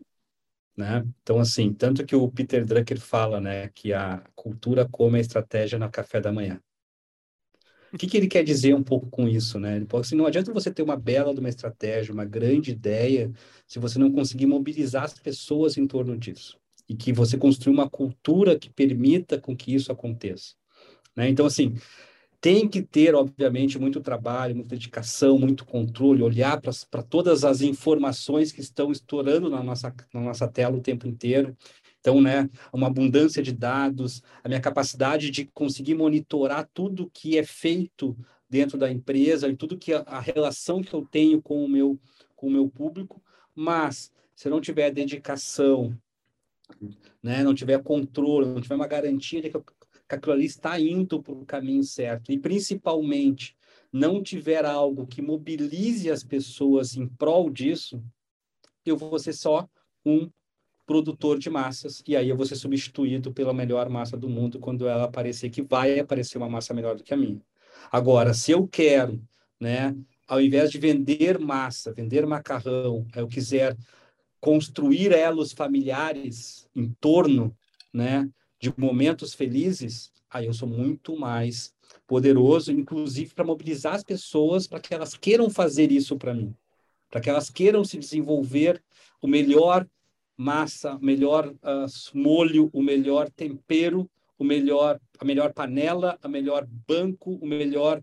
Né? 0.76 1.06
Então, 1.22 1.40
assim, 1.40 1.74
tanto 1.74 2.06
que 2.06 2.16
o 2.16 2.32
Peter 2.32 2.64
Drucker 2.64 2.98
fala 2.98 3.42
né, 3.42 3.68
que 3.70 3.92
a 3.92 4.24
cultura 4.34 4.88
come 4.88 5.18
a 5.18 5.22
estratégia 5.22 5.78
no 5.78 5.92
café 5.92 6.22
da 6.22 6.32
manhã. 6.32 6.62
O 7.92 7.98
que, 7.98 8.08
que 8.08 8.16
ele 8.16 8.28
quer 8.28 8.44
dizer 8.44 8.74
um 8.74 8.84
pouco 8.84 9.10
com 9.10 9.28
isso, 9.28 9.60
né? 9.60 9.76
Ele 9.76 9.86
fala 9.86 10.02
assim, 10.02 10.16
não 10.16 10.26
adianta 10.26 10.54
você 10.54 10.72
ter 10.72 10.84
uma 10.84 10.96
bela 10.96 11.32
uma 11.32 11.50
estratégia, 11.50 12.14
uma 12.14 12.24
grande 12.24 12.72
ideia, 12.72 13.32
se 13.68 13.80
você 13.80 13.98
não 13.98 14.12
conseguir 14.12 14.46
mobilizar 14.46 15.04
as 15.04 15.18
pessoas 15.20 15.76
em 15.78 15.88
torno 15.88 16.18
disso. 16.18 16.58
E 16.88 16.96
que 16.96 17.12
você 17.12 17.38
construa 17.38 17.74
uma 17.74 17.90
cultura 17.90 18.58
que 18.58 18.70
permita 18.70 19.40
com 19.40 19.58
que 19.58 19.74
isso 19.74 19.92
aconteça. 19.92 20.54
Né? 21.16 21.28
Então, 21.30 21.46
assim, 21.46 21.74
tem 22.42 22.68
que 22.68 22.82
ter, 22.82 23.14
obviamente, 23.16 23.78
muito 23.78 24.00
trabalho, 24.00 24.56
muita 24.56 24.70
dedicação, 24.70 25.38
muito 25.38 25.66
controle, 25.66 26.24
olhar 26.24 26.60
para 26.60 27.04
todas 27.04 27.44
as 27.44 27.62
informações 27.62 28.52
que 28.52 28.62
estão 28.62 28.92
estourando 28.92 29.50
na 29.50 29.62
nossa, 29.62 29.94
na 30.14 30.22
nossa 30.22 30.48
tela 30.48 30.78
o 30.78 30.82
tempo 30.82 31.08
inteiro. 31.08 31.56
Então, 32.00 32.22
né, 32.22 32.50
uma 32.72 32.88
abundância 32.88 33.44
de 33.44 33.52
dados, 33.52 34.24
a 34.42 34.48
minha 34.48 34.62
capacidade 34.62 35.30
de 35.30 35.46
conseguir 35.54 35.96
monitorar 35.96 36.70
tudo 36.74 37.12
que 37.14 37.38
é 37.38 37.44
feito 37.44 38.18
dentro 38.50 38.78
da 38.78 38.90
empresa 38.90 39.50
e 39.50 39.56
tudo 39.56 39.78
que 39.78 39.94
a, 39.94 40.00
a 40.08 40.20
relação 40.20 40.82
que 40.82 40.94
eu 40.94 41.06
tenho 41.06 41.42
com 41.42 41.64
o 41.64 41.68
meu 41.70 42.00
com 42.36 42.48
o 42.48 42.52
meu 42.52 42.70
público, 42.70 43.22
mas 43.54 44.14
se 44.34 44.48
eu 44.48 44.52
não 44.52 44.62
tiver 44.62 44.90
dedicação, 44.92 45.94
né, 47.22 47.44
não 47.44 47.54
tiver 47.54 47.84
controle, 47.84 48.48
não 48.48 48.62
tiver 48.62 48.76
uma 48.76 48.88
garantia 48.88 49.42
de 49.42 49.50
que 49.50 49.58
eu 49.58 49.66
que 50.10 50.16
aquilo 50.16 50.34
ali 50.34 50.46
está 50.46 50.80
indo 50.80 51.22
para 51.22 51.34
o 51.34 51.46
caminho 51.46 51.84
certo 51.84 52.32
e 52.32 52.40
principalmente 52.40 53.56
não 53.94 54.24
tiver 54.24 54.66
algo 54.66 55.06
que 55.06 55.22
mobilize 55.22 56.10
as 56.10 56.24
pessoas 56.24 56.98
em 56.98 57.08
prol 57.08 57.50
disso, 57.50 58.04
eu 58.84 58.98
vou 58.98 59.18
ser 59.20 59.34
só 59.34 59.70
um 60.04 60.30
produtor 60.86 61.38
de 61.38 61.52
massas 61.52 62.02
e 62.08 62.16
aí 62.16 62.28
eu 62.28 62.36
vou 62.36 62.46
ser 62.48 62.56
substituído 62.56 63.32
pela 63.32 63.54
melhor 63.54 63.88
massa 63.88 64.18
do 64.18 64.28
mundo 64.28 64.60
quando 64.60 64.88
ela 64.88 65.04
aparecer 65.04 65.52
que 65.52 65.62
vai 65.62 66.00
aparecer 66.00 66.40
uma 66.40 66.50
massa 66.50 66.74
melhor 66.74 66.96
do 66.96 67.04
que 67.04 67.14
a 67.14 67.18
minha. 67.18 67.40
Agora, 67.92 68.34
se 68.34 68.52
eu 68.52 68.68
quero, 68.68 69.22
né, 69.60 69.96
ao 70.28 70.42
invés 70.42 70.72
de 70.72 70.80
vender 70.80 71.38
massa, 71.38 71.94
vender 71.94 72.26
macarrão, 72.26 73.06
eu 73.16 73.28
quiser 73.28 73.78
construir 74.40 75.12
elos 75.12 75.52
familiares 75.52 76.68
em 76.76 76.90
torno, 77.00 77.56
né, 77.94 78.28
de 78.60 78.74
momentos 78.78 79.34
felizes, 79.34 80.12
aí 80.30 80.46
eu 80.46 80.54
sou 80.54 80.68
muito 80.68 81.18
mais 81.18 81.74
poderoso, 82.06 82.72
inclusive 82.72 83.34
para 83.34 83.46
mobilizar 83.46 83.96
as 83.96 84.04
pessoas 84.04 84.68
para 84.68 84.80
que 84.80 84.94
elas 84.94 85.16
queiram 85.16 85.50
fazer 85.50 85.92
isso 85.92 86.18
para 86.18 86.34
mim, 86.34 86.54
para 87.10 87.22
que 87.22 87.30
elas 87.30 87.50
queiram 87.50 87.84
se 87.84 87.98
desenvolver 87.98 88.84
o 89.22 89.28
melhor 89.28 89.88
massa, 90.38 90.96
o 90.96 91.04
melhor 91.04 91.48
uh, 91.48 92.18
molho, 92.18 92.70
o 92.72 92.82
melhor 92.82 93.30
tempero, 93.30 94.10
o 94.38 94.44
melhor, 94.44 95.00
a 95.20 95.26
melhor 95.26 95.54
panela, 95.54 96.18
a 96.22 96.28
melhor 96.28 96.66
banco, 96.88 97.34
o 97.42 97.46
melhor 97.46 98.02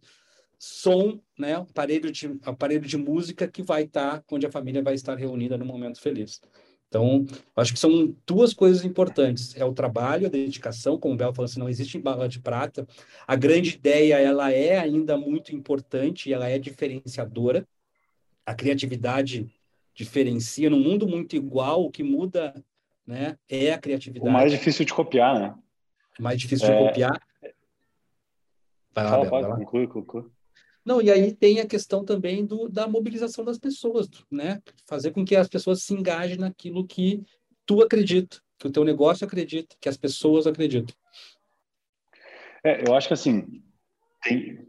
som, 0.59 1.21
né, 1.39 1.55
aparelho 1.55 2.11
de 2.11 2.39
aparelho 2.45 2.87
de 2.87 2.97
música 2.97 3.49
que 3.49 3.63
vai 3.63 3.85
estar 3.85 4.23
onde 4.31 4.47
a 4.47 4.51
família 4.51 4.83
vai 4.83 4.95
estar 4.95 5.15
reunida 5.17 5.57
no 5.57 5.65
momento 5.65 6.01
feliz. 6.01 6.41
Então, 6.89 7.26
acho 7.57 7.72
que 7.72 7.78
são 7.78 8.14
duas 8.26 8.55
coisas 8.55 8.84
importantes. 8.84 9.57
É 9.57 9.64
o 9.64 9.72
trabalho, 9.72 10.26
a 10.26 10.30
dedicação, 10.30 10.99
como 10.99 11.14
o 11.14 11.16
Bel 11.16 11.34
falou, 11.34 11.47
assim, 11.47 11.59
não 11.59 11.68
existe 11.68 11.99
bala 11.99 12.28
de 12.28 12.41
prata. 12.41 12.87
A 13.26 13.34
grande 13.34 13.74
ideia, 13.74 14.18
ela 14.18 14.53
é 14.53 14.78
ainda 14.78 15.16
muito 15.16 15.55
importante, 15.55 16.32
ela 16.32 16.49
é 16.49 16.59
diferenciadora. 16.59 17.66
A 18.45 18.55
criatividade 18.55 19.49
diferencia. 19.95 20.70
Num 20.70 20.78
mundo 20.78 21.09
muito 21.09 21.34
igual, 21.34 21.84
o 21.84 21.91
que 21.91 22.03
muda 22.03 22.55
né, 23.07 23.37
é 23.49 23.72
a 23.72 23.78
criatividade. 23.78 24.28
O 24.28 24.32
mais 24.32 24.53
difícil 24.53 24.84
de 24.84 24.95
copiar, 24.95 25.41
né? 25.41 25.55
O 26.18 26.22
mais 26.22 26.39
difícil 26.39 26.68
é... 26.68 26.78
de 26.78 26.89
copiar. 26.89 27.20
Vai 28.95 29.05
lá, 29.05 29.11
Fala, 29.11 29.22
Bel, 29.22 29.30
pode, 29.30 29.64
conclui, 29.64 29.87
conclui. 29.89 30.24
Não, 30.87 31.03
e 31.03 31.11
aí 31.11 31.34
tem 31.34 31.59
a 31.59 31.66
questão 31.66 32.05
também 32.05 32.47
do, 32.47 32.68
da 32.68 32.87
mobilização 32.87 33.45
das 33.45 33.59
pessoas, 33.59 34.09
né? 34.30 34.62
Fazer 34.89 35.11
com 35.11 35.24
que 35.24 35.34
as 35.34 35.49
pessoas 35.49 35.82
se 35.82 35.93
engajem 35.93 36.39
naquilo 36.39 36.87
que 36.87 37.24
tu 37.66 37.82
acredita, 37.82 38.41
que 38.57 38.68
o 38.68 38.70
teu 38.70 38.84
negócio 38.84 39.26
acredita, 39.26 39.74
que 39.80 39.89
as 39.89 39.97
pessoas 39.97 40.47
acreditam. 40.47 40.95
É, 42.64 42.89
eu 42.89 42.95
acho 42.95 43.09
que 43.09 43.14
assim, 43.14 43.64
tem, 44.22 44.64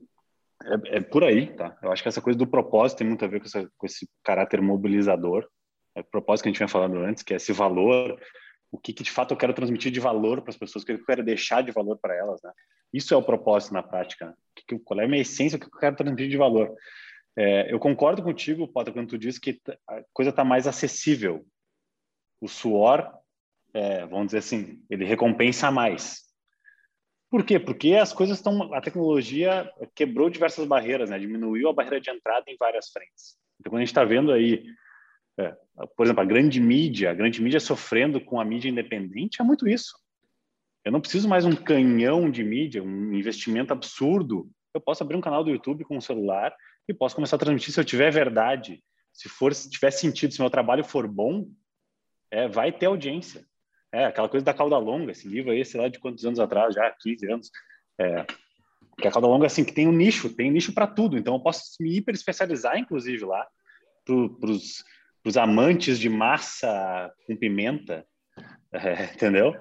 é, 0.63 0.97
é, 0.97 1.01
por 1.01 1.23
aí, 1.23 1.55
tá? 1.55 1.77
Eu 1.83 1.91
acho 1.91 2.01
que 2.01 2.09
essa 2.09 2.21
coisa 2.21 2.39
do 2.39 2.47
propósito 2.47 2.97
tem 2.97 3.07
muito 3.07 3.23
a 3.23 3.27
ver 3.27 3.39
com, 3.39 3.45
essa, 3.45 3.71
com 3.77 3.85
esse 3.85 4.09
caráter 4.23 4.59
mobilizador. 4.59 5.47
É 5.95 6.01
o 6.01 6.03
propósito 6.03 6.43
que 6.43 6.49
a 6.49 6.51
gente 6.51 6.59
vinha 6.59 6.67
falando 6.67 6.97
antes, 6.97 7.21
que 7.21 7.33
é 7.33 7.37
esse 7.37 7.53
valor, 7.53 8.19
o 8.71 8.77
que, 8.77 8.93
que 8.93 9.03
de 9.03 9.11
fato 9.11 9.33
eu 9.33 9.37
quero 9.37 9.53
transmitir 9.53 9.91
de 9.91 9.99
valor 9.99 10.41
para 10.41 10.51
as 10.51 10.57
pessoas, 10.57 10.83
o 10.83 10.85
que 10.85 10.91
eu 10.91 11.05
quero 11.05 11.23
deixar 11.23 11.61
de 11.61 11.71
valor 11.71 11.97
para 11.97 12.15
elas, 12.15 12.41
né? 12.43 12.51
Isso 12.93 13.13
é 13.13 13.17
o 13.17 13.23
propósito 13.23 13.73
na 13.73 13.83
prática. 13.83 14.35
Que, 14.55 14.79
qual 14.79 14.99
é 14.99 15.05
a 15.05 15.07
minha 15.07 15.21
essência, 15.21 15.57
o 15.57 15.59
que 15.59 15.67
eu 15.67 15.79
quero 15.79 15.95
transmitir 15.95 16.29
de 16.29 16.37
valor? 16.37 16.75
É, 17.37 17.71
eu 17.71 17.79
concordo 17.79 18.23
contigo, 18.23 18.67
Potter, 18.67 18.93
quando 18.93 19.09
tu 19.09 19.17
diz 19.17 19.37
que 19.37 19.61
a 19.87 20.03
coisa 20.11 20.31
está 20.31 20.43
mais 20.43 20.67
acessível. 20.67 21.45
O 22.41 22.47
suor, 22.47 23.11
é, 23.73 24.05
vamos 24.05 24.27
dizer 24.27 24.39
assim, 24.39 24.83
ele 24.89 25.05
recompensa 25.05 25.69
mais. 25.71 26.27
Por 27.29 27.43
quê? 27.43 27.59
Porque 27.59 27.93
as 27.93 28.13
coisas 28.13 28.37
estão. 28.37 28.73
A 28.73 28.81
tecnologia 28.81 29.69
quebrou 29.93 30.29
diversas 30.29 30.65
barreiras, 30.65 31.09
né? 31.09 31.19
diminuiu 31.19 31.69
a 31.69 31.73
barreira 31.73 31.99
de 31.99 32.09
entrada 32.09 32.45
em 32.47 32.55
várias 32.57 32.89
frentes. 32.89 33.37
Então, 33.59 33.71
quando 33.71 33.81
a 33.81 33.85
gente 33.85 33.89
está 33.89 34.05
vendo 34.05 34.31
aí, 34.31 34.63
é, 35.39 35.55
por 35.95 36.05
exemplo, 36.05 36.21
a 36.21 36.25
grande 36.25 36.59
mídia, 36.59 37.11
a 37.11 37.13
grande 37.13 37.41
mídia 37.41 37.59
sofrendo 37.59 38.19
com 38.19 38.41
a 38.41 38.45
mídia 38.45 38.69
independente, 38.69 39.41
é 39.41 39.43
muito 39.43 39.67
isso. 39.67 39.95
Eu 40.83 40.91
não 40.91 41.01
preciso 41.01 41.27
mais 41.27 41.45
um 41.45 41.55
canhão 41.55 42.29
de 42.31 42.43
mídia, 42.43 42.81
um 42.81 43.13
investimento 43.13 43.73
absurdo. 43.73 44.49
Eu 44.73 44.81
posso 44.81 45.03
abrir 45.03 45.15
um 45.15 45.21
canal 45.21 45.43
do 45.43 45.49
YouTube 45.49 45.83
com 45.83 45.97
um 45.97 46.01
celular 46.01 46.55
e 46.87 46.93
posso 46.93 47.15
começar 47.15 47.35
a 47.35 47.39
transmitir 47.39 47.73
se 47.73 47.79
eu 47.79 47.85
tiver 47.85 48.11
verdade, 48.11 48.81
se 49.13 49.27
for, 49.27 49.53
se 49.53 49.69
tiver 49.69 49.91
sentido, 49.91 50.33
se 50.33 50.39
meu 50.39 50.49
trabalho 50.49 50.83
for 50.83 51.07
bom, 51.07 51.47
é, 52.31 52.47
vai 52.47 52.71
ter 52.71 52.85
audiência. 52.85 53.45
É 53.91 54.05
aquela 54.05 54.29
coisa 54.29 54.45
da 54.45 54.53
cauda 54.53 54.77
longa, 54.77 55.11
esse 55.11 55.27
livro 55.27 55.51
aí, 55.51 55.63
sei 55.63 55.79
lá 55.79 55.87
de 55.87 55.99
quantos 55.99 56.25
anos 56.25 56.39
atrás, 56.39 56.73
já 56.73 56.89
15 56.89 57.31
anos. 57.31 57.51
É, 57.99 58.25
que 58.99 59.07
a 59.07 59.11
cauda 59.11 59.27
longa 59.27 59.45
assim 59.45 59.63
que 59.63 59.73
tem 59.73 59.87
um 59.87 59.91
nicho, 59.91 60.33
tem 60.33 60.49
um 60.49 60.53
nicho 60.53 60.73
para 60.73 60.87
tudo. 60.87 61.17
Então 61.17 61.35
eu 61.35 61.39
posso 61.39 61.75
me 61.79 61.95
hiper 61.97 62.15
especializar, 62.15 62.77
inclusive 62.77 63.23
lá 63.25 63.47
para 64.05 64.51
os 64.51 64.83
amantes 65.35 65.99
de 65.99 66.07
massa 66.09 67.11
com 67.25 67.35
pimenta, 67.35 68.05
é, 68.71 69.05
entendeu? 69.05 69.53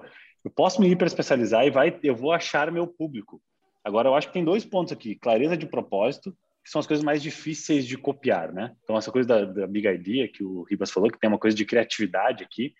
Eu 0.45 0.51
posso 0.51 0.79
me 0.79 0.89
hiperespecializar 0.89 1.65
e 1.65 1.71
vai, 1.71 1.99
eu 2.03 2.15
vou 2.15 2.31
achar 2.31 2.71
meu 2.71 2.87
público. 2.87 3.41
Agora, 3.83 4.07
eu 4.07 4.15
acho 4.15 4.27
que 4.27 4.33
tem 4.33 4.45
dois 4.45 4.63
pontos 4.63 4.93
aqui: 4.93 5.15
clareza 5.15 5.57
de 5.57 5.65
propósito, 5.65 6.31
que 6.63 6.69
são 6.69 6.79
as 6.79 6.87
coisas 6.87 7.03
mais 7.03 7.21
difíceis 7.21 7.85
de 7.85 7.97
copiar, 7.97 8.53
né? 8.53 8.75
Então, 8.83 8.97
essa 8.97 9.11
coisa 9.11 9.27
da, 9.27 9.45
da 9.45 9.67
Big 9.67 9.87
Idea 9.87 10.27
que 10.27 10.43
o 10.43 10.63
Ribas 10.63 10.91
falou, 10.91 11.09
que 11.09 11.19
tem 11.19 11.29
uma 11.29 11.39
coisa 11.39 11.55
de 11.55 11.65
criatividade 11.65 12.43
aqui, 12.43 12.73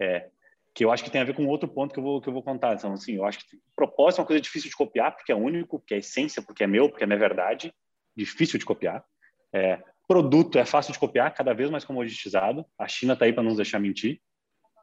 É, 0.00 0.28
que 0.74 0.84
eu 0.84 0.90
acho 0.90 1.04
que 1.04 1.10
tem 1.10 1.20
a 1.20 1.24
ver 1.24 1.34
com 1.34 1.46
outro 1.46 1.68
ponto 1.68 1.92
que 1.92 2.00
eu 2.00 2.02
vou, 2.02 2.20
que 2.20 2.28
eu 2.28 2.32
vou 2.32 2.42
contar. 2.42 2.74
Então, 2.74 2.92
assim, 2.92 3.16
eu 3.16 3.24
acho 3.24 3.40
que 3.40 3.60
propósito 3.76 4.20
é 4.20 4.22
uma 4.22 4.26
coisa 4.26 4.40
difícil 4.40 4.70
de 4.70 4.76
copiar, 4.76 5.14
porque 5.14 5.30
é 5.30 5.34
único, 5.34 5.78
porque 5.78 5.94
é 5.94 5.98
essência, 5.98 6.42
porque 6.42 6.64
é 6.64 6.66
meu, 6.66 6.88
porque 6.88 7.04
é 7.04 7.06
minha 7.06 7.18
verdade. 7.18 7.74
Difícil 8.16 8.58
de 8.58 8.64
copiar. 8.64 9.04
É, 9.52 9.82
produto 10.12 10.58
é 10.58 10.64
fácil 10.66 10.92
de 10.92 10.98
copiar, 10.98 11.32
cada 11.32 11.54
vez 11.54 11.70
mais 11.70 11.86
comoditizado. 11.86 12.66
A 12.78 12.86
China 12.86 13.14
está 13.14 13.24
aí 13.24 13.32
para 13.32 13.42
não 13.42 13.48
nos 13.48 13.56
deixar 13.56 13.78
mentir. 13.78 14.20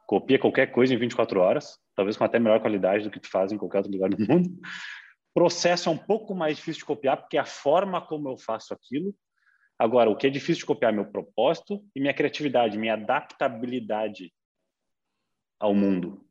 Copia 0.04 0.40
qualquer 0.40 0.72
coisa 0.72 0.92
em 0.92 0.98
24 0.98 1.38
horas, 1.38 1.78
talvez 1.94 2.16
com 2.16 2.24
até 2.24 2.40
melhor 2.40 2.58
qualidade 2.58 3.04
do 3.04 3.12
que 3.12 3.20
tu 3.20 3.30
faz 3.30 3.52
em 3.52 3.56
qualquer 3.56 3.78
outro 3.78 3.92
lugar 3.92 4.10
do 4.10 4.18
mundo. 4.18 4.50
Processo 5.32 5.88
é 5.88 5.92
um 5.92 5.96
pouco 5.96 6.34
mais 6.34 6.56
difícil 6.56 6.80
de 6.80 6.84
copiar, 6.84 7.16
porque 7.16 7.36
é 7.36 7.40
a 7.40 7.44
forma 7.44 8.04
como 8.04 8.28
eu 8.28 8.36
faço 8.36 8.74
aquilo. 8.74 9.14
Agora, 9.78 10.10
o 10.10 10.16
que 10.16 10.26
é 10.26 10.30
difícil 10.30 10.62
de 10.62 10.66
copiar 10.66 10.92
é 10.92 10.96
meu 10.96 11.04
propósito 11.04 11.80
e 11.94 12.00
minha 12.00 12.12
criatividade, 12.12 12.76
minha 12.76 12.94
adaptabilidade 12.94 14.32
ao 15.60 15.72
mundo. 15.72 16.26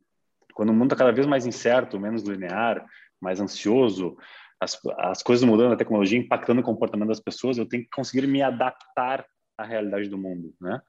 Quando 0.54 0.72
o 0.72 0.74
mundo 0.74 0.92
está 0.92 0.98
cada 0.98 1.14
vez 1.14 1.26
mais 1.26 1.46
incerto, 1.46 1.98
menos 1.98 2.24
linear, 2.24 2.86
mais 3.22 3.40
ansioso, 3.40 4.18
as, 4.60 4.80
as 4.98 5.24
coisas 5.24 5.46
mudando, 5.46 5.74
a 5.74 5.78
tecnologia 5.78 6.20
impactando 6.20 6.62
o 6.62 6.64
comportamento 6.64 7.10
das 7.10 7.20
pessoas, 7.20 7.58
eu 7.58 7.66
tenho 7.66 7.84
que 7.84 7.90
conseguir 7.90 8.28
me 8.28 8.42
adaptar 8.42 9.26
à 9.58 9.64
realidade 9.64 10.10
do 10.10 10.18
mundo, 10.18 10.54
né? 10.60 10.82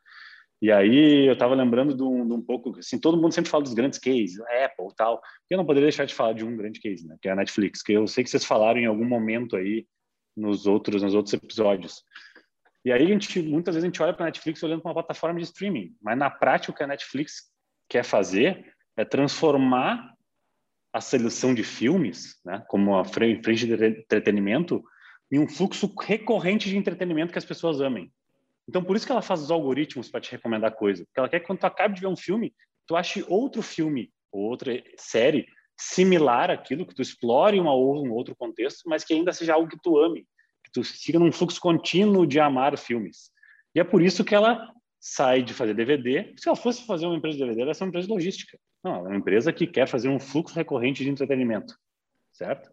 E 0.62 0.70
aí 0.70 1.26
eu 1.26 1.32
estava 1.32 1.54
lembrando 1.54 1.94
de 1.94 2.02
um, 2.02 2.26
de 2.26 2.34
um, 2.34 2.42
pouco, 2.42 2.78
assim, 2.78 2.98
todo 2.98 3.16
mundo 3.16 3.32
sempre 3.32 3.50
fala 3.50 3.62
dos 3.62 3.72
grandes 3.72 3.98
cases, 3.98 4.38
Apple 4.40 4.88
e 4.90 4.94
tal. 4.94 5.22
Eu 5.48 5.56
não 5.56 5.64
poderia 5.64 5.86
deixar 5.86 6.04
de 6.04 6.14
falar 6.14 6.34
de 6.34 6.44
um 6.44 6.54
grande 6.54 6.80
case, 6.80 7.06
né? 7.06 7.16
Que 7.22 7.28
é 7.28 7.32
a 7.32 7.36
Netflix, 7.36 7.82
que 7.82 7.92
eu 7.92 8.06
sei 8.06 8.22
que 8.22 8.28
vocês 8.28 8.44
falaram 8.44 8.78
em 8.78 8.84
algum 8.84 9.06
momento 9.06 9.56
aí 9.56 9.86
nos 10.36 10.66
outros, 10.66 11.02
nos 11.02 11.14
outros 11.14 11.32
episódios. 11.32 12.04
E 12.84 12.92
aí 12.92 13.02
a 13.02 13.06
gente, 13.06 13.40
muitas 13.40 13.74
vezes 13.74 13.84
a 13.84 13.86
gente 13.88 14.02
olha 14.02 14.12
para 14.12 14.24
a 14.24 14.26
Netflix 14.26 14.62
olhando 14.62 14.82
para 14.82 14.90
uma 14.90 14.94
plataforma 14.94 15.38
de 15.38 15.44
streaming, 15.44 15.96
mas 16.00 16.18
na 16.18 16.28
prática 16.28 16.72
o 16.72 16.74
que 16.74 16.82
a 16.82 16.86
Netflix 16.86 17.50
quer 17.88 18.04
fazer 18.04 18.74
é 18.96 19.04
transformar 19.04 20.14
a 20.92 21.00
seleção 21.00 21.54
de 21.54 21.62
filmes, 21.62 22.40
né, 22.44 22.64
como 22.68 22.98
a 22.98 23.04
frente 23.04 23.66
de 23.66 23.74
entretenimento, 23.74 24.82
em 25.30 25.38
um 25.38 25.48
fluxo 25.48 25.92
recorrente 26.00 26.68
de 26.68 26.76
entretenimento 26.76 27.32
que 27.32 27.38
as 27.38 27.44
pessoas 27.44 27.80
amem. 27.80 28.12
Então, 28.68 28.82
por 28.82 28.96
isso 28.96 29.06
que 29.06 29.12
ela 29.12 29.22
faz 29.22 29.40
os 29.40 29.50
algoritmos 29.50 30.08
para 30.08 30.20
te 30.20 30.30
recomendar 30.30 30.72
coisa. 30.74 31.04
Porque 31.04 31.20
ela 31.20 31.28
quer 31.28 31.40
que 31.40 31.46
quando 31.46 31.60
tu 31.60 31.66
acabe 31.66 31.94
de 31.94 32.00
ver 32.00 32.06
um 32.06 32.16
filme, 32.16 32.54
tu 32.86 32.96
ache 32.96 33.24
outro 33.28 33.62
filme 33.62 34.12
ou 34.32 34.42
outra 34.42 34.82
série 34.96 35.46
similar 35.76 36.50
àquilo, 36.50 36.86
que 36.86 36.94
tu 36.94 37.02
explore 37.02 37.58
uma, 37.58 37.74
um 37.74 38.12
outro 38.12 38.34
contexto, 38.36 38.88
mas 38.88 39.02
que 39.02 39.14
ainda 39.14 39.32
seja 39.32 39.54
algo 39.54 39.68
que 39.68 39.80
tu 39.80 39.98
ame, 39.98 40.26
que 40.64 40.70
tu 40.72 40.84
siga 40.84 41.18
num 41.18 41.32
fluxo 41.32 41.60
contínuo 41.60 42.26
de 42.26 42.38
amar 42.38 42.76
filmes. 42.76 43.30
E 43.74 43.80
é 43.80 43.84
por 43.84 44.02
isso 44.02 44.24
que 44.24 44.34
ela 44.34 44.68
sai 45.00 45.42
de 45.42 45.54
fazer 45.54 45.74
DVD. 45.74 46.34
Se 46.36 46.48
ela 46.48 46.56
fosse 46.56 46.86
fazer 46.86 47.06
uma 47.06 47.16
empresa 47.16 47.38
de 47.38 47.44
DVD, 47.44 47.62
ela 47.62 47.72
é 47.72 47.82
uma 47.82 47.88
empresa 47.88 48.06
de 48.06 48.12
logística. 48.12 48.58
Não, 48.84 48.96
ela 48.96 49.06
é 49.06 49.10
uma 49.12 49.18
empresa 49.18 49.52
que 49.52 49.66
quer 49.66 49.88
fazer 49.88 50.08
um 50.08 50.20
fluxo 50.20 50.54
recorrente 50.54 51.02
de 51.02 51.10
entretenimento, 51.10 51.74
certo? 52.32 52.70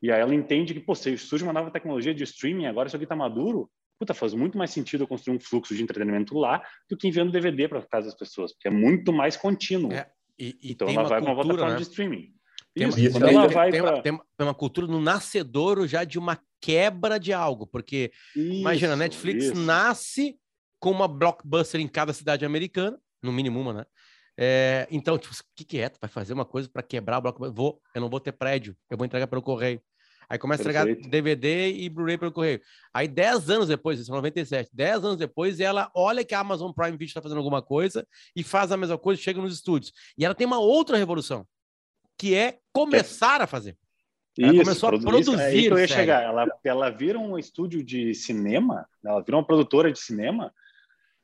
E 0.00 0.12
aí 0.12 0.20
ela 0.20 0.34
entende 0.34 0.72
que, 0.72 0.80
pô, 0.80 0.94
se 0.94 1.16
surge 1.18 1.44
uma 1.44 1.52
nova 1.52 1.70
tecnologia 1.70 2.14
de 2.14 2.22
streaming, 2.24 2.66
agora 2.66 2.86
isso 2.86 2.96
aqui 2.96 3.04
está 3.04 3.16
maduro, 3.16 3.70
puta, 3.98 4.14
faz 4.14 4.34
muito 4.34 4.56
mais 4.56 4.70
sentido 4.70 5.04
eu 5.04 5.08
construir 5.08 5.36
um 5.36 5.40
fluxo 5.40 5.74
de 5.74 5.82
entretenimento 5.82 6.36
lá 6.36 6.62
do 6.88 6.96
que 6.96 7.08
enviando 7.08 7.32
DVD 7.32 7.68
para 7.68 7.82
casa 7.82 8.06
das 8.06 8.16
pessoas, 8.16 8.52
porque 8.52 8.68
é 8.68 8.70
muito 8.70 9.12
mais 9.12 9.36
contínuo. 9.36 9.92
É, 9.92 10.08
e, 10.38 10.56
e 10.62 10.72
então 10.72 10.88
ela 10.88 11.04
vai 11.04 11.22
para 11.22 11.32
uma 11.32 11.42
plataforma 11.42 11.72
né? 11.72 11.76
de 11.76 11.82
streaming. 11.82 12.34
Tem, 12.74 12.88
isso, 12.88 12.98
isso, 12.98 13.16
ela 13.18 13.46
tem, 13.46 13.54
vai 13.54 13.70
tem, 13.70 13.82
pra... 13.82 14.02
tem, 14.02 14.20
uma 14.40 14.54
cultura 14.54 14.86
no 14.86 15.00
nascedouro 15.00 15.86
já 15.86 16.02
de 16.02 16.18
uma 16.18 16.38
quebra 16.60 17.20
de 17.20 17.32
algo, 17.32 17.66
porque 17.66 18.10
isso, 18.34 18.60
imagina, 18.60 18.94
a 18.94 18.96
Netflix 18.96 19.44
isso. 19.44 19.54
nasce 19.54 20.36
com 20.84 20.90
uma 20.90 21.08
blockbuster 21.08 21.80
em 21.80 21.88
cada 21.88 22.12
cidade 22.12 22.44
americana, 22.44 23.00
no 23.22 23.32
mínimo 23.32 23.58
uma, 23.58 23.72
né? 23.72 23.86
É, 24.36 24.86
então, 24.90 25.16
tipo, 25.16 25.32
o 25.32 25.38
que, 25.56 25.64
que 25.64 25.80
é? 25.80 25.88
Tu 25.88 25.98
vai 25.98 26.10
fazer 26.10 26.34
uma 26.34 26.44
coisa 26.44 26.68
para 26.68 26.82
quebrar 26.82 27.16
o 27.16 27.22
blockbuster? 27.22 27.56
Vou, 27.56 27.80
eu 27.94 28.02
não 28.02 28.10
vou 28.10 28.20
ter 28.20 28.32
prédio, 28.32 28.76
eu 28.90 28.98
vou 28.98 29.06
entregar 29.06 29.26
pelo 29.26 29.40
correio. 29.40 29.80
Aí 30.28 30.38
começa 30.38 30.60
a 30.60 30.64
entregar 30.64 30.84
DVD 31.08 31.70
e 31.72 31.88
Blu-ray 31.88 32.18
pelo 32.18 32.32
correio. 32.32 32.60
Aí, 32.92 33.08
10 33.08 33.48
anos 33.48 33.68
depois, 33.68 33.98
isso 33.98 34.12
é 34.12 34.14
97, 34.14 34.68
10 34.74 35.04
anos 35.04 35.16
depois, 35.16 35.58
ela 35.58 35.90
olha 35.94 36.22
que 36.22 36.34
a 36.34 36.40
Amazon 36.40 36.70
Prime 36.70 36.92
Video 36.92 37.06
está 37.06 37.22
fazendo 37.22 37.38
alguma 37.38 37.62
coisa 37.62 38.06
e 38.36 38.42
faz 38.42 38.70
a 38.70 38.76
mesma 38.76 38.98
coisa, 38.98 39.22
chega 39.22 39.40
nos 39.40 39.54
estúdios. 39.54 39.90
E 40.18 40.24
ela 40.24 40.34
tem 40.34 40.46
uma 40.46 40.58
outra 40.58 40.98
revolução, 40.98 41.46
que 42.18 42.34
é 42.34 42.58
começar 42.74 43.40
a 43.40 43.46
fazer. 43.46 43.74
Ela 44.38 44.52
isso, 44.52 44.64
começou 44.64 44.88
a 44.90 44.98
produzir. 44.98 45.32
Isso, 45.32 45.40
é 45.40 45.66
eu 45.66 45.78
ia 45.78 45.88
chegar. 45.88 46.22
Ela, 46.22 46.46
ela 46.62 46.90
vira 46.90 47.18
um 47.18 47.38
estúdio 47.38 47.82
de 47.82 48.14
cinema, 48.14 48.86
ela 49.02 49.22
vira 49.22 49.38
uma 49.38 49.46
produtora 49.46 49.90
de 49.90 49.98
cinema 49.98 50.52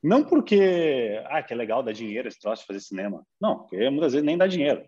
não 0.02 0.24
porque, 0.24 1.22
ah, 1.26 1.42
que 1.42 1.52
é 1.52 1.56
legal 1.56 1.82
dar 1.82 1.92
dinheiro 1.92 2.26
esse 2.26 2.38
troço 2.38 2.62
de 2.62 2.66
fazer 2.66 2.80
cinema. 2.80 3.24
Não, 3.40 3.58
porque 3.58 3.90
muitas 3.90 4.12
vezes 4.12 4.24
nem 4.24 4.38
dá 4.38 4.46
dinheiro. 4.46 4.82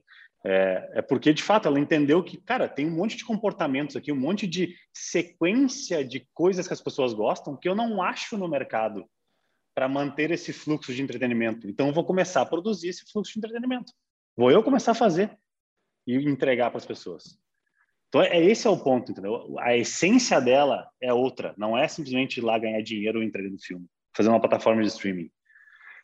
É, 0.45 0.91
é, 0.95 1.03
porque, 1.03 1.33
de 1.33 1.43
fato, 1.43 1.69
ela 1.69 1.79
entendeu 1.79 2.23
que, 2.25 2.37
cara, 2.39 2.69
tem 2.69 2.87
um 2.87 2.97
monte 2.97 3.17
de 3.17 3.25
comportamentos 3.25 3.95
aqui, 3.95 4.11
um 4.11 4.19
monte 4.19 4.47
de 4.47 4.75
sequência 4.93 6.05
de 6.05 6.27
coisas 6.33 6.67
que 6.67 6.73
as 6.73 6.81
pessoas 6.81 7.13
gostam 7.13 7.57
que 7.57 7.69
eu 7.69 7.75
não 7.75 8.03
acho 8.03 8.37
no 8.37 8.49
mercado 8.49 9.05
para 9.75 9.89
manter 9.89 10.31
esse 10.31 10.53
fluxo 10.53 10.93
de 10.93 11.03
entretenimento. 11.03 11.69
Então, 11.69 11.89
eu 11.89 11.95
vou 11.95 12.05
começar 12.05 12.41
a 12.41 12.47
produzir 12.47 12.89
esse 12.89 13.05
fluxo 13.11 13.33
de 13.33 13.39
entretenimento. 13.39 13.93
Vou 14.37 14.51
eu 14.51 14.63
começar 14.63 14.93
a 14.93 14.97
fazer 14.97 15.39
e 16.07 16.17
entregar 16.17 16.71
para 16.71 16.79
as 16.79 16.87
pessoas. 16.87 17.39
Então, 18.09 18.23
é, 18.23 18.43
esse 18.43 18.67
é 18.67 18.71
o 18.71 18.83
ponto, 18.83 19.13
entendeu? 19.13 19.57
A 19.61 19.77
essência 19.77 20.41
dela 20.41 20.89
é 21.01 21.13
outra. 21.13 21.55
Não 21.57 21.79
é 21.79 21.87
simplesmente 21.87 22.39
ir 22.39 22.43
lá 22.43 22.59
ganhar 22.59 22.83
dinheiro 22.83 23.19
ou 23.19 23.25
entregar 23.25 23.51
no 23.51 23.61
filme 23.61 23.87
fazer 24.15 24.29
uma 24.29 24.41
plataforma 24.41 24.83
de 24.83 24.89
streaming. 24.89 25.31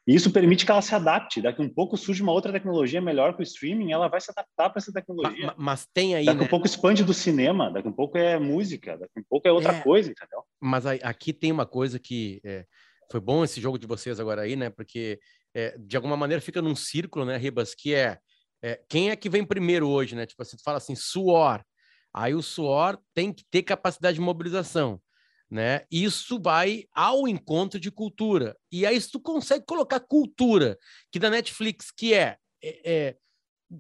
E 0.09 0.15
isso 0.15 0.33
permite 0.33 0.65
que 0.65 0.71
ela 0.71 0.81
se 0.81 0.95
adapte. 0.95 1.43
Daqui 1.43 1.61
a 1.61 1.65
um 1.65 1.69
pouco 1.69 1.95
surge 1.95 2.23
uma 2.23 2.33
outra 2.33 2.51
tecnologia 2.51 2.99
melhor 2.99 3.35
que 3.35 3.43
o 3.43 3.43
streaming, 3.43 3.93
ela 3.93 4.09
vai 4.09 4.19
se 4.19 4.31
adaptar 4.31 4.71
para 4.71 4.79
essa 4.79 4.91
tecnologia. 4.91 5.49
Mas, 5.49 5.55
mas, 5.59 5.87
tem 5.93 6.15
aí. 6.15 6.25
Daqui 6.25 6.39
a 6.39 6.41
né? 6.41 6.47
um 6.47 6.49
pouco 6.49 6.65
expande 6.65 7.05
do 7.05 7.13
cinema, 7.13 7.71
daqui 7.71 7.89
a 7.89 7.91
um 7.91 7.95
pouco 7.95 8.17
é 8.17 8.39
música, 8.39 8.97
daqui 8.97 9.13
a 9.15 9.21
um 9.21 9.25
pouco 9.29 9.47
é 9.47 9.53
outra 9.53 9.75
é, 9.75 9.83
coisa, 9.83 10.11
entendeu? 10.11 10.43
Mas 10.59 10.87
aqui 10.87 11.35
tem 11.35 11.53
uma 11.53 11.67
coisa 11.67 11.99
que 11.99 12.41
é, 12.43 12.65
foi 13.13 13.21
bom 13.21 13.45
esse 13.45 13.61
jogo 13.61 13.79
de 13.79 13.87
vocês 13.87 14.19
agora 14.19 14.43
aí, 14.43 14.57
né? 14.57 14.71
Porque 14.71 15.21
é, 15.55 15.77
de 15.79 15.95
alguma 15.95 16.17
maneira 16.17 16.41
fica 16.41 16.63
num 16.63 16.75
círculo, 16.75 17.27
né, 17.27 17.37
Ribas, 17.37 17.75
que 17.75 17.95
é, 17.95 18.19
é, 18.63 18.81
quem 18.89 19.11
é 19.11 19.17
que 19.17 19.29
vem 19.29 19.45
primeiro 19.45 19.87
hoje, 19.91 20.17
né? 20.17 20.25
Tipo 20.25 20.41
assim, 20.41 20.57
tu 20.57 20.63
fala 20.63 20.79
assim, 20.79 20.95
suor. 20.95 21.63
Aí 22.15 22.35
o 22.35 22.41
suor 22.41 22.99
tem 23.13 23.31
que 23.31 23.45
ter 23.51 23.63
capacidade 23.63 24.15
de 24.15 24.23
mobilização 24.23 24.99
né? 25.51 25.83
Isso 25.91 26.41
vai 26.41 26.85
ao 26.93 27.27
encontro 27.27 27.81
de 27.81 27.91
cultura. 27.91 28.57
E 28.71 28.85
aí, 28.85 29.01
se 29.01 29.11
tu 29.11 29.21
consegue 29.21 29.65
colocar 29.65 30.01
cultura, 30.01 30.79
que 31.11 31.19
da 31.19 31.31
Netflix, 31.31 31.91
que 31.91 32.13
é, 32.15 32.37
é, 32.63 32.93
é 32.93 33.17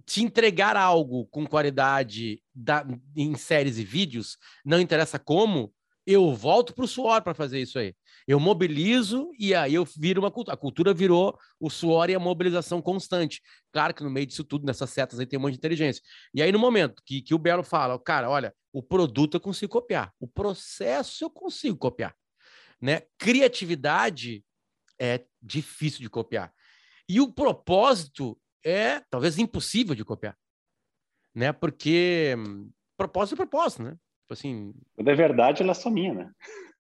te 0.04 0.22
entregar 0.22 0.76
algo 0.76 1.26
com 1.26 1.46
qualidade 1.46 2.42
da, 2.54 2.86
em 3.16 3.34
séries 3.36 3.78
e 3.78 3.84
vídeos, 3.84 4.36
não 4.64 4.80
interessa 4.80 5.18
como, 5.18 5.72
eu 6.10 6.34
volto 6.34 6.72
para 6.72 6.86
o 6.86 6.88
suor 6.88 7.20
para 7.22 7.34
fazer 7.34 7.60
isso 7.60 7.78
aí. 7.78 7.94
Eu 8.26 8.40
mobilizo 8.40 9.30
e 9.38 9.54
aí 9.54 9.74
eu 9.74 9.84
viro 9.84 10.22
uma 10.22 10.30
cultura. 10.30 10.54
A 10.54 10.56
cultura 10.56 10.94
virou 10.94 11.38
o 11.60 11.68
suor 11.68 12.08
e 12.08 12.14
a 12.14 12.18
mobilização 12.18 12.80
constante. 12.80 13.42
Claro 13.70 13.92
que 13.92 14.02
no 14.02 14.08
meio 14.08 14.26
disso 14.26 14.42
tudo, 14.42 14.64
nessas 14.64 14.88
setas 14.88 15.20
aí 15.20 15.26
tem 15.26 15.38
um 15.38 15.42
monte 15.42 15.52
de 15.52 15.58
inteligência. 15.58 16.02
E 16.32 16.40
aí, 16.40 16.50
no 16.50 16.58
momento 16.58 17.02
que, 17.04 17.20
que 17.20 17.34
o 17.34 17.38
Belo 17.38 17.62
fala, 17.62 17.98
cara, 17.98 18.30
olha, 18.30 18.54
o 18.72 18.82
produto 18.82 19.34
eu 19.34 19.40
consigo 19.40 19.70
copiar, 19.70 20.10
o 20.18 20.26
processo 20.26 21.24
eu 21.24 21.30
consigo 21.30 21.76
copiar. 21.76 22.16
Né? 22.80 23.02
Criatividade 23.18 24.42
é 24.98 25.26
difícil 25.42 26.00
de 26.00 26.08
copiar. 26.08 26.54
E 27.06 27.20
o 27.20 27.30
propósito 27.30 28.40
é 28.64 29.00
talvez 29.10 29.38
impossível 29.38 29.94
de 29.94 30.06
copiar. 30.06 30.38
Né? 31.34 31.52
Porque 31.52 32.34
hum, 32.38 32.70
propósito 32.96 33.34
é 33.34 33.36
propósito, 33.36 33.82
né? 33.82 33.94
Tipo 34.28 34.34
assim. 34.34 34.74
Quando 34.94 35.08
é 35.08 35.14
verdade, 35.14 35.62
ela 35.62 35.70
é 35.70 35.74
só 35.74 35.88
minha, 35.88 36.12
né? 36.12 36.30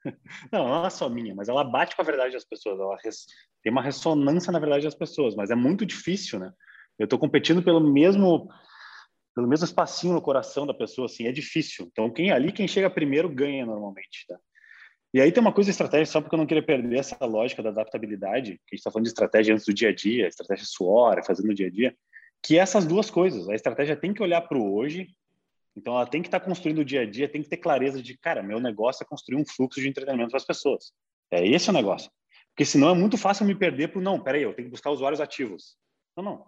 Não, 0.52 0.68
não 0.68 0.86
é 0.86 0.90
só 0.90 1.08
minha, 1.08 1.34
mas 1.34 1.48
ela 1.48 1.64
bate 1.64 1.96
com 1.96 2.00
a 2.00 2.04
verdade 2.04 2.32
das 2.32 2.44
pessoas. 2.44 2.78
Ela 2.78 2.96
res... 3.02 3.26
tem 3.62 3.72
uma 3.72 3.82
ressonância 3.82 4.52
na 4.52 4.60
verdade 4.60 4.84
das 4.84 4.94
pessoas, 4.94 5.34
mas 5.34 5.50
é 5.50 5.56
muito 5.56 5.84
difícil, 5.84 6.38
né? 6.38 6.52
Eu 6.98 7.04
estou 7.04 7.18
competindo 7.18 7.62
pelo 7.62 7.80
mesmo 7.80 8.48
pelo 9.34 9.48
mesmo 9.48 9.64
espacinho 9.64 10.14
no 10.14 10.22
coração 10.22 10.66
da 10.66 10.72
pessoa, 10.72 11.06
assim, 11.06 11.26
é 11.26 11.32
difícil. 11.32 11.88
Então, 11.90 12.10
quem 12.10 12.30
ali, 12.30 12.52
quem 12.52 12.66
chega 12.66 12.88
primeiro, 12.88 13.28
ganha 13.28 13.66
normalmente, 13.66 14.24
tá? 14.26 14.38
E 15.12 15.20
aí 15.20 15.32
tem 15.32 15.40
uma 15.40 15.52
coisa 15.52 15.70
estratégica, 15.70 16.12
só 16.12 16.20
porque 16.20 16.34
eu 16.34 16.38
não 16.38 16.46
queria 16.46 16.64
perder 16.64 16.98
essa 16.98 17.16
lógica 17.24 17.62
da 17.62 17.70
adaptabilidade, 17.70 18.52
que 18.52 18.74
a 18.74 18.74
gente 18.74 18.78
está 18.78 18.90
falando 18.90 19.04
de 19.04 19.10
estratégia 19.10 19.54
antes 19.54 19.66
do 19.66 19.74
dia 19.74 19.88
a 19.88 19.94
dia, 19.94 20.28
estratégia 20.28 20.64
suor, 20.66 21.22
fazendo 21.24 21.46
no 21.46 21.54
dia 21.54 21.66
a 21.66 21.70
dia, 21.70 21.96
que 22.42 22.58
essas 22.58 22.86
duas 22.86 23.10
coisas, 23.10 23.48
a 23.48 23.54
estratégia 23.54 23.96
tem 23.96 24.14
que 24.14 24.22
olhar 24.22 24.42
para 24.42 24.58
o 24.58 24.74
hoje, 24.74 25.08
então 25.78 25.94
ela 25.94 26.06
tem 26.06 26.20
que 26.20 26.28
estar 26.28 26.40
tá 26.40 26.44
construindo 26.44 26.80
o 26.80 26.84
dia 26.84 27.02
a 27.02 27.06
dia, 27.06 27.28
tem 27.28 27.40
que 27.40 27.48
ter 27.48 27.56
clareza 27.56 28.02
de, 28.02 28.18
cara, 28.18 28.42
meu 28.42 28.58
negócio 28.58 29.04
é 29.04 29.06
construir 29.06 29.40
um 29.40 29.46
fluxo 29.46 29.80
de 29.80 29.88
entretenimento 29.88 30.30
para 30.30 30.38
as 30.38 30.44
pessoas. 30.44 30.92
É 31.30 31.46
esse 31.46 31.70
o 31.70 31.72
negócio. 31.72 32.10
Porque 32.50 32.64
senão 32.64 32.90
é 32.90 32.94
muito 32.94 33.16
fácil 33.16 33.46
me 33.46 33.54
perder 33.54 33.88
para 33.88 34.00
não, 34.00 34.20
peraí, 34.20 34.42
eu 34.42 34.52
tenho 34.52 34.66
que 34.66 34.72
buscar 34.72 34.90
usuários 34.90 35.20
ativos. 35.20 35.76
Não, 36.16 36.24
não. 36.24 36.46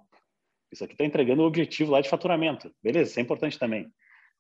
Isso 0.73 0.83
aqui 0.83 0.95
está 0.95 1.05
entregando 1.05 1.43
o 1.43 1.47
objetivo 1.47 1.93
lá 1.93 2.01
de 2.01 2.09
faturamento. 2.09 2.75
Beleza, 2.83 3.11
isso 3.11 3.21
é 3.21 3.23
importante 3.23 3.59
também. 3.59 3.89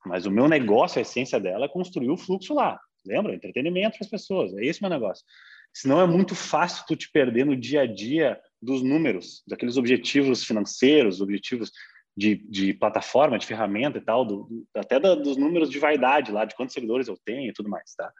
Mas 0.04 0.26
o 0.26 0.30
meu 0.30 0.48
negócio, 0.48 0.98
a 0.98 1.02
essência 1.02 1.38
dela 1.38 1.66
é 1.66 1.68
construir 1.68 2.10
o 2.10 2.16
fluxo 2.16 2.52
lá. 2.52 2.80
Lembra? 3.06 3.34
Entretenimento 3.34 3.96
para 3.96 4.04
as 4.04 4.10
pessoas. 4.10 4.52
É 4.56 4.64
esse 4.64 4.82
meu 4.82 4.90
negócio. 4.90 5.24
Senão 5.72 6.00
é 6.00 6.06
muito 6.06 6.34
fácil 6.34 6.84
tu 6.88 6.96
te 6.96 7.10
perder 7.10 7.46
no 7.46 7.56
dia 7.56 7.82
a 7.82 7.86
dia 7.86 8.40
dos 8.60 8.82
números, 8.82 9.42
daqueles 9.46 9.76
objetivos 9.76 10.44
financeiros, 10.44 11.20
objetivos 11.20 11.70
de, 12.16 12.36
de 12.36 12.74
plataforma, 12.74 13.38
de 13.38 13.46
ferramenta 13.46 13.98
e 13.98 14.00
tal, 14.00 14.24
do, 14.24 14.44
do, 14.44 14.66
até 14.74 14.98
da, 14.98 15.14
dos 15.14 15.36
números 15.36 15.70
de 15.70 15.78
vaidade 15.78 16.32
lá, 16.32 16.44
de 16.44 16.54
quantos 16.54 16.74
seguidores 16.74 17.08
eu 17.08 17.16
tenho 17.24 17.48
e 17.48 17.52
tudo 17.52 17.68
mais, 17.68 17.94
tá? 17.94 18.12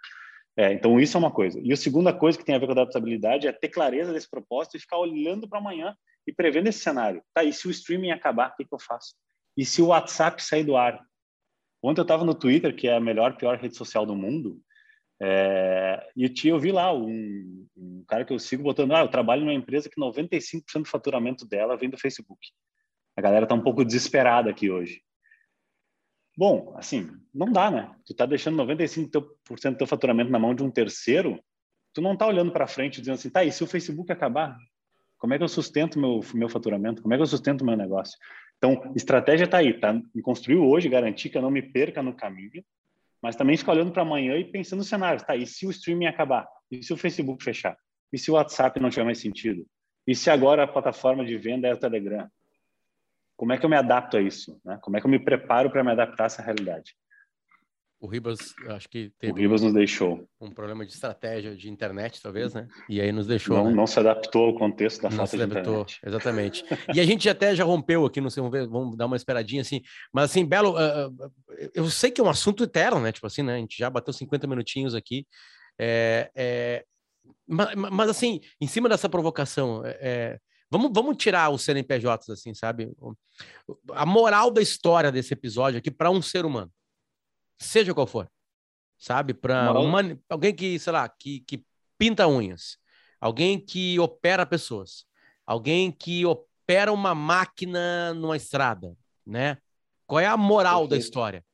É, 0.57 0.73
então, 0.73 1.01
isso 1.01 1.17
é 1.17 1.21
uma 1.21 1.31
coisa. 1.31 1.61
E 1.63 1.73
a 1.73 1.77
segunda 1.77 2.13
coisa 2.13 2.37
que 2.37 2.45
tem 2.45 2.55
a 2.55 2.59
ver 2.59 2.67
com 2.67 2.73
adaptabilidade 2.73 3.47
é 3.47 3.53
ter 3.53 3.69
clareza 3.69 4.13
desse 4.13 4.29
propósito 4.29 4.77
e 4.77 4.81
ficar 4.81 4.99
olhando 4.99 5.49
para 5.49 5.59
amanhã 5.59 5.97
e 6.27 6.33
prevendo 6.33 6.69
esse 6.69 6.81
cenário. 6.81 7.23
Tá, 7.33 7.45
e 7.45 7.53
se 7.53 7.67
o 7.67 7.71
streaming 7.71 8.11
acabar, 8.11 8.51
o 8.51 8.57
que, 8.57 8.65
que 8.65 8.75
eu 8.75 8.79
faço? 8.79 9.15
E 9.57 9.65
se 9.65 9.81
o 9.81 9.87
WhatsApp 9.87 10.43
sair 10.43 10.65
do 10.65 10.77
ar? 10.77 11.01
Ontem 11.83 12.01
eu 12.01 12.03
estava 12.05 12.25
no 12.25 12.35
Twitter, 12.35 12.75
que 12.75 12.89
é 12.89 12.97
a 12.97 13.01
melhor, 13.01 13.37
pior 13.37 13.59
rede 13.59 13.77
social 13.77 14.05
do 14.05 14.15
mundo, 14.15 14.61
é, 15.23 16.03
e 16.17 16.31
eu 16.49 16.59
vi 16.59 16.73
lá 16.73 16.95
um, 16.95 17.67
um, 17.77 18.05
cara 18.09 18.25
que 18.25 18.33
eu 18.33 18.39
sigo 18.39 18.63
botando, 18.63 18.95
ah, 18.95 19.01
eu 19.01 19.09
trabalho 19.09 19.43
numa 19.43 19.53
empresa 19.53 19.91
que 19.91 20.01
95% 20.01 20.63
do 20.83 20.89
faturamento 20.89 21.47
dela 21.47 21.77
vem 21.77 21.91
do 21.91 21.99
Facebook. 21.99 22.39
A 23.21 23.23
galera 23.23 23.45
está 23.45 23.55
um 23.55 23.63
pouco 23.63 23.85
desesperada 23.85 24.51
aqui 24.51 24.71
hoje. 24.71 25.03
Bom, 26.37 26.73
assim, 26.77 27.11
não 27.35 27.53
dá, 27.53 27.71
né? 27.71 27.95
Tu 28.07 28.15
tá 28.15 28.25
deixando 28.25 28.63
95% 28.65 29.11
do 29.73 29.77
teu 29.77 29.87
faturamento 29.87 30.31
na 30.31 30.39
mão 30.39 30.55
de 30.55 30.63
um 30.63 30.71
terceiro, 30.71 31.39
tu 31.93 32.01
não 32.01 32.17
tá 32.17 32.27
olhando 32.27 32.51
para 32.51 32.67
frente 32.67 33.01
dizendo 33.01 33.17
assim, 33.17 33.29
tá, 33.29 33.45
e 33.45 33.53
se 33.53 33.63
o 33.63 33.67
Facebook 33.67 34.11
acabar? 34.11 34.57
Como 35.19 35.35
é 35.35 35.37
que 35.37 35.45
eu 35.45 35.49
sustento 35.49 36.01
meu 36.01 36.21
meu 36.33 36.49
faturamento? 36.49 37.03
Como 37.03 37.13
é 37.13 37.19
que 37.19 37.23
eu 37.23 37.27
sustento 37.27 37.63
meu 37.63 37.77
negócio? 37.77 38.19
Então, 38.57 38.91
estratégia 38.97 39.47
tá 39.47 39.59
aí, 39.59 39.79
tá? 39.79 39.93
Me 39.93 40.23
construir 40.23 40.57
hoje, 40.57 40.89
garantir 40.89 41.29
que 41.29 41.37
eu 41.37 41.43
não 41.43 41.51
me 41.51 41.61
perca 41.61 42.03
no 42.03 42.15
caminho, 42.15 42.65
mas 43.23 43.37
também 43.37 43.57
ficar 43.57 43.73
olhando 43.73 43.93
para 43.93 44.01
amanhã 44.01 44.37
e 44.39 44.45
pensando 44.45 44.79
no 44.79 44.85
cenário, 44.85 45.23
tá? 45.23 45.37
E 45.37 45.47
se 45.47 45.67
o 45.67 45.71
streaming 45.71 46.07
acabar? 46.07 46.49
E 46.71 46.83
se 46.83 46.91
o 46.93 46.97
Facebook 46.97 47.45
fechar? 47.45 47.77
E 48.11 48.19
se 48.19 48.31
o 48.31 48.35
WhatsApp 48.35 48.81
não 48.81 48.89
tiver 48.89 49.05
mais 49.05 49.19
sentido? 49.19 49.67
E 50.07 50.15
se 50.15 50.31
agora 50.31 50.65
a 50.65 50.69
plataforma 50.69 51.25
de 51.25 51.37
venda 51.37 51.69
é 51.69 51.75
o 51.75 51.79
Telegram? 51.79 52.27
Como 53.41 53.55
é 53.55 53.57
que 53.57 53.65
eu 53.65 53.71
me 53.71 53.77
adapto 53.77 54.19
a 54.19 54.21
isso? 54.21 54.61
Né? 54.63 54.79
Como 54.83 54.99
é 54.99 55.01
que 55.01 55.07
eu 55.07 55.11
me 55.11 55.19
preparo 55.19 55.71
para 55.71 55.83
me 55.83 55.91
adaptar 55.91 56.25
a 56.25 56.27
essa 56.27 56.43
realidade? 56.43 56.95
O 57.99 58.07
Ribas, 58.07 58.39
acho 58.69 58.87
que 58.87 59.15
teve 59.19 59.33
o 59.33 59.35
Ribas 59.35 59.63
nos 59.63 59.73
deixou 59.73 60.29
um 60.39 60.51
problema 60.51 60.85
de 60.85 60.93
estratégia 60.93 61.57
de 61.57 61.71
internet, 61.71 62.21
talvez, 62.21 62.53
né? 62.53 62.69
E 62.87 63.01
aí 63.01 63.11
nos 63.11 63.27
deixou. 63.27 63.57
Não, 63.57 63.71
né? 63.71 63.73
não 63.73 63.87
se 63.87 63.99
adaptou 63.99 64.49
ao 64.49 64.55
contexto 64.55 65.01
da 65.01 65.09
não 65.09 65.17
falta 65.17 65.31
se 65.31 65.37
de 65.39 65.43
adaptou, 65.43 65.81
internet. 65.81 66.01
exatamente. 66.05 66.65
E 66.95 67.01
a 67.01 67.05
gente 67.05 67.31
até 67.31 67.55
já 67.55 67.65
rompeu 67.65 68.05
aqui, 68.05 68.21
não 68.21 68.29
sei, 68.29 68.43
vamos, 68.43 68.59
ver, 68.59 68.69
vamos 68.69 68.95
dar 68.95 69.07
uma 69.07 69.17
esperadinha 69.17 69.63
assim. 69.63 69.81
Mas 70.13 70.31
assim, 70.31 70.45
Belo, 70.45 70.75
uh, 70.75 71.33
eu 71.75 71.89
sei 71.89 72.11
que 72.11 72.21
é 72.21 72.25
um 72.25 72.29
assunto 72.29 72.65
eterno, 72.65 73.01
né? 73.01 73.11
Tipo 73.11 73.27
assim, 73.27 73.43
né? 73.43 73.55
A 73.55 73.59
gente 73.59 73.79
já 73.79 73.89
bateu 73.89 74.13
50 74.13 74.47
minutinhos 74.47 74.95
aqui. 74.95 75.27
É, 75.79 76.31
é, 76.35 76.85
mas, 77.49 77.75
mas, 77.75 78.11
assim, 78.11 78.41
em 78.61 78.67
cima 78.67 78.87
dessa 78.87 79.09
provocação, 79.09 79.81
é, 79.85 80.39
Vamos, 80.71 80.91
vamos 80.95 81.17
tirar 81.17 81.51
os 81.51 81.63
CNPJs, 81.63 82.31
assim, 82.31 82.55
sabe? 82.55 82.93
A 83.93 84.07
moral 84.07 84.51
da 84.51 84.63
história 84.63 85.11
desse 85.11 85.35
episódio 85.35 85.79
aqui 85.79 85.91
para 85.91 86.11
um 86.11 86.23
ser 86.23 86.45
humano, 86.45 86.73
seja 87.59 87.93
qual 87.93 88.07
for, 88.07 88.31
sabe? 88.97 89.35
Para 89.35 89.73
alguém 90.29 90.55
que, 90.55 90.79
sei 90.79 90.93
lá, 90.93 91.09
que, 91.09 91.41
que 91.41 91.65
pinta 91.99 92.29
unhas, 92.29 92.79
alguém 93.21 93.59
que 93.59 93.99
opera 93.99 94.47
pessoas, 94.47 95.05
alguém 95.45 95.91
que 95.91 96.25
opera 96.25 96.93
uma 96.93 97.17
máquina 97.17 98.15
numa 98.15 98.37
estrada, 98.37 98.97
né? 99.27 99.59
Qual 100.07 100.21
é 100.21 100.27
a 100.27 100.37
moral 100.37 100.83
Perfeito. 100.83 100.91
da 100.91 100.97
história? 100.97 101.45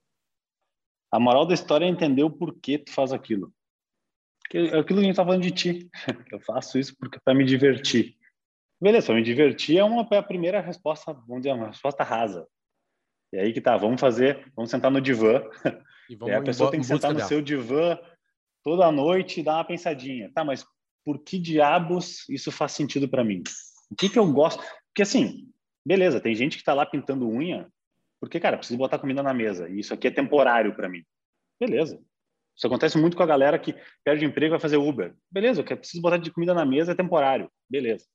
A 1.11 1.19
moral 1.19 1.47
da 1.47 1.55
história 1.55 1.87
é 1.87 1.89
entender 1.89 2.23
o 2.23 2.31
porquê 2.31 2.79
tu 2.79 2.93
faz 2.93 3.13
aquilo. 3.13 3.53
É 4.53 4.79
aquilo 4.79 5.01
que 5.01 5.05
a 5.05 5.09
gente 5.09 5.17
tá 5.17 5.25
falando 5.25 5.43
de 5.43 5.51
ti. 5.51 5.91
Eu 6.31 6.41
faço 6.41 6.79
isso 6.79 6.95
porque 6.99 7.19
para 7.19 7.35
me 7.35 7.45
divertir. 7.45 8.16
Beleza, 8.81 9.15
me 9.15 9.23
divertir 9.23 9.79
é 9.79 9.85
uma 9.85 10.07
é 10.11 10.17
a 10.17 10.23
primeira 10.23 10.61
resposta, 10.61 11.13
vamos 11.13 11.43
dizer, 11.43 11.53
uma 11.53 11.69
resposta 11.69 12.05
rasa. 12.05 12.47
E 13.33 13.39
aí 13.39 13.53
que 13.53 13.61
tá, 13.61 13.77
vamos 13.77 14.01
fazer, 14.01 14.51
vamos 14.55 14.71
sentar 14.71 14.91
no 14.91 15.01
divã. 15.01 15.43
E, 16.09 16.15
e 16.29 16.33
a 16.33 16.43
pessoa 16.43 16.71
tem 16.71 16.81
que 16.81 16.87
sentar 16.87 17.11
no 17.11 17.17
dela. 17.17 17.29
seu 17.29 17.41
divã 17.41 17.99
toda 18.63 18.91
noite 18.93 19.41
e 19.41 19.43
dar 19.43 19.55
uma 19.55 19.65
pensadinha. 19.65 20.31
Tá, 20.35 20.45
mas 20.45 20.67
por 21.05 21.23
que 21.23 21.39
diabos 21.39 22.29
isso 22.29 22.53
faz 22.53 22.73
sentido 22.73 23.09
para 23.09 23.25
mim? 23.25 23.43
O 23.91 23.95
que 23.95 24.09
que 24.09 24.19
eu 24.19 24.31
gosto? 24.33 24.63
Porque 24.89 25.03
assim, 25.03 25.49
beleza, 25.85 26.21
tem 26.21 26.35
gente 26.35 26.59
que 26.59 26.65
tá 26.65 26.75
lá 26.75 26.85
pintando 26.85 27.29
unha, 27.29 27.69
porque 28.21 28.41
cara, 28.41 28.59
preciso 28.59 28.79
botar 28.79 28.99
comida 28.99 29.23
na 29.23 29.33
mesa 29.33 29.69
e 29.69 29.81
isso 29.81 29.95
aqui 29.95 30.09
é 30.09 30.11
temporário 30.11 30.75
para 30.75 30.89
mim. 30.89 31.03
Beleza. 31.59 32.01
Isso 32.57 32.67
acontece 32.67 32.99
muito 32.99 33.17
com 33.17 33.23
a 33.23 33.27
galera 33.27 33.59
que 33.59 33.75
perde 34.03 34.25
emprego 34.25 34.51
e 34.51 34.57
vai 34.57 34.61
fazer 34.61 34.79
Uber. 34.79 35.15
Beleza, 35.31 35.61
eu 35.61 35.77
preciso 35.77 36.03
botar 36.03 36.17
de 36.17 36.31
comida 36.31 36.55
na 36.55 36.65
mesa 36.65 36.93
é 36.93 36.95
temporário. 36.95 37.51
Beleza. 37.69 38.07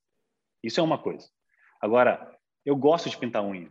Isso 0.63 0.79
é 0.79 0.83
uma 0.83 0.97
coisa. 0.97 1.27
Agora, 1.81 2.35
eu 2.65 2.75
gosto 2.75 3.09
de 3.09 3.17
pintar 3.17 3.43
unha. 3.43 3.69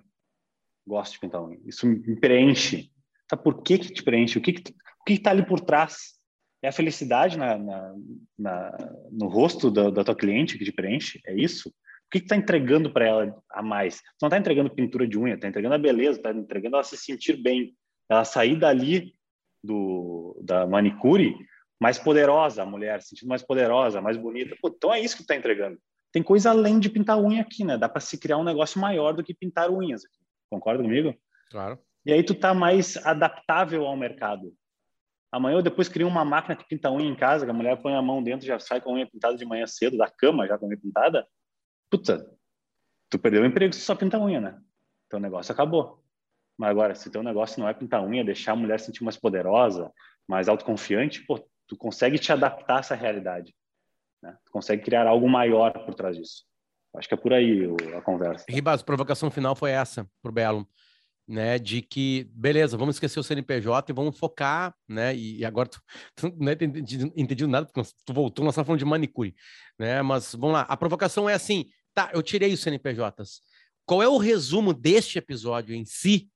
Gosto 0.87 1.13
de 1.13 1.21
pintar 1.21 1.43
unha. 1.43 1.59
Isso 1.65 1.87
me 1.87 2.17
preenche. 2.17 2.91
Tá, 3.29 3.37
por 3.37 3.63
que 3.63 3.79
que 3.79 3.93
te 3.93 4.03
preenche? 4.03 4.39
O 4.39 4.43
que 4.43 4.53
que, 4.53 4.73
o 4.73 5.05
que 5.05 5.13
está 5.15 5.31
ali 5.31 5.47
por 5.47 5.61
trás? 5.61 6.19
É 6.63 6.69
a 6.69 6.73
felicidade 6.73 7.39
na, 7.39 7.57
na, 7.57 7.95
na 8.39 8.79
no 9.11 9.29
rosto 9.29 9.71
da, 9.71 9.89
da, 9.89 10.05
tua 10.05 10.17
cliente 10.17 10.59
que 10.59 10.65
te 10.65 10.73
preenche? 10.73 11.21
É 11.25 11.35
isso? 11.35 11.71
O 11.71 12.11
que 12.11 12.19
está 12.19 12.37
entregando 12.37 12.93
para 12.93 13.07
ela 13.07 13.43
a 13.51 13.63
mais? 13.63 14.01
Tu 14.01 14.23
não 14.23 14.29
está 14.29 14.37
entregando 14.37 14.75
pintura 14.75 15.07
de 15.07 15.17
unha, 15.17 15.37
está 15.37 15.49
entregando 15.49 15.77
a 15.77 15.79
beleza, 15.79 16.19
está 16.19 16.33
entregando 16.33 16.77
ela 16.77 16.85
se 16.85 16.99
sentir 16.99 17.41
bem, 17.41 17.75
ela 18.11 18.25
sair 18.25 18.59
dali 18.59 19.15
do, 19.63 20.39
da 20.43 20.67
manicure 20.67 21.35
mais 21.81 21.99
poderosa, 21.99 22.63
a 22.63 22.67
mulher, 22.67 23.01
sentindo 23.01 23.29
mais 23.29 23.43
poderosa, 23.43 24.03
mais 24.03 24.19
bonita. 24.19 24.55
Pô, 24.61 24.69
então 24.69 24.93
é 24.93 25.01
isso 25.01 25.17
que 25.17 25.23
está 25.23 25.35
entregando 25.35 25.79
tem 26.13 26.23
coisa 26.23 26.51
além 26.51 26.79
de 26.79 26.89
pintar 26.89 27.19
unha 27.19 27.43
aqui, 27.43 27.65
né? 27.65 27.79
Dá 27.79 27.89
para 27.89 28.01
se 28.01 28.19
criar 28.19 28.37
um 28.37 28.45
negócio 28.45 28.81
maior 28.81 29.13
do 29.13 29.23
que 29.23 29.35
pintar 29.35 29.71
unhas. 29.71 30.03
Concorda 30.49 30.83
comigo? 30.83 31.15
Claro. 31.51 31.79
E 32.05 32.13
aí 32.13 32.23
tu 32.23 32.35
tá 32.35 32.53
mais 32.53 32.97
adaptável 33.07 33.87
ao 33.87 33.97
mercado. 33.97 34.53
Amanhã 35.31 35.59
eu 35.59 35.63
depois 35.63 35.89
crio 35.89 36.09
uma 36.09 36.25
máquina 36.25 36.57
que 36.57 36.67
pinta 36.67 36.91
unha 36.91 37.09
em 37.09 37.15
casa, 37.15 37.45
que 37.45 37.51
a 37.51 37.55
mulher 37.55 37.81
põe 37.81 37.95
a 37.95 38.03
mão 38.03 38.23
dentro 38.23 38.47
já 38.47 38.59
sai 38.59 38.81
com 38.81 38.91
a 38.91 38.95
unha 38.95 39.07
pintada 39.07 39.37
de 39.37 39.45
manhã 39.45 39.67
cedo, 39.67 39.97
da 39.97 40.11
cama 40.11 40.47
já 40.47 40.59
com 40.59 40.67
a 40.67 40.69
unha 40.69 40.79
pintada. 40.79 41.27
Puta, 41.89 42.29
tu 43.09 43.19
perdeu 43.19 43.43
o 43.43 43.47
emprego 43.47 43.73
se 43.73 43.81
só 43.81 43.95
pinta 43.95 44.19
unha, 44.19 44.41
né? 44.41 44.61
Teu 45.09 45.21
negócio 45.21 45.53
acabou. 45.53 46.03
Mas 46.59 46.71
agora, 46.71 46.95
se 46.95 47.11
teu 47.11 47.23
negócio 47.23 47.61
não 47.61 47.69
é 47.69 47.75
pintar 47.75 48.03
unha, 48.03 48.25
deixar 48.25 48.53
a 48.53 48.57
mulher 48.57 48.81
sentir 48.81 49.05
mais 49.05 49.17
poderosa, 49.17 49.93
mais 50.27 50.49
autoconfiante, 50.49 51.25
pô, 51.25 51.39
tu 51.67 51.77
consegue 51.77 52.19
te 52.19 52.33
adaptar 52.33 52.77
a 52.77 52.81
essa 52.81 52.95
realidade. 52.95 53.55
Né? 54.23 54.37
Tu 54.45 54.53
consegue 54.53 54.83
criar 54.83 55.07
algo 55.07 55.29
maior 55.29 55.73
por 55.85 55.95
trás 55.95 56.17
disso. 56.17 56.45
Acho 56.95 57.09
que 57.09 57.15
é 57.15 57.17
por 57.17 57.33
aí 57.33 57.63
a 57.97 58.01
conversa. 58.03 58.45
Ribas, 58.49 58.81
a 58.81 58.85
provocação 58.85 59.31
final 59.31 59.55
foi 59.55 59.71
essa 59.71 60.09
pro 60.21 60.33
Belo, 60.33 60.67
né? 61.27 61.59
De 61.59 61.81
que, 61.81 62.29
beleza, 62.33 62.77
vamos 62.77 62.97
esquecer 62.97 63.21
o 63.21 63.23
CNPJ 63.23 63.93
e 63.93 63.95
vamos 63.95 64.19
focar, 64.19 64.75
né? 64.89 65.15
E, 65.15 65.45
agora 65.45 65.69
tu, 65.69 65.81
tu 66.17 66.35
não 66.37 66.51
é 66.51 66.57
entendi, 67.17 67.47
nada, 67.47 67.67
porque 67.67 67.89
tu 68.05 68.13
voltou, 68.13 68.45
nós 68.45 68.53
estamos 68.53 68.67
falando 68.67 68.81
de 68.81 68.85
manicure, 68.85 69.35
né? 69.79 70.03
Mas 70.03 70.35
vamos 70.35 70.55
lá, 70.55 70.63
a 70.63 70.77
provocação 70.77 71.29
é 71.29 71.35
assim, 71.35 71.67
tá, 71.95 72.11
eu 72.13 72.23
tirei 72.23 72.53
os 72.53 72.61
CNPJs. 72.61 73.41
Qual 73.87 74.03
é 74.03 74.09
o 74.09 74.19
resumo 74.19 74.75
deste 74.75 75.19
episódio 75.19 75.75
em 75.75 75.85
si, 75.85 76.29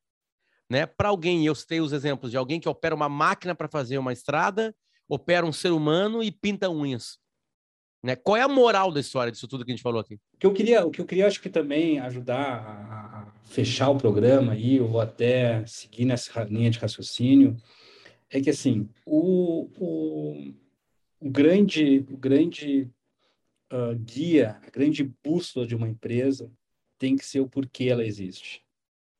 né? 0.71 0.87
Para 0.87 1.09
alguém, 1.09 1.45
eu 1.45 1.55
citei 1.55 1.81
os 1.81 1.93
exemplos 1.93 2.31
de 2.31 2.37
alguém 2.37 2.61
que 2.61 2.69
opera 2.69 2.95
uma 2.95 3.09
máquina 3.09 3.57
para 3.57 3.69
fazer 3.69 3.99
uma 3.99 4.13
estrada, 4.13 4.75
opera 5.09 5.45
um 5.45 5.53
ser 5.53 5.73
humano 5.73 6.23
e 6.23 6.31
pinta 6.31 6.71
unhas. 6.71 7.19
Né? 8.05 8.15
Qual 8.17 8.37
é 8.37 8.43
a 8.43 8.49
moral 8.49 8.93
da 8.93 9.01
história 9.01 9.33
disso 9.33 9.49
tudo 9.49 9.65
que 9.65 9.73
a 9.73 9.75
gente 9.75 9.83
falou 9.83 9.99
aqui? 9.99 10.17
O 10.35 10.39
que 10.39 10.47
eu 10.47 10.53
queria, 10.53 10.85
o 10.85 10.91
que 10.91 11.01
eu 11.01 11.07
queria 11.07 11.27
acho 11.27 11.41
que 11.41 11.49
também 11.49 11.99
ajudar 12.01 12.37
a, 12.37 13.33
fechar 13.47 13.89
o 13.89 13.97
programa 13.97 14.53
aí, 14.53 14.79
ou 14.79 15.01
até 15.01 15.65
seguir 15.65 16.05
nessa 16.05 16.45
linha 16.45 16.71
de 16.71 16.79
raciocínio, 16.79 17.57
é 18.29 18.43
que 18.43 18.51
assim, 18.51 18.87
o, 19.07 19.71
o, 19.79 20.55
o 21.19 21.31
grande, 21.31 22.05
o 22.11 22.17
grande 22.19 22.91
uh, 23.73 23.97
guia, 23.99 24.59
a 24.63 24.69
grande 24.69 25.11
bússola 25.25 25.67
de 25.67 25.75
uma 25.75 25.89
empresa 25.89 26.53
tem 26.99 27.17
que 27.17 27.25
ser 27.25 27.41
o 27.41 27.49
porquê 27.49 27.85
ela 27.85 28.05
existe. 28.05 28.63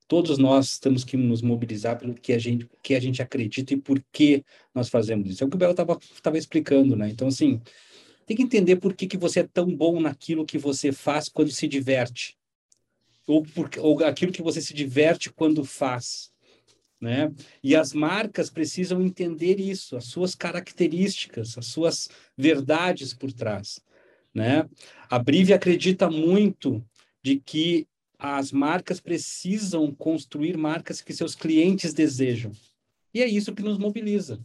Todos 0.07 0.37
nós 0.37 0.79
temos 0.79 1.05
que 1.05 1.17
nos 1.17 1.41
mobilizar 1.41 1.99
pelo 1.99 2.13
que 2.13 2.35
a 2.35 2.39
gente, 2.39 2.69
que 2.83 2.95
a 2.95 3.01
gente 3.01 3.23
acredita 3.23 3.73
e 3.73 3.79
por 3.79 4.05
que 4.13 4.45
nós 4.75 4.91
fazemos 4.91 5.31
isso. 5.31 5.43
É 5.43 5.47
o 5.47 5.49
que 5.49 5.57
o 5.57 5.59
Belo 5.59 5.73
estava 5.73 6.37
explicando, 6.37 6.95
né? 6.95 7.09
Então, 7.09 7.29
assim, 7.29 7.63
tem 8.27 8.37
que 8.37 8.43
entender 8.43 8.77
por 8.77 8.95
que, 8.95 9.07
que 9.07 9.17
você 9.17 9.41
é 9.41 9.49
tão 9.49 9.75
bom 9.75 10.01
naquilo 10.01 10.47
que 10.47 10.59
você 10.59 10.93
faz 10.93 11.29
quando 11.29 11.51
se 11.51 11.69
diverte. 11.69 12.37
Ou, 13.27 13.43
por, 13.43 13.71
ou 13.79 14.05
aquilo 14.05 14.33
que 14.33 14.43
você 14.43 14.61
se 14.61 14.75
diverte 14.75 15.33
quando 15.33 15.65
faz. 15.65 16.33
Né? 17.01 17.33
E 17.63 17.77
as 17.77 17.93
marcas 17.93 18.51
precisam 18.51 19.03
entender 19.03 19.61
isso, 19.61 19.97
as 19.97 20.05
suas 20.05 20.35
características, 20.35 21.59
as 21.59 21.67
suas 21.67 22.09
verdades 22.37 23.13
por 23.13 23.33
trás. 23.33 23.81
Né? 24.33 24.69
A 25.11 25.19
Brive 25.19 25.53
acredita 25.53 26.11
muito 26.11 26.85
de 27.23 27.39
que 27.39 27.87
as 28.19 28.53
marcas 28.53 29.01
precisam 29.01 29.95
construir 29.95 30.57
marcas 30.57 31.03
que 31.03 31.13
seus 31.13 31.35
clientes 31.35 31.93
desejam. 31.93 32.53
E 33.13 33.23
é 33.23 33.27
isso 33.27 33.55
que 33.55 33.63
nos 33.63 33.79
mobiliza 33.79 34.41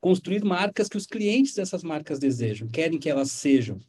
construir 0.00 0.44
marcas 0.44 0.88
que 0.88 0.96
os 0.96 1.06
clientes 1.06 1.54
dessas 1.54 1.82
marcas 1.82 2.18
desejam, 2.18 2.68
querem 2.68 2.98
que 2.98 3.10
elas 3.10 3.32
sejam. 3.32 3.80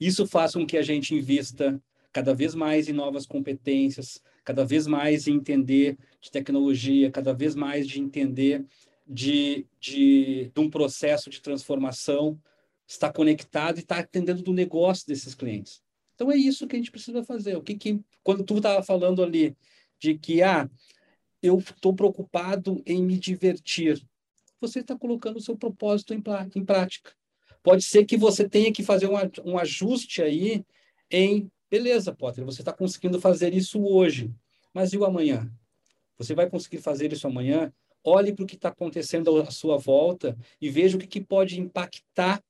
Isso 0.00 0.26
faz 0.26 0.52
com 0.52 0.66
que 0.66 0.76
a 0.76 0.82
gente 0.82 1.14
invista 1.14 1.80
cada 2.12 2.34
vez 2.34 2.54
mais 2.54 2.88
em 2.88 2.92
novas 2.92 3.26
competências, 3.26 4.22
cada 4.44 4.64
vez 4.64 4.86
mais 4.86 5.26
em 5.26 5.34
entender 5.34 5.98
de 6.20 6.30
tecnologia, 6.30 7.10
cada 7.10 7.32
vez 7.32 7.54
mais 7.54 7.86
de 7.86 8.00
entender 8.00 8.64
de, 9.06 9.66
de, 9.78 10.50
de 10.54 10.60
um 10.60 10.70
processo 10.70 11.28
de 11.28 11.40
transformação, 11.40 12.40
está 12.86 13.12
conectado 13.12 13.78
e 13.78 13.80
está 13.80 13.98
atendendo 13.98 14.42
do 14.42 14.52
negócio 14.52 15.06
desses 15.06 15.34
clientes. 15.34 15.82
Então 16.14 16.30
é 16.32 16.36
isso 16.36 16.66
que 16.66 16.76
a 16.76 16.78
gente 16.78 16.90
precisa 16.90 17.22
fazer. 17.22 17.56
O 17.56 17.62
que, 17.62 17.74
que 17.74 18.00
quando 18.22 18.44
tu 18.44 18.56
estava 18.56 18.82
falando 18.82 19.22
ali 19.22 19.54
de 19.98 20.16
que 20.16 20.42
ah, 20.42 20.68
eu 21.42 21.58
estou 21.58 21.94
preocupado 21.94 22.82
em 22.86 23.02
me 23.02 23.18
divertir, 23.18 24.02
você 24.60 24.80
está 24.80 24.96
colocando 24.96 25.36
o 25.36 25.40
seu 25.40 25.56
propósito 25.56 26.14
em, 26.14 26.22
em 26.54 26.64
prática. 26.64 27.12
Pode 27.62 27.84
ser 27.84 28.04
que 28.04 28.16
você 28.16 28.48
tenha 28.48 28.72
que 28.72 28.82
fazer 28.82 29.08
um, 29.08 29.16
um 29.44 29.58
ajuste 29.58 30.22
aí 30.22 30.64
em 31.10 31.50
beleza, 31.70 32.14
Potter, 32.14 32.44
você 32.44 32.62
está 32.62 32.72
conseguindo 32.72 33.20
fazer 33.20 33.52
isso 33.52 33.82
hoje, 33.82 34.32
mas 34.72 34.92
e 34.92 34.98
o 34.98 35.04
amanhã? 35.04 35.50
Você 36.18 36.34
vai 36.34 36.48
conseguir 36.48 36.78
fazer 36.78 37.12
isso 37.12 37.26
amanhã? 37.26 37.72
Olhe 38.02 38.32
para 38.32 38.44
o 38.44 38.46
que 38.46 38.54
está 38.54 38.68
acontecendo 38.68 39.36
à 39.42 39.50
sua 39.50 39.76
volta 39.76 40.36
e 40.60 40.70
veja 40.70 40.96
o 40.96 41.00
que, 41.00 41.06
que 41.06 41.20
pode 41.20 41.60
impactar 41.60 42.42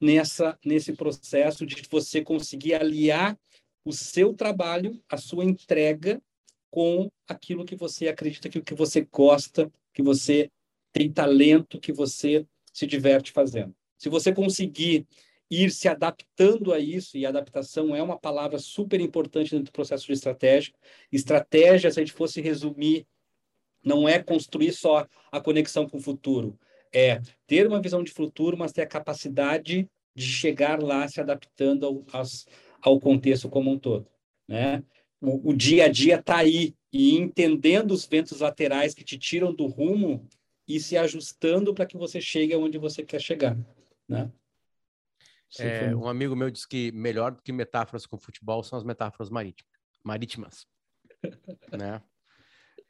nessa 0.00 0.58
nesse 0.64 0.92
processo 0.92 1.64
de 1.64 1.82
você 1.90 2.22
conseguir 2.22 2.74
aliar 2.74 3.38
o 3.84 3.92
seu 3.92 4.34
trabalho, 4.34 5.00
a 5.08 5.16
sua 5.16 5.44
entrega 5.44 6.20
com 6.70 7.10
aquilo 7.28 7.64
que 7.64 7.76
você 7.76 8.08
acredita 8.08 8.48
que 8.48 8.58
o 8.58 8.64
que 8.64 8.74
você 8.74 9.06
gosta, 9.10 9.70
que 9.92 10.02
você 10.02 10.50
tem 10.96 11.12
talento, 11.12 11.78
que 11.78 11.92
você 11.92 12.46
se 12.72 12.86
diverte 12.86 13.30
fazendo. 13.30 13.74
Se 13.98 14.08
você 14.08 14.32
conseguir 14.32 15.06
ir 15.50 15.70
se 15.70 15.88
adaptando 15.88 16.72
a 16.72 16.78
isso, 16.78 17.18
e 17.18 17.26
adaptação 17.26 17.94
é 17.94 18.02
uma 18.02 18.18
palavra 18.18 18.58
super 18.58 18.98
importante 18.98 19.50
dentro 19.50 19.66
do 19.66 19.72
processo 19.72 20.06
de 20.06 20.14
estratégia. 20.14 20.72
Estratégia, 21.12 21.90
se 21.90 22.00
a 22.00 22.02
gente 22.02 22.14
fosse 22.14 22.40
resumir, 22.40 23.06
não 23.84 24.08
é 24.08 24.22
construir 24.22 24.72
só 24.72 25.06
a 25.30 25.38
conexão 25.38 25.86
com 25.86 25.98
o 25.98 26.02
futuro, 26.02 26.58
é 26.90 27.20
ter 27.46 27.66
uma 27.66 27.80
visão 27.80 28.02
de 28.02 28.10
futuro, 28.10 28.56
mas 28.56 28.72
ter 28.72 28.80
a 28.80 28.86
capacidade 28.86 29.86
de 30.14 30.24
chegar 30.24 30.82
lá 30.82 31.06
se 31.06 31.20
adaptando 31.20 31.84
ao, 31.84 32.04
ao 32.80 32.98
contexto 32.98 33.50
como 33.50 33.70
um 33.70 33.78
todo. 33.78 34.08
Né? 34.48 34.82
O, 35.20 35.50
o 35.50 35.54
dia 35.54 35.84
a 35.84 35.88
dia 35.88 36.16
está 36.16 36.38
aí, 36.38 36.74
e 36.90 37.14
entendendo 37.16 37.90
os 37.90 38.06
ventos 38.06 38.40
laterais 38.40 38.94
que 38.94 39.04
te 39.04 39.18
tiram 39.18 39.54
do 39.54 39.66
rumo 39.66 40.26
e 40.66 40.80
se 40.80 40.96
ajustando 40.96 41.74
para 41.74 41.86
que 41.86 41.96
você 41.96 42.20
chegue 42.20 42.52
aonde 42.52 42.78
você 42.78 43.02
quer 43.02 43.20
chegar. 43.20 43.56
Né? 44.08 44.30
É, 45.58 45.94
um 45.94 46.08
amigo 46.08 46.34
meu 46.34 46.50
disse 46.50 46.68
que 46.68 46.90
melhor 46.92 47.32
do 47.32 47.42
que 47.42 47.52
metáforas 47.52 48.04
com 48.04 48.18
futebol 48.18 48.62
são 48.62 48.76
as 48.76 48.84
metáforas 48.84 49.30
marítimas, 49.30 49.72
marítimas 50.04 50.66
né? 51.72 52.02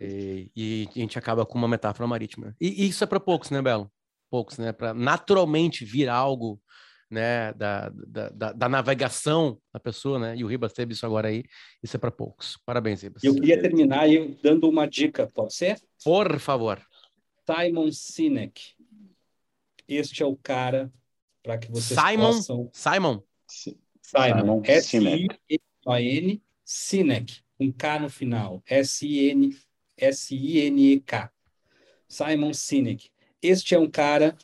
E, 0.00 0.50
e, 0.54 0.88
a 0.94 0.98
gente 0.98 1.18
acaba 1.18 1.46
com 1.46 1.56
uma 1.56 1.68
metáfora 1.68 2.06
marítima. 2.06 2.54
E, 2.60 2.84
e 2.84 2.88
isso 2.88 3.02
é 3.04 3.06
para 3.06 3.20
poucos, 3.20 3.50
né, 3.50 3.62
Belo? 3.62 3.90
Poucos, 4.30 4.58
né? 4.58 4.72
Para 4.72 4.92
naturalmente 4.92 5.84
vir 5.84 6.08
algo 6.08 6.60
né, 7.10 7.52
da, 7.54 7.90
da, 7.90 8.52
da, 8.52 8.68
navegação 8.68 9.58
da 9.72 9.78
pessoa, 9.78 10.18
né? 10.18 10.36
E 10.36 10.44
o 10.44 10.46
Ribas 10.46 10.72
teve 10.72 10.92
isso 10.92 11.06
agora 11.06 11.28
aí. 11.28 11.44
Isso 11.82 11.96
é 11.96 12.00
para 12.00 12.10
poucos. 12.10 12.58
Parabéns, 12.66 13.02
Ribas. 13.02 13.22
Eu 13.22 13.34
queria 13.34 13.60
terminar 13.60 14.00
aí 14.00 14.36
dando 14.42 14.68
uma 14.68 14.86
dica, 14.86 15.28
pode 15.32 15.54
ser? 15.54 15.80
Por 16.04 16.38
favor. 16.38 16.80
Simon 17.46 17.92
Sinek. 17.92 18.74
Este 19.86 20.22
é 20.22 20.26
o 20.26 20.36
cara 20.36 20.92
para 21.42 21.56
que 21.58 21.70
vocês 21.70 21.98
Simon, 21.98 22.32
possam... 22.32 22.68
Simon. 22.72 23.22
Simon. 24.02 24.62
S-I-M-O-N, 24.64 26.42
Sinek. 26.64 27.44
Um 27.58 27.70
K 27.72 28.00
no 28.00 28.10
final. 28.10 28.62
S-I-N-E-K. 28.66 29.62
Simon 32.08 32.52
Sinek. 32.52 33.10
Este 33.40 33.74
é 33.76 33.78
um 33.78 33.88
cara 33.88 34.36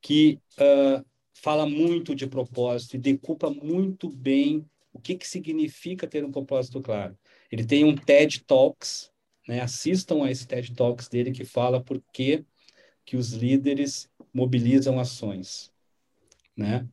que 0.00 0.40
uh, 0.58 1.04
fala 1.32 1.66
muito 1.66 2.14
de 2.14 2.26
propósito 2.26 2.96
e 2.96 2.98
decupa 2.98 3.48
muito 3.50 4.08
bem 4.10 4.68
o 4.92 4.98
que, 4.98 5.14
que 5.14 5.26
significa 5.26 6.08
ter 6.08 6.24
um 6.24 6.32
propósito 6.32 6.80
claro. 6.80 7.16
Ele 7.50 7.64
tem 7.64 7.84
um 7.84 7.94
TED 7.94 8.44
Talks, 8.44 9.10
né? 9.50 9.60
assistam 9.60 10.24
a 10.24 10.30
esse 10.30 10.46
TED 10.46 10.74
Talks 10.74 11.08
dele 11.08 11.32
que 11.32 11.44
fala 11.44 11.82
por 11.82 12.02
que, 12.12 12.44
que 13.04 13.16
os 13.16 13.32
líderes 13.32 14.08
mobilizam 14.32 14.98
ações 14.98 15.70
né? 16.60 16.86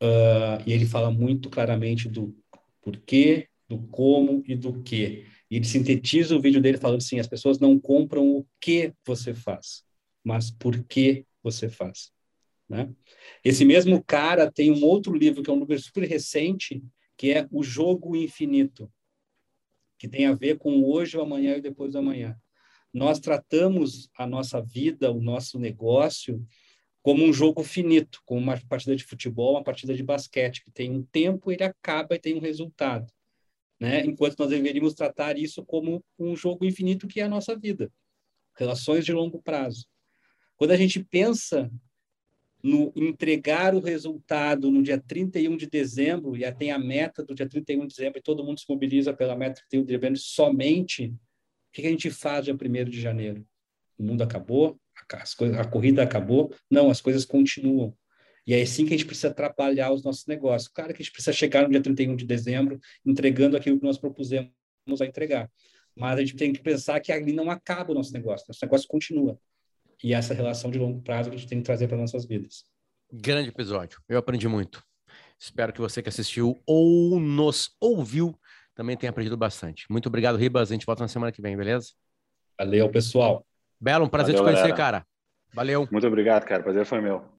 Uh, 0.00 0.62
e 0.66 0.72
ele 0.72 0.86
fala 0.86 1.10
muito 1.10 1.48
claramente 1.48 2.08
do 2.08 2.36
porquê, 2.82 3.48
do 3.66 3.78
como 3.88 4.42
e 4.46 4.54
do 4.54 4.82
que. 4.82 5.26
E 5.50 5.56
ele 5.56 5.64
sintetiza 5.64 6.36
o 6.36 6.40
vídeo 6.40 6.60
dele 6.60 6.78
falando 6.78 6.98
assim: 6.98 7.18
as 7.18 7.26
pessoas 7.26 7.58
não 7.58 7.78
compram 7.78 8.36
o 8.36 8.46
que 8.60 8.92
você 9.04 9.34
faz, 9.34 9.82
mas 10.22 10.50
por 10.50 10.84
que 10.84 11.24
você 11.42 11.68
faz. 11.68 12.12
Né? 12.68 12.92
Esse 13.42 13.64
mesmo 13.64 14.04
cara 14.04 14.52
tem 14.52 14.70
um 14.70 14.84
outro 14.84 15.16
livro, 15.16 15.42
que 15.42 15.50
é 15.50 15.52
um 15.52 15.60
livro 15.60 15.78
super 15.80 16.06
recente, 16.06 16.82
que 17.16 17.32
é 17.32 17.48
O 17.50 17.62
Jogo 17.64 18.14
Infinito, 18.14 18.92
que 19.98 20.08
tem 20.08 20.26
a 20.26 20.34
ver 20.34 20.58
com 20.58 20.82
hoje, 20.84 21.16
o 21.16 21.22
amanhã 21.22 21.56
e 21.56 21.60
depois 21.60 21.92
do 21.92 21.98
amanhã. 21.98 22.36
Nós 22.92 23.18
tratamos 23.18 24.08
a 24.16 24.26
nossa 24.26 24.62
vida, 24.62 25.12
o 25.12 25.20
nosso 25.20 25.58
negócio, 25.58 26.44
como 27.02 27.24
um 27.24 27.32
jogo 27.32 27.62
finito, 27.62 28.20
como 28.24 28.40
uma 28.40 28.60
partida 28.68 28.94
de 28.94 29.04
futebol, 29.04 29.54
uma 29.54 29.64
partida 29.64 29.94
de 29.94 30.02
basquete, 30.02 30.62
que 30.64 30.70
tem 30.70 30.90
um 30.90 31.02
tempo, 31.02 31.50
ele 31.50 31.64
acaba 31.64 32.14
e 32.14 32.18
tem 32.18 32.34
um 32.34 32.40
resultado. 32.40 33.12
Né? 33.80 34.04
Enquanto 34.04 34.38
nós 34.38 34.50
deveríamos 34.50 34.94
tratar 34.94 35.38
isso 35.38 35.64
como 35.64 36.04
um 36.18 36.34
jogo 36.34 36.64
infinito 36.64 37.06
que 37.06 37.20
é 37.20 37.24
a 37.24 37.28
nossa 37.28 37.56
vida, 37.56 37.92
relações 38.56 39.04
de 39.04 39.12
longo 39.12 39.40
prazo. 39.40 39.86
Quando 40.56 40.72
a 40.72 40.76
gente 40.76 41.04
pensa 41.04 41.70
no 42.62 42.92
entregar 42.96 43.74
o 43.74 43.80
resultado 43.80 44.70
no 44.70 44.82
dia 44.82 44.98
31 44.98 45.56
de 45.56 45.66
dezembro, 45.66 46.36
e 46.36 46.52
tem 46.52 46.72
a 46.72 46.78
meta 46.78 47.24
do 47.24 47.34
dia 47.34 47.48
31 47.48 47.86
de 47.86 47.94
dezembro, 47.94 48.18
e 48.18 48.22
todo 48.22 48.44
mundo 48.44 48.58
se 48.58 48.66
mobiliza 48.68 49.12
pela 49.12 49.36
meta 49.36 49.60
de 49.60 49.68
31 49.68 49.84
de 49.84 49.98
dezembro 49.98 50.18
somente, 50.18 51.06
o 51.06 51.72
que 51.72 51.86
a 51.86 51.90
gente 51.90 52.10
faz 52.10 52.44
dia 52.44 52.54
1 52.54 52.84
de 52.84 53.00
janeiro? 53.00 53.46
O 53.98 54.02
mundo 54.02 54.22
acabou, 54.22 54.80
as 55.12 55.34
coisas, 55.34 55.56
a 55.58 55.64
corrida 55.64 56.02
acabou. 56.02 56.52
Não, 56.70 56.90
as 56.90 57.00
coisas 57.00 57.24
continuam. 57.24 57.96
E 58.46 58.54
é 58.54 58.62
assim 58.62 58.86
que 58.86 58.94
a 58.94 58.96
gente 58.96 59.06
precisa 59.06 59.28
atrapalhar 59.28 59.92
os 59.92 60.02
nossos 60.02 60.26
negócios. 60.26 60.72
Claro 60.72 60.94
que 60.94 61.02
a 61.02 61.04
gente 61.04 61.12
precisa 61.12 61.32
chegar 61.32 61.64
no 61.64 61.70
dia 61.70 61.82
31 61.82 62.16
de 62.16 62.24
dezembro 62.24 62.80
entregando 63.04 63.56
aquilo 63.56 63.78
que 63.78 63.84
nós 63.84 63.98
propusemos 63.98 64.50
a 65.00 65.04
entregar. 65.04 65.50
Mas 65.94 66.18
a 66.18 66.20
gente 66.20 66.36
tem 66.36 66.52
que 66.52 66.62
pensar 66.62 67.00
que 67.00 67.12
ali 67.12 67.32
não 67.32 67.50
acaba 67.50 67.92
o 67.92 67.94
nosso 67.94 68.12
negócio, 68.12 68.46
nosso 68.48 68.64
negócio 68.64 68.88
continua. 68.88 69.38
E 70.02 70.14
essa 70.14 70.34
relação 70.34 70.70
de 70.70 70.78
longo 70.78 71.02
prazo 71.02 71.30
que 71.30 71.36
a 71.36 71.38
gente 71.38 71.48
tem 71.48 71.58
que 71.58 71.64
trazer 71.64 71.88
para 71.88 71.96
nossas 71.96 72.24
vidas. 72.24 72.64
Grande 73.12 73.48
episódio. 73.48 74.00
Eu 74.08 74.18
aprendi 74.18 74.46
muito. 74.46 74.82
Espero 75.38 75.72
que 75.72 75.80
você 75.80 76.02
que 76.02 76.08
assistiu 76.08 76.60
ou 76.66 77.18
nos 77.18 77.70
ouviu 77.80 78.38
também 78.74 78.96
tenha 78.96 79.10
aprendido 79.10 79.36
bastante. 79.36 79.86
Muito 79.90 80.06
obrigado, 80.06 80.36
Ribas. 80.36 80.70
A 80.70 80.74
gente 80.74 80.86
volta 80.86 81.02
na 81.02 81.08
semana 81.08 81.32
que 81.32 81.42
vem, 81.42 81.56
beleza? 81.56 81.88
Valeu, 82.56 82.88
pessoal. 82.90 83.44
Belo, 83.80 84.04
um 84.04 84.08
prazer 84.08 84.34
Valeu, 84.34 84.44
te 84.44 84.46
conhecer, 84.46 84.74
galera. 84.74 84.76
cara. 84.76 85.06
Valeu. 85.52 85.88
Muito 85.90 86.06
obrigado, 86.06 86.44
cara. 86.44 86.62
Prazer 86.62 86.84
foi 86.84 87.00
meu. 87.00 87.37